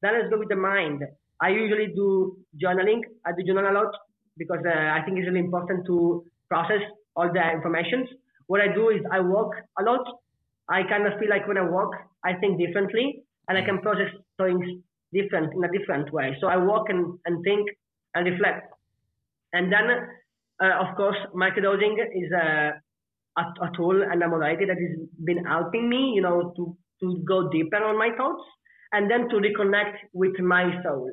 Then 0.02 0.14
let's 0.18 0.30
go 0.32 0.40
with 0.40 0.50
the 0.50 0.56
mind. 0.56 1.04
I 1.40 1.50
usually 1.50 1.94
do 1.96 2.38
journaling. 2.62 3.02
I 3.26 3.32
do 3.38 3.46
journal 3.46 3.70
a 3.72 3.74
lot 3.80 3.94
because 4.38 4.64
uh, 4.66 4.98
I 4.98 5.02
think 5.06 5.20
it's 5.20 5.28
really 5.28 5.40
important 5.40 5.86
to 5.86 6.26
process 6.50 6.82
all 7.16 7.30
the 7.32 7.52
information. 7.52 8.08
What 8.48 8.60
I 8.62 8.74
do 8.74 8.90
is 8.90 9.02
I 9.12 9.20
walk 9.20 9.52
a 9.80 9.84
lot. 9.84 10.04
I 10.68 10.82
kind 10.90 11.06
of 11.06 11.20
feel 11.20 11.30
like 11.30 11.48
when 11.48 11.58
I 11.58 11.70
walk, 11.70 11.92
I 12.26 12.34
think 12.34 12.58
differently 12.58 13.24
and 13.48 13.58
I 13.58 13.64
can 13.64 13.80
process 13.82 14.12
things 14.42 14.66
different 15.14 15.54
in 15.54 15.64
a 15.64 15.72
different 15.78 16.12
way. 16.12 16.36
So 16.42 16.48
I 16.48 16.58
walk 16.58 16.90
and, 16.90 17.20
and 17.26 17.44
think 17.44 17.70
and 18.16 18.26
reflect. 18.26 18.74
And 19.54 19.72
then, 19.72 19.86
uh, 20.64 20.74
of 20.84 20.96
course, 20.96 21.18
microdosing 21.36 21.96
is 22.16 22.32
a, 22.32 22.82
a, 23.38 23.42
a 23.42 23.72
tool 23.76 24.02
and 24.04 24.22
a 24.22 24.28
modality 24.28 24.66
that 24.66 24.78
has 24.78 25.08
been 25.24 25.46
helping 25.46 25.90
me, 25.90 26.14
you 26.16 26.22
know, 26.22 26.54
to 26.56 26.78
to 27.02 27.24
go 27.28 27.50
deeper 27.50 27.84
on 27.84 27.98
my 27.98 28.10
thoughts, 28.16 28.44
and 28.92 29.10
then 29.10 29.28
to 29.30 29.38
reconnect 29.38 29.98
with 30.14 30.40
my 30.40 30.70
soul, 30.84 31.10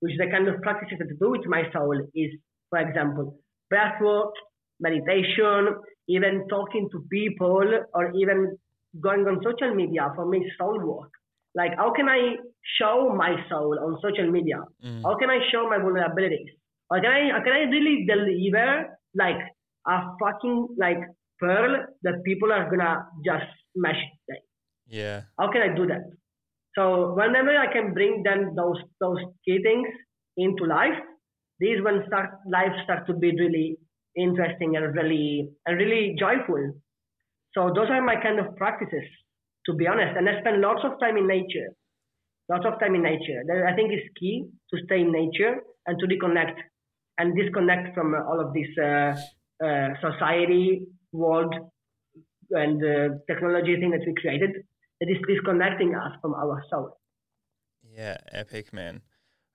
which 0.00 0.12
the 0.18 0.26
kind 0.30 0.48
of 0.48 0.60
practices 0.62 0.98
that 0.98 1.08
I 1.08 1.16
do 1.20 1.30
with 1.32 1.46
my 1.46 1.64
soul 1.72 2.00
is, 2.14 2.30
for 2.70 2.78
example, 2.78 3.38
breath 3.68 4.00
work, 4.00 4.32
meditation, 4.80 5.76
even 6.08 6.46
talking 6.48 6.88
to 6.92 7.04
people, 7.10 7.68
or 7.92 8.12
even 8.14 8.56
going 9.00 9.26
on 9.26 9.42
social 9.44 9.74
media 9.74 10.10
for 10.14 10.26
me 10.26 10.50
soul 10.58 10.80
work. 10.80 11.10
Like, 11.54 11.72
how 11.76 11.92
can 11.92 12.08
I 12.08 12.36
show 12.78 13.12
my 13.14 13.34
soul 13.50 13.78
on 13.78 13.98
social 14.02 14.30
media? 14.30 14.58
Mm. 14.84 15.02
How 15.02 15.16
can 15.16 15.30
I 15.30 15.40
show 15.50 15.68
my 15.68 15.78
vulnerabilities? 15.78 16.52
How 16.90 17.00
can 17.00 17.10
I, 17.10 17.40
can 17.42 17.52
I 17.52 17.70
really 17.70 18.06
deliver 18.06 18.98
like 19.14 19.40
a 19.86 20.00
fucking 20.20 20.68
like 20.78 20.98
pearl 21.40 21.86
that 22.02 22.24
people 22.24 22.52
are 22.52 22.68
gonna 22.70 23.06
just 23.24 23.46
smash 23.76 24.02
it? 24.28 24.42
Yeah. 24.86 25.22
How 25.38 25.50
can 25.50 25.62
I 25.62 25.74
do 25.74 25.86
that? 25.86 26.02
So 26.76 27.14
whenever 27.14 27.56
I 27.56 27.72
can 27.72 27.94
bring 27.94 28.22
them 28.22 28.54
those 28.54 28.78
those 29.00 29.18
key 29.44 29.62
things 29.62 29.88
into 30.36 30.64
life, 30.64 30.98
these 31.58 31.82
when 31.82 32.04
start 32.06 32.30
life 32.50 32.72
start 32.84 33.06
to 33.06 33.14
be 33.14 33.30
really 33.32 33.78
interesting 34.16 34.76
and 34.76 34.94
really 34.94 35.48
and 35.66 35.78
really 35.78 36.16
joyful. 36.18 36.72
So 37.54 37.72
those 37.74 37.88
are 37.88 38.02
my 38.02 38.16
kind 38.22 38.38
of 38.38 38.54
practices 38.56 39.08
to 39.66 39.74
be 39.74 39.86
honest. 39.86 40.16
And 40.16 40.28
I 40.28 40.40
spend 40.40 40.60
lots 40.60 40.80
of 40.84 40.98
time 41.00 41.16
in 41.16 41.26
nature, 41.26 41.68
lots 42.48 42.64
of 42.64 42.78
time 42.80 42.94
in 42.94 43.02
nature. 43.02 43.42
That 43.46 43.66
I 43.66 43.74
think 43.74 43.92
is 43.92 44.06
key 44.18 44.46
to 44.72 44.80
stay 44.84 45.00
in 45.00 45.12
nature 45.12 45.56
and 45.86 45.98
to 45.98 46.06
reconnect 46.06 46.56
and 47.18 47.36
disconnect 47.36 47.94
from 47.94 48.14
all 48.14 48.40
of 48.40 48.52
this 48.52 48.68
uh, 48.78 49.14
uh, 49.64 49.88
society, 50.00 50.86
world, 51.16 51.54
and 52.50 52.82
uh, 52.82 53.16
technology 53.26 53.76
thing 53.76 53.90
that 53.90 54.04
we 54.06 54.14
created 54.14 54.50
that 55.00 55.08
is 55.08 55.16
disconnecting 55.28 55.94
us 55.94 56.12
from 56.20 56.34
our 56.34 56.62
soul. 56.70 56.98
Yeah, 57.82 58.16
epic, 58.32 58.72
man. 58.72 59.02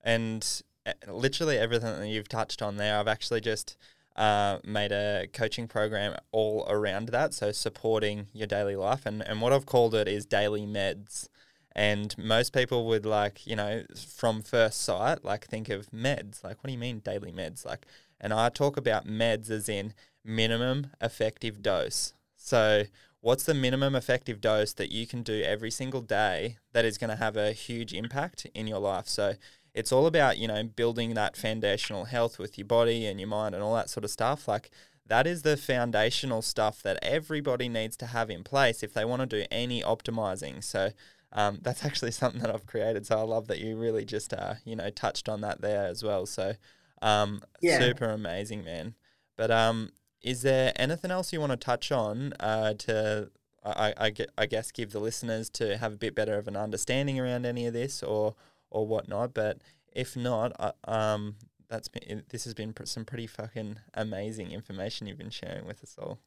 And 0.04 0.46
uh, 0.86 0.94
literally 1.12 1.58
everything 1.58 2.00
that 2.00 2.08
you've 2.08 2.30
touched 2.30 2.62
on 2.62 2.78
there, 2.78 3.00
I've 3.00 3.08
actually 3.08 3.42
just 3.42 3.78
uh, 4.16 4.58
made 4.66 4.92
a 4.92 5.28
coaching 5.32 5.68
program 5.68 6.16
all 6.32 6.66
around 6.70 7.10
that. 7.10 7.34
So 7.34 7.52
supporting 7.52 8.28
your 8.34 8.48
daily 8.48 8.76
life. 8.76 9.06
And, 9.06 9.22
and 9.22 9.42
what 9.42 9.54
I've 9.54 9.66
called 9.66 9.96
it 9.96 10.08
is 10.08 10.26
daily 10.26 10.66
meds. 10.66 11.28
And 11.74 12.16
most 12.18 12.52
people 12.54 12.86
would 12.88 13.06
like, 13.06 13.48
you 13.48 13.56
know, 13.56 13.84
from 13.96 14.42
first 14.42 14.82
sight, 14.82 15.24
like 15.24 15.46
think 15.46 15.70
of 15.70 15.90
meds. 15.92 16.44
Like, 16.44 16.58
what 16.58 16.68
do 16.68 16.74
you 16.74 16.78
mean 16.78 17.00
daily 17.00 17.32
meds? 17.32 17.66
Like, 17.66 17.86
and 18.20 18.34
I 18.34 18.50
talk 18.50 18.76
about 18.76 19.08
meds 19.08 19.50
as 19.50 19.70
in 19.70 19.94
minimum 20.24 20.88
effective 21.02 21.62
dose. 21.62 22.14
So, 22.36 22.84
what's 23.20 23.44
the 23.44 23.54
minimum 23.54 23.96
effective 23.96 24.42
dose 24.42 24.74
that 24.74 24.92
you 24.92 25.06
can 25.06 25.24
do 25.24 25.42
every 25.42 25.72
single 25.72 26.02
day 26.02 26.58
that 26.74 26.86
is 26.86 26.98
going 26.98 27.10
to 27.10 27.16
have 27.16 27.38
a 27.38 27.54
huge 27.54 27.94
impact 27.94 28.48
in 28.54 28.68
your 28.68 28.80
life? 28.80 29.08
So, 29.08 29.36
it's 29.74 29.92
all 29.92 30.06
about 30.06 30.38
you 30.38 30.48
know 30.48 30.64
building 30.64 31.14
that 31.14 31.38
foundational 31.38 32.06
health 32.06 32.38
with 32.38 32.58
your 32.58 32.68
body 32.68 33.06
and 33.06 33.20
your 33.20 33.30
mind 33.30 33.56
and 33.56 33.64
all 33.64 33.76
that 33.76 33.90
sort 33.90 34.04
of 34.04 34.12
stuff 34.12 34.48
like 34.48 34.70
that 35.08 35.28
is 35.28 35.42
the 35.42 35.58
foundational 35.58 36.42
stuff 36.42 36.82
that 36.84 37.00
everybody 37.02 37.68
needs 37.68 37.98
to 37.98 38.08
have 38.08 38.30
in 38.30 38.44
place 38.44 38.84
if 38.84 38.94
they 38.94 39.06
want 39.06 39.22
to 39.22 39.26
do 39.26 39.46
any 39.52 39.82
optimizing 39.82 40.64
so 40.64 40.90
um, 41.34 41.60
that's 41.62 41.86
actually 41.86 42.12
something 42.12 42.42
that 42.42 42.54
I've 42.54 42.66
created 42.66 43.06
so 43.06 43.18
I 43.18 43.24
love 43.24 43.48
that 43.48 43.60
you 43.60 43.78
really 43.78 44.06
just 44.06 44.34
uh, 44.34 44.56
you 44.66 44.76
know 44.76 44.90
touched 44.90 45.30
on 45.30 45.42
that 45.42 45.62
there 45.62 45.86
as 45.86 46.04
well 46.04 46.26
so 46.26 46.54
um, 47.02 47.42
yeah. 47.62 47.80
super 47.80 48.10
amazing 48.10 48.64
man 48.64 48.96
but 49.38 49.52
um, 49.52 49.92
is 50.24 50.42
there 50.44 50.72
anything 50.76 51.12
else 51.12 51.34
you 51.34 51.40
want 51.40 51.52
to 51.52 51.58
touch 51.58 51.92
on 51.92 52.34
uh, 52.40 52.74
to 52.74 53.30
I, 53.64 53.94
I, 53.98 54.14
I 54.38 54.46
guess 54.48 54.72
give 54.72 54.92
the 54.92 55.00
listeners 55.00 55.50
to 55.52 55.78
have 55.78 55.94
a 55.94 55.98
bit 55.98 56.16
better 56.16 56.38
of 56.38 56.48
an 56.48 56.56
understanding 56.56 57.20
around 57.20 57.46
any 57.46 57.68
of 57.68 57.74
this 57.74 58.02
or 58.02 58.36
or 58.70 58.88
whatnot. 58.88 59.34
But 59.34 59.60
if 59.94 60.16
not, 60.16 60.54
uh, 60.60 60.72
um, 60.86 61.36
that's 61.70 61.88
been 61.88 62.24
this 62.30 62.44
has 62.46 62.54
been 62.54 62.74
some 62.86 63.06
pretty 63.06 63.28
fucking 63.28 63.78
amazing 63.94 64.52
information 64.52 65.08
you've 65.08 65.18
been 65.18 65.30
sharing 65.30 65.66
with 65.66 65.84
us 65.84 65.96
all. 66.00 66.20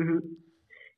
Mm-hmm. 0.00 0.18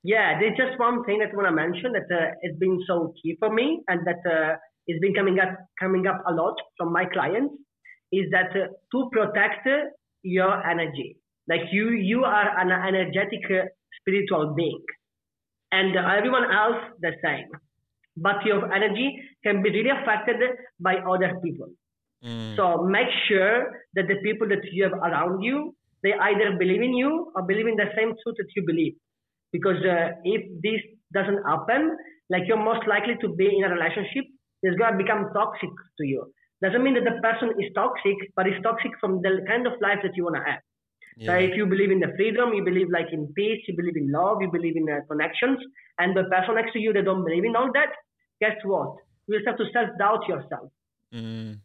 Yeah, 0.03 0.39
there's 0.41 0.57
just 0.57 0.79
one 0.79 1.05
thing 1.05 1.19
that 1.19 1.31
I 1.33 1.37
want 1.37 1.49
to 1.49 1.55
mention 1.55 1.93
that 1.93 2.15
uh, 2.15 2.31
has 2.45 2.57
been 2.59 2.81
so 2.87 3.13
key 3.23 3.37
for 3.39 3.53
me, 3.53 3.83
and 3.89 4.07
that 4.07 4.23
uh, 4.27 4.57
has 4.89 5.01
been 5.01 5.15
coming 5.15 5.39
up 5.39 5.57
coming 5.79 6.07
up 6.07 6.23
a 6.27 6.33
lot 6.33 6.55
from 6.77 6.93
my 6.93 7.05
clients, 7.05 7.55
is 8.13 8.27
that 8.33 8.51
uh, 8.51 8.69
to 8.93 9.09
protect 9.13 9.69
your 10.23 10.67
energy, 10.67 11.17
like 11.49 11.73
you 11.73 11.91
you 11.91 12.25
are 12.25 12.49
an 12.59 12.71
energetic 12.71 13.45
uh, 13.51 13.67
spiritual 14.01 14.55
being, 14.55 14.83
and 15.73 15.97
everyone 15.97 16.45
else 16.45 16.83
the 17.01 17.13
same 17.23 17.49
but 18.21 18.45
your 18.45 18.73
energy 18.73 19.21
can 19.45 19.63
be 19.63 19.71
really 19.71 19.91
affected 19.91 20.37
by 20.81 20.97
other 20.97 21.39
people. 21.43 21.69
Mm. 22.25 22.57
So 22.57 22.83
make 22.85 23.09
sure 23.29 23.71
that 23.95 24.09
the 24.09 24.17
people 24.23 24.49
that 24.49 24.63
you 24.73 24.85
have 24.85 24.93
around 24.93 25.43
you, 25.43 25.75
they 26.03 26.13
either 26.13 26.57
believe 26.59 26.83
in 26.83 26.95
you 26.95 27.33
or 27.35 27.43
believe 27.43 27.67
in 27.67 27.77
the 27.77 27.91
same 27.97 28.15
truth 28.23 28.37
that 28.39 28.51
you 28.57 28.63
believe. 28.67 28.95
Because 29.53 29.79
uh, 29.85 30.19
if 30.25 30.43
this 30.63 30.81
doesn't 31.15 31.43
happen, 31.47 31.97
like 32.29 32.43
you're 32.47 32.63
most 32.63 32.87
likely 32.87 33.15
to 33.23 33.29
be 33.35 33.47
in 33.47 33.65
a 33.65 33.71
relationship 33.71 34.25
that's 34.63 34.77
going 34.77 34.93
to 34.93 34.99
become 34.99 35.31
toxic 35.33 35.71
to 35.99 36.05
you. 36.05 36.27
Doesn't 36.61 36.83
mean 36.83 36.95
that 36.95 37.07
the 37.07 37.23
person 37.23 37.55
is 37.63 37.71
toxic, 37.75 38.19
but 38.35 38.47
it's 38.47 38.61
toxic 38.63 38.91
from 39.01 39.23
the 39.23 39.47
kind 39.47 39.67
of 39.67 39.75
life 39.81 40.03
that 40.03 40.17
you 40.17 40.25
want 40.25 40.37
to 40.37 40.43
have. 40.43 40.61
Yeah. 41.19 41.33
So 41.33 41.39
if 41.39 41.57
you 41.57 41.67
believe 41.67 41.91
in 41.91 41.99
the 41.99 42.13
freedom, 42.17 42.55
you 42.55 42.65
believe 42.65 42.91
like 42.91 43.13
in 43.13 43.27
peace, 43.35 43.61
you 43.67 43.75
believe 43.77 43.97
in 43.97 44.13
love, 44.13 44.39
you 44.41 44.51
believe 44.53 44.77
in 44.77 44.89
uh, 44.89 45.01
connections, 45.11 45.59
and 45.99 46.17
the 46.17 46.25
person 46.25 46.55
next 46.55 46.73
to 46.75 46.79
you 46.79 46.93
they 46.93 47.03
don't 47.03 47.25
believe 47.25 47.45
in 47.45 47.57
all 47.57 47.71
that, 47.75 47.91
guess 48.41 48.57
what? 48.65 48.95
You 49.27 49.41
have 49.45 49.59
to 49.59 49.65
self 49.73 49.89
doubt 49.99 50.29
yourself. 50.29 50.71
Mm. 51.13 51.59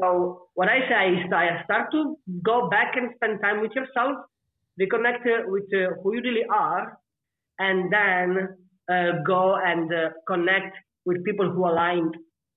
So 0.00 0.48
what 0.54 0.68
I 0.68 0.80
say 0.88 1.14
is 1.14 1.32
I 1.32 1.62
start 1.64 1.92
to 1.92 2.16
go 2.42 2.68
back 2.68 2.96
and 2.96 3.10
spend 3.14 3.40
time 3.40 3.60
with 3.60 3.70
yourself, 3.76 4.16
reconnect 4.80 5.24
uh, 5.26 5.42
with 5.46 5.64
uh, 5.72 5.94
who 6.02 6.16
you 6.16 6.22
really 6.22 6.46
are, 6.52 6.98
and 7.60 7.92
then 7.92 8.48
uh, 8.90 9.22
go 9.24 9.54
and 9.54 9.92
uh, 9.92 10.08
connect 10.26 10.76
with 11.04 11.24
people 11.24 11.48
who 11.48 11.64
align 11.64 12.10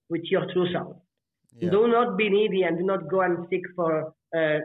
with 0.10 0.24
your 0.32 0.52
true 0.52 0.72
self. 0.74 0.98
Yeah. 1.56 1.70
Do 1.70 1.88
not 1.88 2.18
be 2.18 2.30
needy 2.30 2.64
and 2.64 2.80
do 2.80 2.84
not 2.84 3.08
go 3.08 3.22
and 3.22 3.46
seek 3.52 3.62
for 3.76 4.14
uh, 4.36 4.60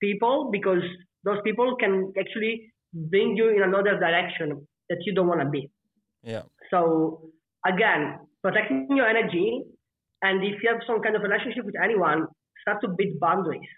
people 0.00 0.48
because 0.50 0.82
those 1.24 1.38
people 1.44 1.76
can 1.76 2.12
actually 2.18 2.72
bring 2.92 3.36
you 3.36 3.48
in 3.48 3.62
another 3.62 3.98
direction 3.98 4.66
that 4.88 4.98
you 5.04 5.14
don't 5.14 5.28
want 5.28 5.40
to 5.40 5.48
be. 5.48 5.70
Yeah. 6.22 6.42
So 6.70 7.30
again, 7.66 8.18
protecting 8.42 8.88
your 8.90 9.08
energy. 9.08 9.62
And 10.22 10.44
if 10.44 10.62
you 10.62 10.68
have 10.70 10.82
some 10.86 11.00
kind 11.00 11.16
of 11.16 11.22
relationship 11.22 11.64
with 11.64 11.76
anyone, 11.82 12.26
start 12.62 12.80
to 12.82 12.88
build 12.88 13.18
boundaries. 13.20 13.68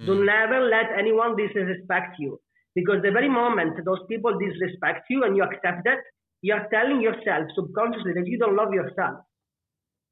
Mm. 0.00 0.06
Do 0.06 0.24
never 0.24 0.60
let 0.66 0.86
anyone 0.98 1.36
disrespect 1.36 2.16
you. 2.18 2.40
Because 2.74 3.02
the 3.02 3.12
very 3.12 3.28
moment 3.28 3.78
those 3.84 4.02
people 4.08 4.36
disrespect 4.38 5.06
you 5.08 5.22
and 5.22 5.36
you 5.36 5.44
accept 5.44 5.84
that, 5.84 5.98
you 6.42 6.52
are 6.52 6.66
telling 6.70 7.00
yourself 7.00 7.46
subconsciously 7.54 8.12
that 8.14 8.26
you 8.26 8.38
don't 8.38 8.56
love 8.56 8.72
yourself. 8.72 9.22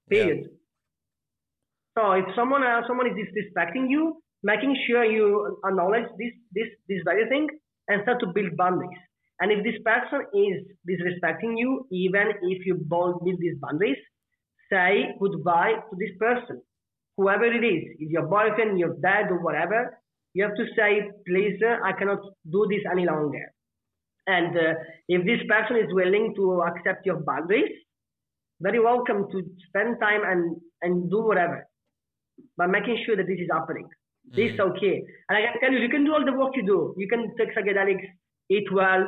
Period. 0.09 0.43
Yeah. 0.43 0.59
So 1.99 2.13
if 2.13 2.25
someone 2.35 2.63
else, 2.65 2.85
someone 2.87 3.09
is 3.09 3.17
disrespecting 3.19 3.91
you, 3.91 4.23
making 4.43 4.77
sure 4.87 5.05
you 5.05 5.59
acknowledge 5.65 6.09
this 6.19 6.35
this 6.53 6.69
this 6.89 7.01
very 7.05 7.29
thing 7.29 7.49
and 7.89 8.03
start 8.03 8.21
to 8.21 8.27
build 8.35 8.57
boundaries. 8.57 8.99
And 9.41 9.51
if 9.51 9.65
this 9.65 9.81
person 9.85 10.27
is 10.35 10.63
disrespecting 10.89 11.59
you, 11.59 11.87
even 11.91 12.29
if 12.43 12.67
you 12.67 12.77
both 12.81 13.25
build 13.25 13.39
these 13.41 13.59
boundaries, 13.61 13.97
say 14.71 15.15
goodbye 15.19 15.75
to 15.91 15.97
this 15.99 16.15
person, 16.19 16.63
whoever 17.17 17.45
it 17.45 17.65
is, 17.65 17.83
is 18.01 18.11
your 18.11 18.27
boyfriend, 18.27 18.79
your 18.79 18.95
dad, 19.03 19.31
or 19.31 19.43
whatever. 19.43 19.99
You 20.35 20.45
have 20.45 20.55
to 20.57 20.67
say, 20.77 21.11
please, 21.27 21.61
I 21.85 21.93
cannot 21.99 22.21
do 22.51 22.67
this 22.71 22.81
any 22.91 23.05
longer. 23.05 23.53
And 24.27 24.57
uh, 24.57 24.75
if 25.09 25.27
this 25.27 25.41
person 25.49 25.77
is 25.77 25.93
willing 25.93 26.33
to 26.37 26.63
accept 26.63 27.05
your 27.05 27.21
boundaries, 27.21 27.73
very 28.61 28.79
welcome 28.79 29.27
to 29.33 29.43
spend 29.69 29.97
time 30.01 30.21
and, 30.25 30.57
and 30.83 31.11
do 31.11 31.21
whatever, 31.21 31.67
but 32.57 32.71
making 32.71 33.03
sure 33.05 33.17
that 33.17 33.27
this 33.27 33.41
is 33.41 33.49
happening. 33.53 33.89
This 34.25 34.53
is 34.55 34.61
okay. 34.61 35.05
And 35.29 35.37
I 35.39 35.43
can 35.53 35.61
tell 35.61 35.73
you, 35.73 35.79
you 35.81 35.89
can 35.89 36.05
do 36.05 36.13
all 36.15 36.25
the 36.25 36.33
work 36.33 36.57
you 36.57 36.65
do. 36.65 36.95
You 36.97 37.09
can 37.09 37.35
take 37.37 37.55
psychedelics, 37.55 38.07
eat 38.49 38.71
well, 38.73 39.05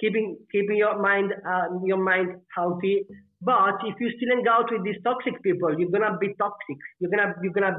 keeping 0.00 0.38
keeping 0.50 0.76
your 0.76 1.00
mind 1.00 1.32
uh, 1.46 1.66
your 1.84 1.98
mind 2.02 2.36
healthy. 2.54 3.06
But 3.42 3.80
if 3.84 3.96
you 4.00 4.10
still 4.16 4.36
hang 4.36 4.46
out 4.48 4.70
with 4.70 4.84
these 4.84 4.96
toxic 5.04 5.42
people, 5.42 5.78
you're 5.78 5.90
gonna 5.90 6.16
be 6.18 6.34
toxic. 6.38 6.76
You're 7.00 7.10
gonna 7.10 7.34
you're 7.42 7.52
gonna 7.52 7.76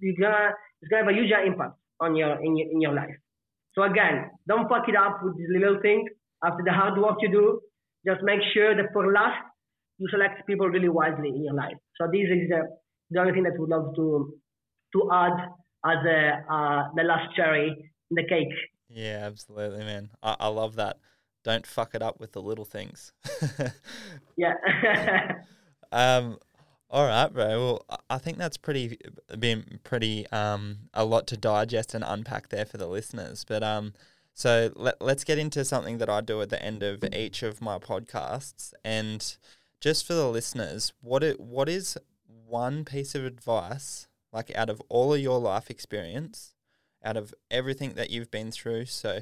you're 0.00 0.16
gonna 0.20 0.52
it's 0.82 0.88
gonna 0.90 1.04
have 1.04 1.12
a 1.12 1.16
huge 1.16 1.32
impact 1.46 1.74
on 2.00 2.14
your 2.14 2.38
in 2.44 2.56
your 2.56 2.70
in 2.70 2.80
your 2.80 2.92
life. 2.94 3.16
So 3.74 3.82
again, 3.82 4.30
don't 4.46 4.68
fuck 4.68 4.88
it 4.88 4.96
up 4.96 5.18
with 5.22 5.36
this 5.36 5.48
little 5.50 5.80
thing. 5.80 6.06
After 6.44 6.62
the 6.64 6.72
hard 6.72 6.98
work 6.98 7.16
you 7.22 7.30
do, 7.30 7.60
just 8.06 8.22
make 8.22 8.40
sure 8.52 8.74
that 8.76 8.92
for 8.92 9.10
last 9.12 9.40
you 9.98 10.08
select 10.10 10.46
people 10.46 10.68
really 10.68 10.88
wisely 10.88 11.28
in 11.30 11.44
your 11.44 11.54
life. 11.54 11.76
So 11.96 12.06
this 12.12 12.28
is 12.30 12.50
uh, 12.52 12.62
the 13.10 13.20
only 13.20 13.32
thing 13.32 13.44
that 13.44 13.54
we 13.54 13.60
would 13.60 13.70
love 13.70 13.94
to 13.96 14.34
to 14.94 15.08
add 15.12 15.36
as 15.84 16.04
a, 16.06 16.44
uh, 16.52 16.88
the 16.94 17.02
last 17.02 17.34
cherry 17.36 17.68
in 18.10 18.14
the 18.14 18.24
cake. 18.24 18.52
Yeah, 18.88 19.22
absolutely, 19.24 19.80
man. 19.80 20.10
I, 20.22 20.36
I 20.40 20.48
love 20.48 20.76
that. 20.76 20.98
don't 21.42 21.66
fuck 21.66 21.94
it 21.94 22.02
up 22.02 22.20
with 22.20 22.32
the 22.32 22.42
little 22.42 22.64
things. 22.64 23.12
yeah. 24.36 24.54
um, 25.92 26.38
all 26.90 27.06
right, 27.06 27.32
bro. 27.32 27.48
Well, 27.48 27.98
I 28.08 28.18
think 28.18 28.38
that's 28.38 28.56
pretty 28.56 28.98
been 29.38 29.80
pretty 29.82 30.26
um 30.28 30.78
a 30.94 31.04
lot 31.04 31.26
to 31.28 31.36
digest 31.36 31.92
and 31.94 32.04
unpack 32.06 32.50
there 32.50 32.64
for 32.64 32.76
the 32.76 32.86
listeners. 32.86 33.44
But 33.44 33.64
um, 33.64 33.94
so 34.32 34.70
let 34.76 35.02
let's 35.02 35.24
get 35.24 35.38
into 35.38 35.64
something 35.64 35.98
that 35.98 36.08
I 36.08 36.20
do 36.20 36.40
at 36.40 36.50
the 36.50 36.62
end 36.62 36.82
of 36.82 37.02
each 37.12 37.42
of 37.42 37.60
my 37.60 37.78
podcasts, 37.78 38.72
and 38.84 39.36
just 39.80 40.06
for 40.06 40.14
the 40.14 40.28
listeners, 40.28 40.92
what 41.00 41.24
it 41.24 41.40
what 41.40 41.68
is 41.68 41.98
one 42.26 42.84
piece 42.84 43.14
of 43.14 43.24
advice 43.24 44.06
like 44.34 44.54
out 44.56 44.68
of 44.68 44.82
all 44.88 45.14
of 45.14 45.20
your 45.20 45.38
life 45.38 45.70
experience, 45.70 46.54
out 47.04 47.16
of 47.16 47.32
everything 47.52 47.94
that 47.94 48.10
you've 48.10 48.32
been 48.32 48.50
through, 48.50 48.86
so 48.86 49.20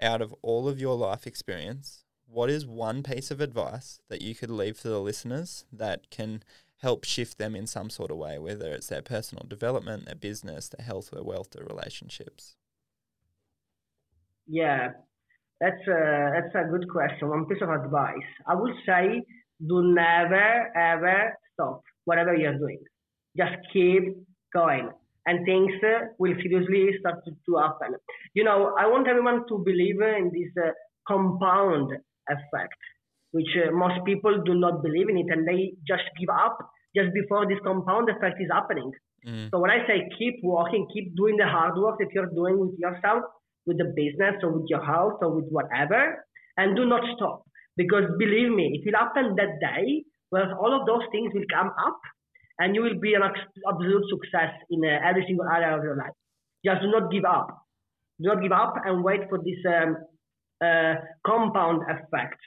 out 0.00 0.22
of 0.22 0.34
all 0.40 0.66
of 0.68 0.80
your 0.80 0.96
life 0.96 1.26
experience, 1.26 2.04
what 2.26 2.48
is 2.48 2.66
one 2.66 3.02
piece 3.02 3.30
of 3.30 3.42
advice 3.42 4.00
that 4.08 4.22
you 4.22 4.34
could 4.34 4.50
leave 4.50 4.78
for 4.78 4.88
the 4.88 5.00
listeners 5.00 5.66
that 5.70 6.10
can 6.10 6.42
help 6.78 7.04
shift 7.04 7.36
them 7.36 7.54
in 7.54 7.66
some 7.66 7.90
sort 7.90 8.10
of 8.10 8.16
way, 8.16 8.38
whether 8.38 8.72
it's 8.72 8.86
their 8.86 9.02
personal 9.02 9.44
development, 9.46 10.06
their 10.06 10.14
business, 10.14 10.70
their 10.70 10.84
health, 10.84 11.10
their 11.12 11.22
wealth, 11.22 11.50
their 11.50 11.66
relationships? 11.66 12.56
Yeah, 14.46 14.88
that's 15.60 15.86
a, 15.86 16.30
that's 16.34 16.54
a 16.54 16.70
good 16.70 16.88
question. 16.88 17.28
One 17.28 17.44
piece 17.44 17.62
of 17.62 17.68
advice. 17.68 18.16
I 18.46 18.54
would 18.54 18.74
say 18.86 19.20
do 19.66 19.94
never 19.94 20.76
ever 20.76 21.36
stop 21.52 21.82
whatever 22.06 22.34
you're 22.34 22.58
doing. 22.58 22.80
Just 23.36 23.56
keep 23.72 24.16
going 24.54 24.90
and 25.26 25.44
things 25.46 25.72
uh, 25.82 26.06
will 26.18 26.34
seriously 26.42 26.96
start 27.00 27.24
to, 27.24 27.30
to, 27.46 27.56
happen. 27.56 27.96
You 28.34 28.44
know, 28.44 28.74
I 28.78 28.86
want 28.86 29.08
everyone 29.08 29.44
to 29.48 29.58
believe 29.64 30.00
in 30.00 30.30
this 30.32 30.52
uh, 30.62 30.70
compound 31.08 31.92
effect, 32.28 32.80
which 33.32 33.48
uh, 33.56 33.72
most 33.72 34.04
people 34.04 34.42
do 34.44 34.54
not 34.54 34.82
believe 34.82 35.08
in 35.08 35.18
it 35.18 35.26
and 35.30 35.46
they 35.48 35.72
just 35.86 36.04
give 36.20 36.28
up 36.28 36.58
just 36.94 37.12
before 37.14 37.46
this 37.48 37.58
compound 37.64 38.08
effect 38.08 38.40
is 38.40 38.48
happening. 38.52 38.92
Mm. 39.26 39.50
So 39.50 39.58
when 39.58 39.70
I 39.70 39.86
say 39.86 40.08
keep 40.18 40.36
working, 40.42 40.86
keep 40.92 41.16
doing 41.16 41.36
the 41.36 41.46
hard 41.46 41.76
work 41.76 41.98
that 41.98 42.12
you're 42.12 42.30
doing 42.34 42.58
with 42.58 42.78
yourself, 42.78 43.24
with 43.66 43.78
the 43.78 43.92
business 43.96 44.36
or 44.42 44.52
with 44.52 44.66
your 44.68 44.84
health 44.84 45.18
or 45.22 45.34
with 45.34 45.48
whatever, 45.48 46.24
and 46.56 46.76
do 46.76 46.84
not 46.84 47.02
stop. 47.16 47.42
Because 47.76 48.04
believe 48.18 48.52
me, 48.52 48.78
it 48.78 48.86
will 48.86 48.98
happen 48.98 49.34
that 49.36 49.58
day 49.60 50.04
where 50.30 50.54
all 50.58 50.78
of 50.78 50.86
those 50.86 51.02
things 51.10 51.32
will 51.34 51.48
come 51.50 51.72
up 51.86 51.98
and 52.58 52.74
you 52.74 52.82
will 52.82 52.98
be 53.00 53.14
an 53.14 53.22
absolute 53.22 54.04
success 54.08 54.52
in 54.70 54.84
uh, 54.84 55.08
every 55.08 55.24
single 55.26 55.46
area 55.46 55.76
of 55.76 55.82
your 55.82 55.96
life. 55.96 56.14
Just 56.64 56.82
do 56.82 56.90
not 56.90 57.10
give 57.10 57.24
up. 57.24 57.48
Do 58.20 58.28
not 58.28 58.42
give 58.42 58.52
up 58.52 58.74
and 58.84 59.02
wait 59.02 59.28
for 59.28 59.38
this 59.38 59.58
um, 59.66 59.96
uh, 60.64 60.94
compound 61.26 61.82
effect. 61.90 62.38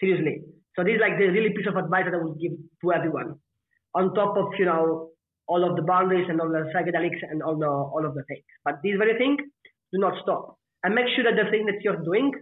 Seriously. 0.00 0.42
So 0.76 0.84
this 0.84 0.94
is 0.94 1.00
like 1.00 1.18
the 1.18 1.26
really 1.26 1.50
piece 1.50 1.66
of 1.66 1.76
advice 1.76 2.04
that 2.06 2.14
I 2.14 2.22
would 2.22 2.38
give 2.38 2.52
to 2.82 2.92
everyone. 2.92 3.36
On 3.94 4.14
top 4.14 4.36
of 4.36 4.52
you 4.58 4.66
know 4.66 5.10
all 5.46 5.68
of 5.68 5.76
the 5.76 5.82
boundaries 5.82 6.26
and 6.28 6.40
all 6.40 6.48
the 6.48 6.70
psychedelics 6.74 7.22
and 7.28 7.42
all 7.42 7.56
the 7.58 7.66
all 7.66 8.04
of 8.04 8.14
the 8.14 8.22
things. 8.24 8.44
But 8.64 8.80
this 8.84 8.98
very 8.98 9.16
thing, 9.18 9.36
do 9.92 9.98
not 9.98 10.14
stop 10.22 10.58
and 10.84 10.94
make 10.94 11.06
sure 11.14 11.24
that 11.24 11.36
the 11.42 11.50
thing 11.50 11.66
that 11.66 11.82
you're 11.82 12.02
doing 12.04 12.32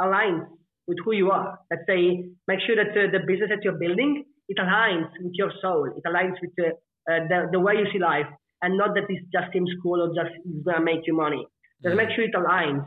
aligns 0.00 0.46
with 0.86 0.98
who 1.04 1.12
you 1.12 1.30
are. 1.30 1.58
Let's 1.70 1.82
say 1.86 2.24
make 2.48 2.60
sure 2.66 2.76
that 2.76 2.90
uh, 2.92 3.10
the 3.12 3.20
business 3.26 3.50
that 3.50 3.62
you're 3.62 3.78
building 3.78 4.24
it 4.48 4.58
aligns 4.58 5.10
with 5.22 5.32
your 5.34 5.52
soul. 5.60 5.86
It 5.96 6.02
aligns 6.04 6.36
with 6.40 6.50
the, 6.56 6.68
uh, 7.10 7.26
the, 7.28 7.48
the 7.52 7.60
way 7.60 7.74
you 7.74 7.86
see 7.92 7.98
life, 7.98 8.26
and 8.60 8.76
not 8.76 8.94
that 8.94 9.04
it 9.08 9.24
just 9.32 9.52
seems 9.52 9.70
cool 9.82 10.02
or 10.02 10.08
just 10.08 10.34
it's 10.44 10.64
gonna 10.64 10.84
make 10.84 11.06
you 11.06 11.16
money. 11.16 11.46
Just 11.82 11.96
make 11.96 12.10
sure 12.14 12.24
it 12.24 12.34
aligns, 12.34 12.84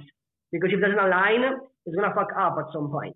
because 0.52 0.70
if 0.72 0.78
it 0.78 0.82
doesn't 0.82 1.00
align, 1.00 1.44
it's 1.86 1.96
gonna 1.96 2.14
fuck 2.14 2.30
up 2.40 2.56
at 2.60 2.72
some 2.72 2.90
point. 2.90 3.16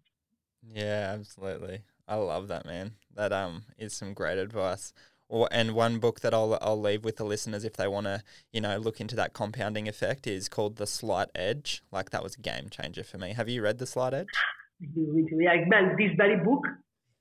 Yeah, 0.74 1.16
absolutely. 1.18 1.84
I 2.08 2.16
love 2.16 2.48
that, 2.50 2.66
man. 2.66 2.94
That 3.16 3.32
um 3.32 3.64
is 3.78 3.94
some 3.94 4.14
great 4.14 4.38
advice. 4.38 4.94
Or, 5.32 5.48
and 5.52 5.76
one 5.76 6.00
book 6.00 6.22
that 6.22 6.34
I'll 6.34 6.58
I'll 6.60 6.82
leave 6.82 7.06
with 7.06 7.18
the 7.18 7.24
listeners 7.24 7.64
if 7.64 7.78
they 7.78 7.88
want 7.88 8.08
to 8.08 8.24
you 8.52 8.62
know 8.62 8.78
look 8.78 9.00
into 9.00 9.16
that 9.16 9.34
compounding 9.34 9.88
effect 9.88 10.26
is 10.28 10.50
called 10.50 10.78
The 10.78 10.88
Slight 10.88 11.30
Edge. 11.36 11.84
Like 11.92 12.10
that 12.10 12.24
was 12.24 12.36
a 12.36 12.42
game 12.42 12.70
changer 12.70 13.04
for 13.04 13.18
me. 13.18 13.34
Have 13.34 13.48
you 13.48 13.62
read 13.62 13.78
The 13.78 13.86
Slight 13.86 14.14
Edge? 14.14 14.28
Yeah, 14.82 15.66
man, 15.68 15.96
this 15.98 16.12
very 16.18 16.44
book 16.44 16.66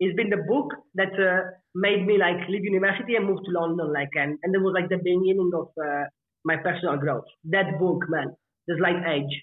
it's 0.01 0.17
been 0.17 0.31
the 0.31 0.45
book 0.49 0.75
that 0.95 1.13
uh, 1.19 1.51
made 1.75 2.07
me 2.07 2.19
like 2.19 2.49
leave 2.49 2.65
university 2.65 3.17
and 3.17 3.27
move 3.27 3.39
to 3.45 3.51
London, 3.51 3.93
like, 3.93 4.11
and, 4.15 4.39
and 4.43 4.55
it 4.55 4.59
was 4.59 4.75
like 4.75 4.89
the 4.89 4.99
beginning 4.99 5.51
of 5.55 5.69
uh, 5.83 6.05
my 6.45 6.57
personal 6.57 6.97
growth. 6.97 7.25
That 7.45 7.79
book, 7.79 8.05
man, 8.09 8.35
The 8.67 8.77
Slight 8.79 9.03
Edge. 9.07 9.35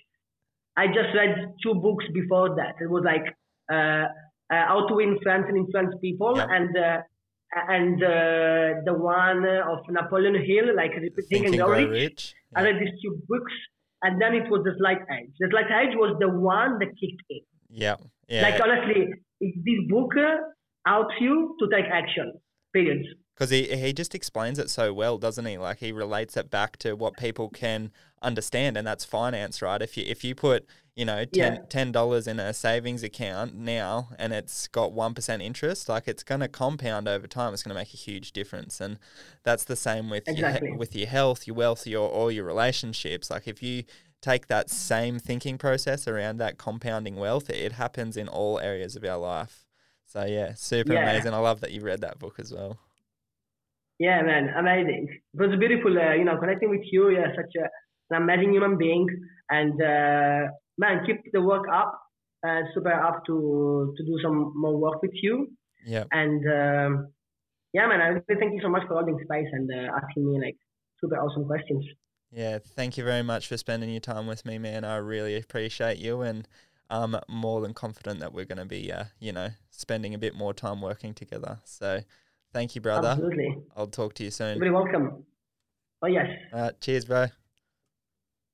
I 0.77 0.87
just 0.87 1.13
read 1.15 1.53
two 1.63 1.75
books 1.75 2.05
before 2.13 2.55
that. 2.55 2.75
It 2.81 2.89
was 2.89 3.03
like 3.03 3.25
uh, 3.71 4.07
uh 4.53 4.65
How 4.67 4.87
to 4.87 4.99
Influence 4.99 5.45
and 5.47 5.57
Influence 5.57 5.95
People, 6.01 6.33
yeah. 6.37 6.47
and 6.49 6.77
uh, 6.77 7.01
and 7.69 8.03
uh, 8.03 8.81
the 8.85 8.93
one 8.93 9.45
of 9.45 9.79
Napoleon 9.89 10.35
Hill, 10.35 10.75
like 10.75 10.91
Think 11.29 11.47
and 11.47 11.57
Grow 11.57 11.87
Rich. 11.87 12.33
Yeah. 12.51 12.59
I 12.59 12.63
read 12.63 12.75
these 12.81 13.01
two 13.01 13.21
books, 13.27 13.53
and 14.01 14.21
then 14.21 14.33
it 14.33 14.49
was 14.49 14.63
The 14.63 14.75
Slight 14.77 15.01
Edge. 15.09 15.31
The 15.39 15.47
Slight 15.49 15.71
Edge 15.71 15.95
was 15.95 16.17
the 16.19 16.29
one 16.29 16.79
that 16.79 16.89
kicked 16.99 17.23
in. 17.29 17.41
Yeah. 17.69 17.95
Yeah. 18.27 18.41
Like 18.41 18.61
honestly, 18.61 19.13
this 19.41 19.79
book 19.89 20.13
helps 20.85 21.15
you 21.19 21.55
to 21.59 21.67
take 21.69 21.85
action. 21.91 22.33
Period. 22.73 23.05
Because 23.35 23.49
he, 23.49 23.63
he 23.75 23.91
just 23.91 24.15
explains 24.15 24.59
it 24.59 24.69
so 24.69 24.93
well, 24.93 25.17
doesn't 25.17 25.45
he? 25.45 25.57
Like 25.57 25.79
he 25.79 25.91
relates 25.91 26.37
it 26.37 26.49
back 26.49 26.77
to 26.77 26.95
what 26.95 27.17
people 27.17 27.49
can 27.49 27.91
understand, 28.21 28.77
and 28.77 28.87
that's 28.87 29.03
finance, 29.03 29.61
right? 29.61 29.81
If 29.81 29.97
you 29.97 30.05
if 30.07 30.23
you 30.23 30.35
put 30.35 30.65
you 30.95 31.03
know 31.03 31.25
ten 31.25 31.91
dollars 31.91 32.27
in 32.27 32.39
a 32.39 32.53
savings 32.53 33.03
account 33.03 33.53
now, 33.53 34.09
and 34.17 34.31
it's 34.31 34.69
got 34.69 34.93
one 34.93 35.13
percent 35.13 35.41
interest, 35.41 35.89
like 35.89 36.07
it's 36.07 36.23
going 36.23 36.39
to 36.41 36.47
compound 36.47 37.09
over 37.09 37.27
time. 37.27 37.53
It's 37.53 37.61
going 37.61 37.75
to 37.75 37.79
make 37.79 37.93
a 37.93 37.97
huge 37.97 38.31
difference, 38.31 38.79
and 38.79 38.99
that's 39.43 39.65
the 39.65 39.75
same 39.75 40.09
with 40.09 40.27
exactly. 40.27 40.69
your, 40.69 40.77
with 40.77 40.95
your 40.95 41.07
health, 41.07 41.45
your 41.45 41.57
wealth, 41.57 41.85
your 41.85 42.09
or 42.09 42.31
your 42.31 42.45
relationships. 42.45 43.29
Like 43.29 43.49
if 43.49 43.61
you 43.61 43.83
take 44.25 44.47
that 44.47 44.69
same 44.69 45.19
thinking 45.19 45.57
process 45.57 46.07
around 46.07 46.37
that 46.37 46.57
compounding 46.57 47.15
wealth, 47.15 47.49
it 47.49 47.73
happens 47.73 48.17
in 48.17 48.27
all 48.27 48.59
areas 48.59 48.95
of 48.95 49.03
our 49.03 49.17
life. 49.17 49.65
So 50.05 50.25
yeah, 50.25 50.53
super 50.55 50.93
yeah. 50.93 51.03
amazing. 51.03 51.33
I 51.33 51.37
love 51.37 51.61
that 51.61 51.71
you 51.71 51.81
read 51.81 52.01
that 52.01 52.17
book 52.19 52.35
as 52.39 52.51
well. 52.51 52.77
Yeah, 53.99 54.21
man, 54.23 54.49
amazing. 54.57 55.07
It 55.11 55.39
was 55.39 55.57
beautiful, 55.59 55.97
uh, 55.97 56.13
you 56.13 56.25
know, 56.25 56.37
connecting 56.37 56.69
with 56.69 56.85
you. 56.91 57.09
You're 57.09 57.33
such 57.35 57.53
a, 57.61 57.65
an 58.09 58.23
amazing 58.23 58.51
human 58.53 58.77
being, 58.77 59.07
and 59.49 59.73
uh, 59.81 60.51
man, 60.77 61.05
keep 61.05 61.19
the 61.31 61.41
work 61.41 61.65
up. 61.71 61.91
Uh, 62.45 62.61
super 62.75 62.93
up 62.93 63.25
to 63.25 63.93
to 63.97 64.03
do 64.05 64.19
some 64.21 64.53
more 64.55 64.77
work 64.77 65.01
with 65.01 65.15
you. 65.23 65.47
Yeah. 65.85 66.03
And 66.11 66.41
um, 66.59 67.07
yeah, 67.73 67.87
man, 67.87 68.01
I 68.01 68.07
really 68.07 68.39
thank 68.39 68.53
you 68.53 68.61
so 68.61 68.69
much 68.69 68.83
for 68.87 68.95
holding 68.95 69.17
space 69.23 69.47
and 69.51 69.67
uh, 69.71 69.97
asking 69.99 70.23
me 70.29 70.39
like 70.45 70.57
super 71.01 71.17
awesome 71.17 71.45
questions. 71.45 71.83
Yeah, 72.35 72.59
thank 72.59 72.97
you 72.97 73.05
very 73.05 73.23
much 73.23 73.47
for 73.47 73.55
spending 73.55 73.89
your 73.89 74.01
time 74.01 74.27
with 74.27 74.45
me, 74.45 74.57
man. 74.57 74.83
I 74.83 74.97
really 74.97 75.37
appreciate 75.37 75.99
you, 75.99 76.21
and 76.21 76.45
I'm 76.89 77.15
more 77.29 77.61
than 77.61 77.73
confident 77.73 78.19
that 78.19 78.33
we're 78.33 78.43
going 78.43 78.57
to 78.57 78.65
be, 78.65 78.91
uh, 78.91 79.05
you 79.21 79.31
know, 79.31 79.51
spending 79.71 80.13
a 80.13 80.17
bit 80.17 80.35
more 80.35 80.53
time 80.53 80.81
working 80.81 81.13
together. 81.13 81.59
So, 81.63 82.01
thank 82.51 82.75
you, 82.75 82.81
brother. 82.81 83.07
Absolutely. 83.07 83.55
I'll 83.77 83.87
talk 83.87 84.15
to 84.15 84.25
you 84.25 84.31
soon. 84.31 84.61
You're 84.61 84.73
welcome. 84.73 85.23
Oh 86.01 86.07
yes. 86.07 86.27
Uh, 86.51 86.71
cheers, 86.81 87.05
bro. 87.05 87.27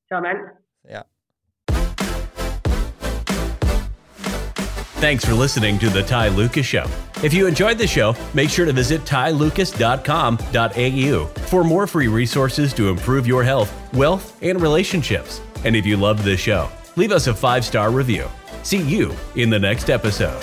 Ciao, 0.09 0.21
man. 0.21 0.51
Yeah. 0.87 1.03
Thanks 5.01 5.25
for 5.25 5.33
listening 5.33 5.79
to 5.79 5.89
The 5.89 6.03
Ty 6.03 6.27
Lucas 6.27 6.67
Show. 6.67 6.85
If 7.23 7.33
you 7.33 7.47
enjoyed 7.47 7.79
the 7.79 7.87
show, 7.87 8.15
make 8.35 8.51
sure 8.51 8.67
to 8.67 8.71
visit 8.71 9.01
tylucas.com.au 9.01 11.25
for 11.47 11.63
more 11.63 11.87
free 11.87 12.07
resources 12.07 12.71
to 12.73 12.87
improve 12.87 13.25
your 13.25 13.43
health, 13.43 13.73
wealth, 13.95 14.37
and 14.43 14.61
relationships. 14.61 15.41
And 15.65 15.75
if 15.75 15.87
you 15.87 15.97
loved 15.97 16.23
this 16.23 16.39
show, 16.39 16.69
leave 16.97 17.11
us 17.11 17.25
a 17.25 17.33
five 17.33 17.65
star 17.65 17.89
review. 17.89 18.29
See 18.61 18.83
you 18.83 19.15
in 19.35 19.49
the 19.49 19.57
next 19.57 19.89
episode. 19.89 20.39